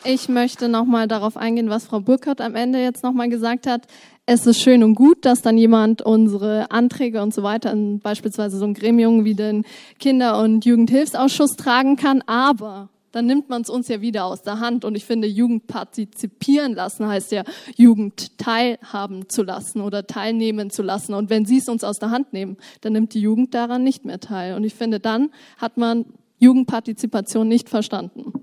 Ich 0.04 0.30
möchte 0.30 0.70
nochmal 0.70 1.08
darauf 1.08 1.38
eingehen, 1.38 1.70
was 1.70 1.86
Frau 1.86 2.00
Burkhardt 2.00 2.40
am 2.40 2.56
Ende 2.56 2.80
jetzt 2.82 3.04
nochmal 3.04 3.30
gesagt 3.30 3.68
hat. 3.68 3.88
Es 4.26 4.46
ist 4.46 4.62
schön 4.62 4.84
und 4.84 4.96
gut, 4.96 5.26
dass 5.26 5.42
dann 5.42 5.58
jemand 5.58 6.02
unsere 6.02 6.72
Anträge 6.72 7.22
und 7.22 7.34
so 7.34 7.44
weiter 7.44 7.72
in 7.72 8.00
beispielsweise 8.00 8.58
so 8.58 8.66
ein 8.66 8.74
Gremium 8.74 9.26
wie 9.26 9.36
den 9.36 9.66
Kinder- 10.00 10.40
und 10.40 10.66
Jugendhilfsausschuss 10.66 11.56
tragen 11.56 11.96
kann, 11.96 12.22
aber 12.28 12.90
dann 13.12 13.26
nimmt 13.26 13.50
man 13.50 13.64
es 13.64 13.70
uns 13.70 13.88
ja 13.88 14.02
wieder 14.02 14.26
aus 14.26 14.44
der 14.44 14.60
Hand. 14.60 14.86
Und 14.86 14.96
ich 14.96 15.06
finde, 15.06 15.28
Jugend 15.28 15.68
partizipieren 15.68 16.76
lassen 16.76 17.08
heißt 17.08 17.32
ja, 17.32 17.44
Jugend 17.76 18.38
teilhaben 18.38 19.28
zu 19.28 19.44
lassen 19.44 19.82
oder 19.82 20.06
teilnehmen 20.06 20.70
zu 20.70 20.84
lassen. 20.84 21.14
Und 21.14 21.30
wenn 21.30 21.46
sie 21.46 21.58
es 21.58 21.68
uns 21.68 21.84
aus 21.84 21.98
der 21.98 22.12
Hand 22.12 22.34
nehmen, 22.34 22.58
dann 22.82 22.94
nimmt 22.94 23.14
die 23.14 23.22
Jugend 23.22 23.54
daran 23.54 23.84
nicht 23.84 24.06
mehr 24.06 24.20
teil. 24.20 24.56
Und 24.56 24.64
ich 24.64 24.76
finde, 24.76 25.00
dann 25.00 25.32
hat 25.58 25.78
man 25.78 26.06
Jugendpartizipation 26.38 27.48
nicht 27.48 27.70
verstanden. 27.70 28.34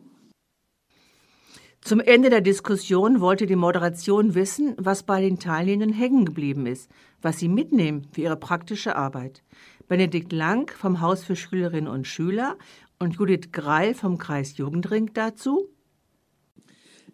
Zum 1.85 2.01
Ende 2.01 2.31
der 2.31 2.40
Diskussion 2.40 3.20
wollte 3.20 3.44
die 3.44 3.57
Moderation 3.57 4.35
wissen, 4.35 4.75
was 4.79 5.03
bei 5.03 5.20
den 5.20 5.38
Teilnehmenden 5.38 5.94
hängen 5.94 6.25
geblieben 6.25 6.64
ist, 6.64 6.88
was 7.20 7.38
sie 7.38 7.49
mitnehmen 7.49 8.07
für 8.11 8.23
ihre 8.23 8.38
praktische 8.38 8.97
Arbeit. 8.97 9.42
Benedikt 9.87 10.33
Lang 10.33 10.73
vom 10.75 11.03
Haus 11.03 11.23
für 11.25 11.37
Schülerinnen 11.37 11.88
und 11.88 12.07
Schüler 12.07 12.57
und 12.99 13.16
Judith 13.16 13.53
Greil 13.53 13.92
vom 13.92 14.16
Kreis 14.16 14.57
Jugendring 14.57 15.11
dazu. 15.12 15.68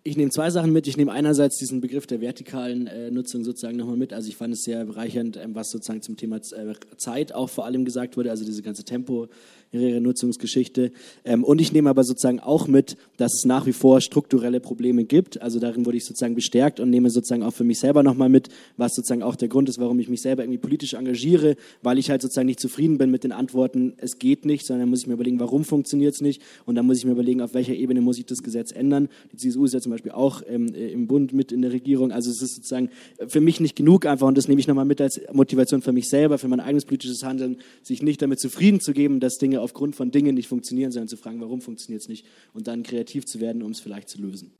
Ich 0.03 0.17
nehme 0.17 0.31
zwei 0.31 0.51
Sachen 0.51 0.73
mit. 0.73 0.87
Ich 0.87 0.97
nehme 0.97 1.13
einerseits 1.13 1.59
diesen 1.59 1.81
Begriff 1.81 2.07
der 2.07 2.21
vertikalen 2.21 2.87
äh, 2.87 3.11
Nutzung 3.11 3.45
sozusagen 3.45 3.77
nochmal 3.77 3.99
mit. 3.99 4.15
Also 4.15 4.29
ich 4.29 4.37
fand 4.37 4.55
es 4.55 4.63
sehr 4.63 4.87
bereichernd, 4.87 5.37
ähm, 5.37 5.55
was 5.55 5.71
sozusagen 5.71 6.01
zum 6.01 6.17
Thema 6.17 6.37
äh, 6.37 6.75
Zeit 6.97 7.35
auch 7.35 7.51
vor 7.51 7.67
allem 7.67 7.85
gesagt 7.85 8.17
wurde, 8.17 8.31
also 8.31 8.45
diese 8.45 8.63
ganze 8.63 8.85
Tempo, 8.85 9.27
ihre 9.73 10.01
Nutzungsgeschichte. 10.01 10.93
Ähm, 11.25 11.45
und 11.45 11.61
ich 11.61 11.73
nehme 11.73 11.91
aber 11.91 12.05
sozusagen 12.05 12.41
auch 12.41 12.67
mit, 12.67 12.97
dass 13.17 13.35
es 13.35 13.45
nach 13.45 13.67
wie 13.67 13.73
vor 13.73 14.01
strukturelle 14.01 14.61
Probleme 14.61 15.05
gibt. 15.05 15.41
Also 15.41 15.61
darin 15.61 15.87
wurde 15.87 15.97
ich 15.97 16.05
sozusagen 16.05 16.35
bestärkt 16.35 16.81
und 16.81 16.91
nehme 16.91 17.11
sozusagen 17.11 17.43
auch 17.43 17.53
für 17.53 17.65
mich 17.65 17.79
selber 17.79 18.03
nochmal 18.03 18.29
mit, 18.29 18.49
was 18.77 18.95
sozusagen 18.95 19.23
auch 19.23 19.37
der 19.37 19.49
Grund 19.49 19.69
ist, 19.69 19.79
warum 19.79 19.99
ich 20.01 20.09
mich 20.09 20.23
selber 20.23 20.43
irgendwie 20.43 20.59
politisch 20.59 20.95
engagiere, 20.95 21.57
weil 21.83 21.99
ich 21.99 22.11
halt 22.11 22.23
sozusagen 22.23 22.47
nicht 22.47 22.61
zufrieden 22.61 22.99
bin 22.99 23.11
mit 23.11 23.25
den 23.25 23.33
Antworten, 23.33 23.95
es 23.99 24.19
geht 24.19 24.45
nicht, 24.45 24.67
sondern 24.67 24.83
dann 24.83 24.91
muss 24.91 25.01
ich 25.01 25.07
mir 25.07 25.15
überlegen, 25.15 25.39
warum 25.39 25.65
funktioniert 25.65 26.15
es 26.15 26.21
nicht 26.21 26.43
und 26.67 26.75
dann 26.75 26.87
muss 26.87 26.99
ich 26.99 27.05
mir 27.05 27.13
überlegen, 27.13 27.41
auf 27.41 27.55
welcher 27.55 27.75
Ebene 27.75 28.01
muss 28.01 28.19
ich 28.19 28.27
das 28.27 28.43
Gesetz 28.43 28.73
ändern. 28.73 29.09
Die 29.33 29.37
CSU 29.37 29.65
ist 29.65 29.75
ja 29.75 29.81
zum 29.81 29.93
Beispiel 29.93 30.13
auch 30.13 30.43
ähm, 30.49 30.75
äh, 30.75 30.91
im 30.93 31.07
Bund 31.07 31.33
mit 31.33 31.53
in 31.53 31.63
der 31.63 31.73
Regierung. 31.73 32.11
Also 32.13 32.31
es 32.31 32.43
ist 32.43 32.57
sozusagen 32.57 32.91
für 33.27 33.41
mich 33.41 33.61
nicht 33.61 33.77
genug 33.77 34.07
einfach 34.07 34.27
und 34.27 34.37
das 34.37 34.49
nehme 34.49 34.61
ich 34.61 34.67
nochmal 34.67 34.85
mit 34.85 35.01
als 35.01 35.21
Motivation 35.33 35.83
für 35.83 35.93
mich 35.93 36.09
selber, 36.09 36.39
für 36.39 36.49
mein 36.49 36.61
eigenes 36.61 36.85
politisches 36.85 37.23
Handeln, 37.23 37.59
sich 37.83 38.03
nicht 38.03 38.21
damit 38.21 38.41
zufrieden 38.41 38.81
zu 38.81 38.93
geben, 38.93 39.21
dass 39.21 39.39
Dinge 39.39 39.60
aufgrund 39.61 39.97
von 39.97 40.11
Dingen 40.11 40.35
nicht 40.35 40.49
funktionieren, 40.49 40.93
sondern 40.93 41.09
zu 41.09 41.17
fragen, 41.17 41.41
warum 41.41 41.61
funktioniert 41.61 42.03
es 42.03 42.09
nicht 42.09 42.27
und 42.53 42.67
dann 42.67 42.83
kreativ 42.83 43.27
zu 43.27 43.41
werden, 43.41 43.63
um 43.63 43.71
es 43.71 43.81
vielleicht 43.81 44.09
zu 44.09 44.21
lösen. 44.21 44.53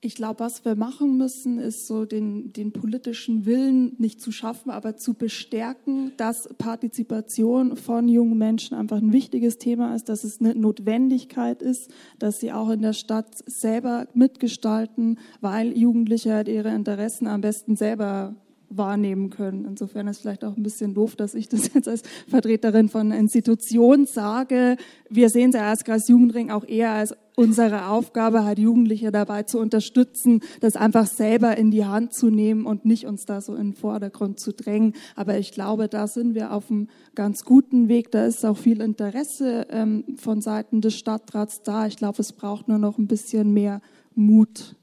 Ich 0.00 0.14
glaube, 0.14 0.38
was 0.38 0.64
wir 0.64 0.76
machen 0.76 1.18
müssen, 1.18 1.58
ist 1.58 1.88
so 1.88 2.04
den, 2.04 2.52
den 2.52 2.70
politischen 2.70 3.46
Willen 3.46 3.96
nicht 3.98 4.20
zu 4.20 4.30
schaffen, 4.30 4.70
aber 4.70 4.96
zu 4.96 5.14
bestärken, 5.14 6.12
dass 6.16 6.48
Partizipation 6.56 7.76
von 7.76 8.08
jungen 8.08 8.38
Menschen 8.38 8.76
einfach 8.76 8.98
ein 8.98 9.12
wichtiges 9.12 9.58
Thema 9.58 9.96
ist, 9.96 10.08
dass 10.08 10.22
es 10.22 10.38
eine 10.38 10.54
Notwendigkeit 10.54 11.62
ist, 11.62 11.90
dass 12.20 12.38
sie 12.38 12.52
auch 12.52 12.70
in 12.70 12.82
der 12.82 12.92
Stadt 12.92 13.42
selber 13.46 14.06
mitgestalten, 14.14 15.18
weil 15.40 15.76
Jugendliche 15.76 16.32
halt 16.32 16.46
ihre 16.46 16.72
Interessen 16.72 17.26
am 17.26 17.40
besten 17.40 17.74
selber 17.74 18.36
wahrnehmen 18.70 19.30
können. 19.30 19.64
Insofern 19.64 20.06
ist 20.08 20.16
es 20.16 20.22
vielleicht 20.22 20.44
auch 20.44 20.56
ein 20.56 20.62
bisschen 20.62 20.94
doof, 20.94 21.16
dass 21.16 21.34
ich 21.34 21.48
das 21.48 21.72
jetzt 21.74 21.88
als 21.88 22.02
Vertreterin 22.28 22.88
von 22.88 23.12
Institution 23.12 24.06
sage. 24.06 24.76
Wir 25.08 25.30
sehen 25.30 25.50
es 25.50 25.56
ja 25.56 25.68
als 25.68 25.84
Kreis 25.84 26.08
Jugendring 26.08 26.50
auch 26.50 26.66
eher 26.66 26.92
als 26.92 27.14
unsere 27.36 27.86
Aufgabe, 27.86 28.44
halt 28.44 28.58
Jugendliche 28.58 29.12
dabei 29.12 29.44
zu 29.44 29.60
unterstützen, 29.60 30.40
das 30.60 30.74
einfach 30.74 31.06
selber 31.06 31.56
in 31.56 31.70
die 31.70 31.84
Hand 31.84 32.12
zu 32.12 32.30
nehmen 32.30 32.66
und 32.66 32.84
nicht 32.84 33.06
uns 33.06 33.26
da 33.26 33.40
so 33.40 33.54
in 33.54 33.68
den 33.68 33.74
Vordergrund 33.74 34.40
zu 34.40 34.52
drängen. 34.52 34.94
Aber 35.14 35.38
ich 35.38 35.52
glaube, 35.52 35.88
da 35.88 36.08
sind 36.08 36.34
wir 36.34 36.52
auf 36.52 36.68
einem 36.68 36.88
ganz 37.14 37.44
guten 37.44 37.88
Weg. 37.88 38.10
Da 38.10 38.26
ist 38.26 38.44
auch 38.44 38.58
viel 38.58 38.80
Interesse 38.80 39.68
ähm, 39.70 40.04
von 40.16 40.40
Seiten 40.40 40.80
des 40.80 40.96
Stadtrats 40.96 41.62
da. 41.62 41.86
Ich 41.86 41.96
glaube, 41.96 42.20
es 42.20 42.32
braucht 42.32 42.66
nur 42.66 42.78
noch 42.78 42.98
ein 42.98 43.06
bisschen 43.06 43.52
mehr 43.52 43.80
Mut 44.16 44.74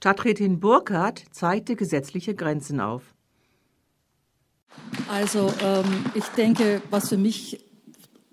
Stadträtin 0.00 0.60
Burkhardt 0.60 1.24
zeigte 1.30 1.76
gesetzliche 1.76 2.34
Grenzen 2.34 2.80
auf. 2.80 3.02
Also 5.10 5.52
ähm, 5.62 6.06
ich 6.14 6.24
denke, 6.38 6.80
was 6.88 7.10
für 7.10 7.18
mich 7.18 7.62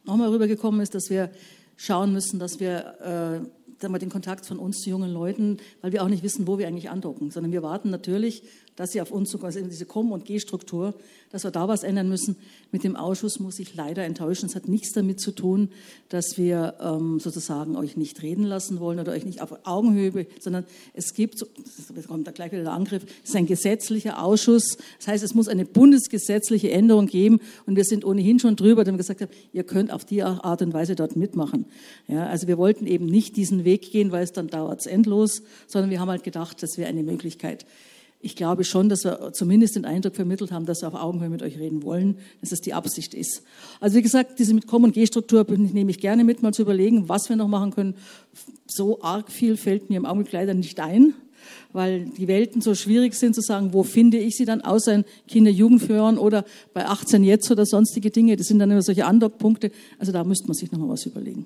nochmal 0.05 0.29
rübergekommen 0.29 0.79
ist, 0.79 0.95
dass 0.95 1.09
wir 1.09 1.29
schauen 1.75 2.13
müssen, 2.13 2.39
dass 2.39 2.61
wir 2.61 3.43
äh, 3.81 3.99
den 3.99 4.09
Kontakt 4.09 4.45
von 4.45 4.59
uns 4.59 4.77
zu 4.77 4.89
jungen 4.89 5.11
Leuten, 5.11 5.57
weil 5.81 5.91
wir 5.91 6.03
auch 6.03 6.07
nicht 6.07 6.23
wissen, 6.23 6.47
wo 6.47 6.57
wir 6.57 6.69
eigentlich 6.69 6.89
andocken, 6.89 7.31
sondern 7.31 7.51
wir 7.51 7.63
warten 7.63 7.89
natürlich 7.89 8.43
dass 8.77 8.91
sie 8.91 9.01
auf 9.01 9.11
uns 9.11 9.29
zukommen, 9.31 9.47
also 9.47 9.67
diese 9.67 9.85
Komm- 9.85 10.11
und 10.11 10.23
Geh-Struktur, 10.23 10.93
dass 11.31 11.43
wir 11.43 11.51
da 11.51 11.67
was 11.67 11.83
ändern 11.83 12.07
müssen. 12.07 12.37
Mit 12.71 12.83
dem 12.83 12.95
Ausschuss 12.95 13.39
muss 13.39 13.59
ich 13.59 13.75
leider 13.75 14.03
enttäuschen. 14.03 14.45
Es 14.45 14.55
hat 14.55 14.67
nichts 14.67 14.93
damit 14.93 15.19
zu 15.19 15.31
tun, 15.31 15.69
dass 16.09 16.37
wir 16.37 16.75
ähm, 16.79 17.19
sozusagen 17.19 17.75
euch 17.75 17.97
nicht 17.97 18.21
reden 18.21 18.43
lassen 18.43 18.79
wollen 18.79 18.99
oder 18.99 19.11
euch 19.13 19.25
nicht 19.25 19.41
auf 19.41 19.65
Augenhöhe, 19.65 20.27
sondern 20.39 20.63
es 20.93 21.15
gibt, 21.15 21.43
jetzt 21.95 22.07
kommt 22.07 22.27
da 22.27 22.31
gleich 22.31 22.51
wieder 22.51 22.63
der 22.63 22.71
Angriff, 22.71 23.03
es 23.23 23.29
ist 23.29 23.35
ein 23.35 23.47
gesetzlicher 23.47 24.23
Ausschuss. 24.23 24.77
Das 24.99 25.07
heißt, 25.07 25.23
es 25.23 25.33
muss 25.33 25.47
eine 25.47 25.65
bundesgesetzliche 25.65 26.69
Änderung 26.69 27.07
geben 27.07 27.39
und 27.65 27.75
wir 27.75 27.83
sind 27.83 28.05
ohnehin 28.05 28.39
schon 28.39 28.55
drüber, 28.55 28.83
dass 28.83 28.93
wir 28.93 28.97
gesagt 28.97 29.21
haben, 29.21 29.31
ihr 29.53 29.63
könnt 29.63 29.91
auf 29.91 30.05
die 30.05 30.21
Art 30.21 30.61
und 30.61 30.73
Weise 30.73 30.95
dort 30.95 31.15
mitmachen. 31.15 31.65
Ja, 32.07 32.27
also 32.27 32.47
wir 32.47 32.59
wollten 32.59 32.85
eben 32.85 33.07
nicht 33.07 33.37
diesen 33.37 33.65
Weg 33.65 33.91
gehen, 33.91 34.11
weil 34.11 34.23
es 34.23 34.33
dann 34.33 34.47
dauert 34.47 34.85
endlos, 34.85 35.41
sondern 35.65 35.89
wir 35.89 35.99
haben 35.99 36.09
halt 36.09 36.23
gedacht, 36.23 36.61
das 36.61 36.77
wäre 36.77 36.89
eine 36.89 37.01
Möglichkeit. 37.01 37.65
Ich 38.19 38.35
glaube 38.35 38.63
schon, 38.63 38.89
dass 38.89 39.03
wir 39.03 39.31
zumindest 39.33 39.75
den 39.75 39.85
Eindruck 39.85 40.15
vermittelt 40.15 40.51
haben, 40.51 40.65
dass 40.65 40.81
wir 40.81 40.87
auf 40.87 40.95
Augenhöhe 40.95 41.29
mit 41.29 41.43
euch 41.43 41.59
reden 41.59 41.83
wollen, 41.83 42.17
dass 42.41 42.49
das 42.49 42.61
die 42.61 42.73
Absicht 42.73 43.13
ist. 43.13 43.43
Also 43.79 43.95
wie 43.97 44.01
gesagt, 44.01 44.39
diese 44.39 44.53
mit 44.53 44.65
Komm- 44.65 44.85
und 44.85 44.93
G-Struktur 44.93 45.45
nehme 45.49 45.91
ich 45.91 45.99
gerne 45.99 46.23
mit, 46.23 46.41
mal 46.41 46.53
zu 46.53 46.63
überlegen, 46.63 47.09
was 47.09 47.29
wir 47.29 47.35
noch 47.35 47.47
machen 47.47 47.71
können. 47.71 47.95
So 48.65 49.01
arg 49.01 49.31
viel 49.31 49.55
fällt 49.55 49.89
mir 49.89 49.97
im 49.97 50.05
Augenblick 50.05 50.33
leider 50.33 50.55
nicht 50.55 50.79
ein, 50.79 51.13
weil 51.73 52.05
die 52.05 52.27
Welten 52.27 52.61
so 52.61 52.73
schwierig 52.73 53.13
sind 53.13 53.35
zu 53.35 53.41
sagen, 53.41 53.71
wo 53.73 53.83
finde 53.83 54.17
ich 54.17 54.35
sie 54.35 54.45
dann, 54.45 54.61
außer 54.61 54.95
in 54.95 55.05
Kinder-Jugendführern 55.27 56.17
oder 56.17 56.43
bei 56.73 56.87
18 56.87 57.23
jetzt 57.23 57.51
oder 57.51 57.67
sonstige 57.67 58.09
Dinge. 58.09 58.35
Das 58.35 58.47
sind 58.47 58.57
dann 58.57 58.71
immer 58.71 58.81
solche 58.81 59.05
Andockpunkte. 59.05 59.71
Also 59.99 60.11
da 60.11 60.23
müsste 60.23 60.47
man 60.47 60.55
sich 60.55 60.71
noch 60.71 60.79
mal 60.79 60.89
was 60.89 61.05
überlegen. 61.05 61.45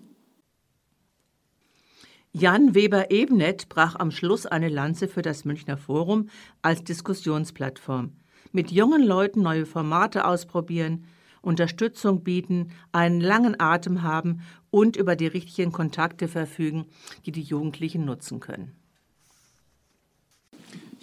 Jan 2.34 2.74
Weber-Ebnet 2.74 3.68
brach 3.68 3.96
am 3.96 4.10
Schluss 4.10 4.46
eine 4.46 4.70
Lanze 4.70 5.10
für 5.10 5.22
das 5.22 5.44
Münchner 5.44 5.76
Forum 5.76 6.30
als 6.62 6.82
Diskussionsplattform. 6.82 8.14
Mit 8.54 8.72
jungen 8.72 9.04
Leuten 9.04 9.42
neue 9.42 9.66
Formate 9.66 10.24
ausprobieren, 10.24 11.04
Unterstützung 11.42 12.24
bieten, 12.24 12.70
einen 12.94 13.20
langen 13.20 13.60
Atem 13.60 14.04
haben 14.04 14.44
und 14.70 14.96
über 14.96 15.18
die 15.18 15.28
richtigen 15.28 15.74
Kontakte 15.74 16.30
verfügen, 16.30 16.86
die 17.26 17.34
die 17.34 17.42
Jugendlichen 17.42 18.06
nutzen 18.06 18.40
können. 18.40 18.81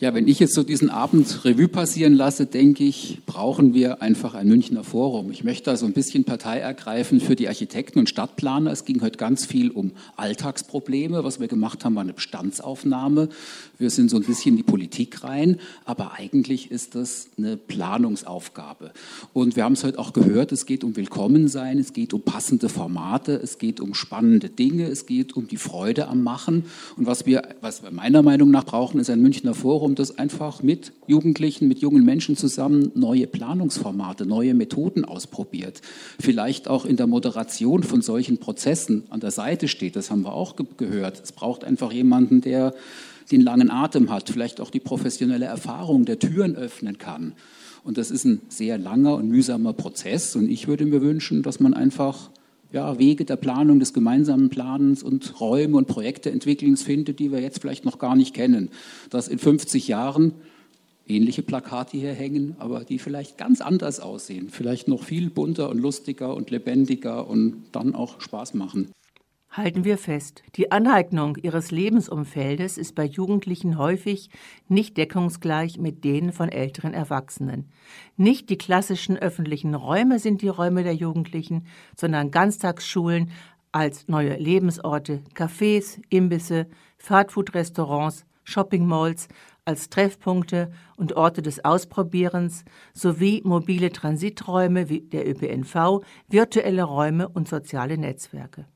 Ja, 0.01 0.15
wenn 0.15 0.29
ich 0.29 0.39
jetzt 0.39 0.55
so 0.55 0.63
diesen 0.63 0.91
Abend 0.91 1.45
Revue 1.45 1.67
passieren 1.67 2.13
lasse, 2.13 2.47
denke 2.47 2.85
ich, 2.85 3.19
brauchen 3.27 3.75
wir 3.75 4.01
einfach 4.01 4.35
ein 4.35 4.47
Münchner 4.47 4.85
Forum. 4.85 5.33
Ich 5.33 5.43
möchte 5.43 5.65
da 5.73 5.77
so 5.77 5.87
ein 5.87 5.93
bisschen 5.93 6.23
Partei 6.23 6.61
ergreifen 6.61 7.21
für 7.21 7.35
die 7.35 7.49
Architekten 7.49 7.99
und 7.99 8.09
Stadtplaner. 8.09 8.71
Es 8.71 8.85
ging 8.85 9.03
heute 9.03 9.19
ganz 9.19 9.45
viel 9.45 9.73
um 9.73 9.91
Alltagsprobleme. 10.15 11.25
Was 11.25 11.41
wir 11.41 11.49
gemacht 11.49 11.85
haben, 11.85 11.97
war 11.97 12.03
eine 12.03 12.13
Bestandsaufnahme. 12.13 13.29
Wir 13.81 13.91
sind 13.91 14.11
so 14.11 14.17
ein 14.17 14.25
bisschen 14.25 14.55
in 14.55 14.57
die 14.57 14.65
Politik 14.65 15.23
rein, 15.23 15.61
aber 15.85 16.15
eigentlich 16.15 16.73
ist 16.73 16.97
das 16.97 17.29
eine 17.39 17.57
Planungsaufgabe. 17.57 18.91
Und 19.33 19.55
wir 19.55 19.63
haben 19.63 19.75
es 19.75 19.85
heute 19.85 20.01
auch 20.01 20.13
gehört, 20.13 20.51
es 20.51 20.67
geht 20.67 20.83
um 20.83 20.97
Willkommensein, 20.97 21.79
es 21.79 21.93
geht 21.93 22.13
um 22.13 22.23
passende 22.23 22.69
Formate, 22.69 23.35
es 23.35 23.59
geht 23.59 23.79
um 23.79 23.95
spannende 23.95 24.49
Dinge, 24.49 24.87
es 24.89 25.07
geht 25.07 25.37
um 25.37 25.47
die 25.47 25.59
Freude 25.59 26.09
am 26.09 26.25
Machen. 26.25 26.65
Und 26.97 27.07
was 27.07 27.25
wir, 27.25 27.55
was 27.61 27.85
wir 27.85 27.93
meiner 27.93 28.23
Meinung 28.23 28.51
nach 28.51 28.65
brauchen, 28.65 28.99
ist 28.99 29.11
ein 29.11 29.23
Münchner 29.23 29.55
Forum, 29.55 29.95
dass 29.95 30.19
einfach 30.19 30.61
mit 30.61 30.93
Jugendlichen, 31.07 31.69
mit 31.69 31.79
jungen 31.79 32.05
Menschen 32.05 32.37
zusammen 32.37 32.91
neue 32.97 33.29
Planungsformate, 33.29 34.27
neue 34.27 34.55
Methoden 34.55 35.05
ausprobiert. 35.05 35.83
Vielleicht 36.19 36.67
auch 36.67 36.85
in 36.85 36.97
der 36.97 37.07
Moderation 37.07 37.85
von 37.85 38.03
solchen 38.03 38.39
Prozessen 38.39 39.05
an 39.11 39.21
der 39.21 39.31
Seite 39.31 39.69
steht. 39.69 39.95
Das 39.95 40.11
haben 40.11 40.23
wir 40.23 40.33
auch 40.33 40.57
ge 40.57 40.67
gehört. 40.79 41.21
Es 41.23 41.31
braucht 41.31 41.63
einfach 41.63 41.93
jemanden, 41.93 42.41
der 42.41 42.75
den 43.31 43.41
langen 43.41 43.71
Atem 43.71 44.11
hat, 44.11 44.31
vielleicht 44.31 44.61
auch 44.61 44.71
die 44.71 44.81
professionelle 44.81 45.47
Erfahrung, 45.47 46.05
der 46.05 46.19
Türen 46.19 46.57
öffnen 46.57 46.99
kann. 46.99 47.35
Und 47.85 47.99
das 47.99 48.11
ist 48.11 48.25
ein 48.25 48.41
sehr 48.49 48.79
langer 48.79 49.15
und 49.15 49.29
mühsamer 49.29 49.73
Prozess. 49.73 50.37
Und 50.37 50.51
ich 50.51 50.69
würde 50.69 50.87
mir 50.87 51.01
wünschen, 51.01 51.43
dass 51.43 51.61
man 51.61 51.75
einfach 51.75 52.31
ja, 52.73 52.99
Wege 52.99 53.25
der 53.25 53.37
Planung, 53.37 53.81
des 53.81 53.95
gemeinsamen 53.95 54.51
Planens 54.51 55.03
und 55.03 55.41
Räume 55.41 55.77
und 55.77 55.87
Projekteentwicklens 55.87 56.83
findet, 56.83 57.19
die 57.19 57.33
wir 57.33 57.41
jetzt 57.41 57.61
vielleicht 57.61 57.85
noch 57.85 57.99
gar 57.99 58.15
nicht 58.15 58.35
kennen. 58.35 58.71
Dass 59.11 59.29
in 59.29 59.39
50 59.39 59.89
Jahren 59.89 60.35
ähnliche 61.07 61.43
Plakate 61.43 61.97
hier 61.97 62.13
hängen, 62.13 62.57
aber 62.59 62.85
die 62.85 62.99
vielleicht 62.99 63.39
ganz 63.39 63.61
anders 63.61 64.01
aussehen, 64.01 64.49
vielleicht 64.51 64.89
noch 64.89 65.05
viel 65.05 65.31
bunter 65.31 65.71
und 65.71 65.79
lustiger 65.79 66.35
und 66.35 66.51
lebendiger 66.51 67.27
und 67.27 67.65
dann 67.73 67.95
auch 67.95 68.21
Spaß 68.21 68.55
machen. 68.55 68.91
Halten 69.51 69.85
wir 69.85 69.97
fest, 69.97 70.43
die 70.57 70.71
Aneignung 70.71 71.37
ihres 71.37 71.71
Lebensumfeldes 71.71 72.77
ist 72.77 72.95
bei 72.95 73.05
Jugendlichen 73.05 73.79
häufig 73.79 74.29
nicht 74.69 74.99
deckungsgleich 74.99 75.79
mit 75.79 76.05
denen 76.05 76.33
von 76.33 76.51
älteren 76.51 76.93
Erwachsenen. 76.93 77.71
Nicht 78.17 78.51
die 78.51 78.59
klassischen 78.59 79.17
öffentlichen 79.17 79.75
Räume 79.75 80.19
sind 80.19 80.43
die 80.43 80.49
Räume 80.49 80.83
der 80.83 80.95
Jugendlichen, 80.95 81.67
sondern 81.97 82.31
Ganztagsschulen 82.31 83.31
als 83.73 84.07
neue 84.07 84.37
Lebensorte, 84.37 85.23
Cafés, 85.35 85.99
Imbisse, 86.11 86.67
Fastfood-Restaurants, 86.99 88.27
Shopping-Malls 88.45 89.29
als 89.65 89.89
Treffpunkte 89.89 90.71
und 90.97 91.15
Orte 91.15 91.41
des 91.41 91.65
Ausprobierens 91.65 92.65
sowie 92.93 93.43
mobile 93.45 93.93
Transiträume 93.93 94.91
wie 94.91 95.01
der 95.01 95.27
ÖPNV, 95.27 96.03
virtuelle 96.29 96.85
Räume 96.85 97.29
und 97.29 97.49
soziale 97.49 97.97
Netzwerke. 97.97 98.67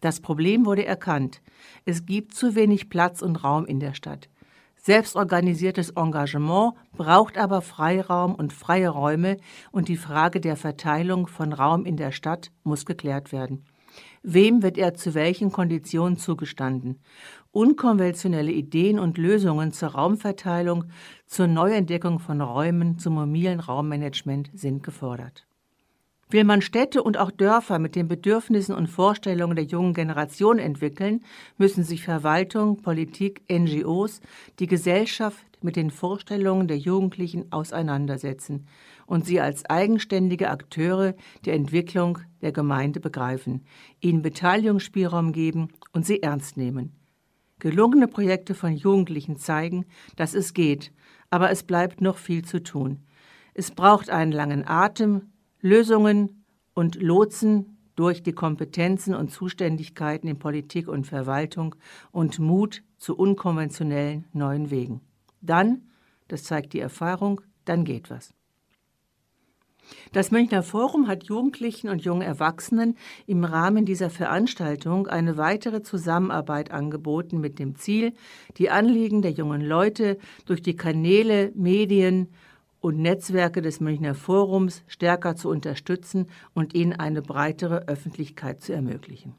Das 0.00 0.20
Problem 0.20 0.64
wurde 0.64 0.86
erkannt. 0.86 1.40
Es 1.84 2.06
gibt 2.06 2.34
zu 2.34 2.54
wenig 2.54 2.88
Platz 2.88 3.22
und 3.22 3.42
Raum 3.42 3.66
in 3.66 3.80
der 3.80 3.94
Stadt. 3.94 4.28
Selbstorganisiertes 4.76 5.90
Engagement 5.90 6.74
braucht 6.96 7.36
aber 7.36 7.62
Freiraum 7.62 8.34
und 8.34 8.52
freie 8.52 8.88
Räume 8.88 9.36
und 9.72 9.88
die 9.88 9.96
Frage 9.96 10.40
der 10.40 10.56
Verteilung 10.56 11.26
von 11.26 11.52
Raum 11.52 11.84
in 11.84 11.96
der 11.96 12.12
Stadt 12.12 12.52
muss 12.62 12.86
geklärt 12.86 13.32
werden. 13.32 13.64
Wem 14.22 14.62
wird 14.62 14.78
er 14.78 14.94
zu 14.94 15.14
welchen 15.14 15.50
Konditionen 15.50 16.16
zugestanden? 16.16 17.00
Unkonventionelle 17.50 18.52
Ideen 18.52 18.98
und 18.98 19.18
Lösungen 19.18 19.72
zur 19.72 19.90
Raumverteilung, 19.90 20.84
zur 21.26 21.48
Neuentdeckung 21.48 22.20
von 22.20 22.40
Räumen, 22.40 22.98
zum 22.98 23.14
mobilen 23.14 23.58
Raummanagement 23.58 24.50
sind 24.54 24.82
gefordert. 24.82 25.47
Will 26.30 26.44
man 26.44 26.60
Städte 26.60 27.02
und 27.02 27.16
auch 27.16 27.30
Dörfer 27.30 27.78
mit 27.78 27.96
den 27.96 28.06
Bedürfnissen 28.06 28.74
und 28.74 28.88
Vorstellungen 28.88 29.56
der 29.56 29.64
jungen 29.64 29.94
Generation 29.94 30.58
entwickeln, 30.58 31.24
müssen 31.56 31.84
sich 31.84 32.02
Verwaltung, 32.02 32.82
Politik, 32.82 33.42
NGOs, 33.50 34.20
die 34.58 34.66
Gesellschaft 34.66 35.46
mit 35.62 35.76
den 35.76 35.90
Vorstellungen 35.90 36.68
der 36.68 36.76
Jugendlichen 36.76 37.50
auseinandersetzen 37.50 38.66
und 39.06 39.24
sie 39.24 39.40
als 39.40 39.64
eigenständige 39.64 40.50
Akteure 40.50 41.14
der 41.46 41.54
Entwicklung 41.54 42.18
der 42.42 42.52
Gemeinde 42.52 43.00
begreifen, 43.00 43.64
ihnen 44.00 44.20
Beteiligungsspielraum 44.20 45.32
geben 45.32 45.68
und 45.92 46.04
sie 46.04 46.22
ernst 46.22 46.58
nehmen. 46.58 46.92
Gelungene 47.58 48.06
Projekte 48.06 48.54
von 48.54 48.76
Jugendlichen 48.76 49.38
zeigen, 49.38 49.86
dass 50.16 50.34
es 50.34 50.52
geht, 50.52 50.92
aber 51.30 51.50
es 51.50 51.62
bleibt 51.62 52.02
noch 52.02 52.18
viel 52.18 52.44
zu 52.44 52.62
tun. 52.62 53.06
Es 53.54 53.70
braucht 53.70 54.10
einen 54.10 54.30
langen 54.30 54.68
Atem, 54.68 55.32
Lösungen 55.60 56.44
und 56.74 57.00
Lotsen 57.00 57.78
durch 57.96 58.22
die 58.22 58.32
Kompetenzen 58.32 59.14
und 59.14 59.32
Zuständigkeiten 59.32 60.28
in 60.28 60.38
Politik 60.38 60.86
und 60.86 61.06
Verwaltung 61.06 61.74
und 62.12 62.38
Mut 62.38 62.84
zu 62.96 63.16
unkonventionellen 63.16 64.24
neuen 64.32 64.70
Wegen. 64.70 65.00
Dann, 65.40 65.82
das 66.28 66.44
zeigt 66.44 66.72
die 66.74 66.80
Erfahrung, 66.80 67.40
dann 67.64 67.84
geht 67.84 68.08
was. 68.08 68.34
Das 70.12 70.30
Münchner 70.30 70.62
Forum 70.62 71.08
hat 71.08 71.24
Jugendlichen 71.24 71.88
und 71.88 72.04
jungen 72.04 72.22
Erwachsenen 72.22 72.96
im 73.26 73.44
Rahmen 73.44 73.84
dieser 73.84 74.10
Veranstaltung 74.10 75.06
eine 75.06 75.36
weitere 75.36 75.82
Zusammenarbeit 75.82 76.70
angeboten 76.70 77.40
mit 77.40 77.58
dem 77.58 77.76
Ziel, 77.76 78.12
die 78.58 78.70
Anliegen 78.70 79.22
der 79.22 79.32
jungen 79.32 79.62
Leute 79.62 80.18
durch 80.46 80.62
die 80.62 80.76
Kanäle, 80.76 81.52
Medien 81.54 82.28
und 82.80 82.98
Netzwerke 82.98 83.62
des 83.62 83.80
Münchner 83.80 84.14
Forums 84.14 84.82
stärker 84.86 85.36
zu 85.36 85.48
unterstützen 85.48 86.28
und 86.54 86.74
ihnen 86.74 86.92
eine 86.92 87.22
breitere 87.22 87.88
Öffentlichkeit 87.88 88.60
zu 88.60 88.72
ermöglichen. 88.72 89.34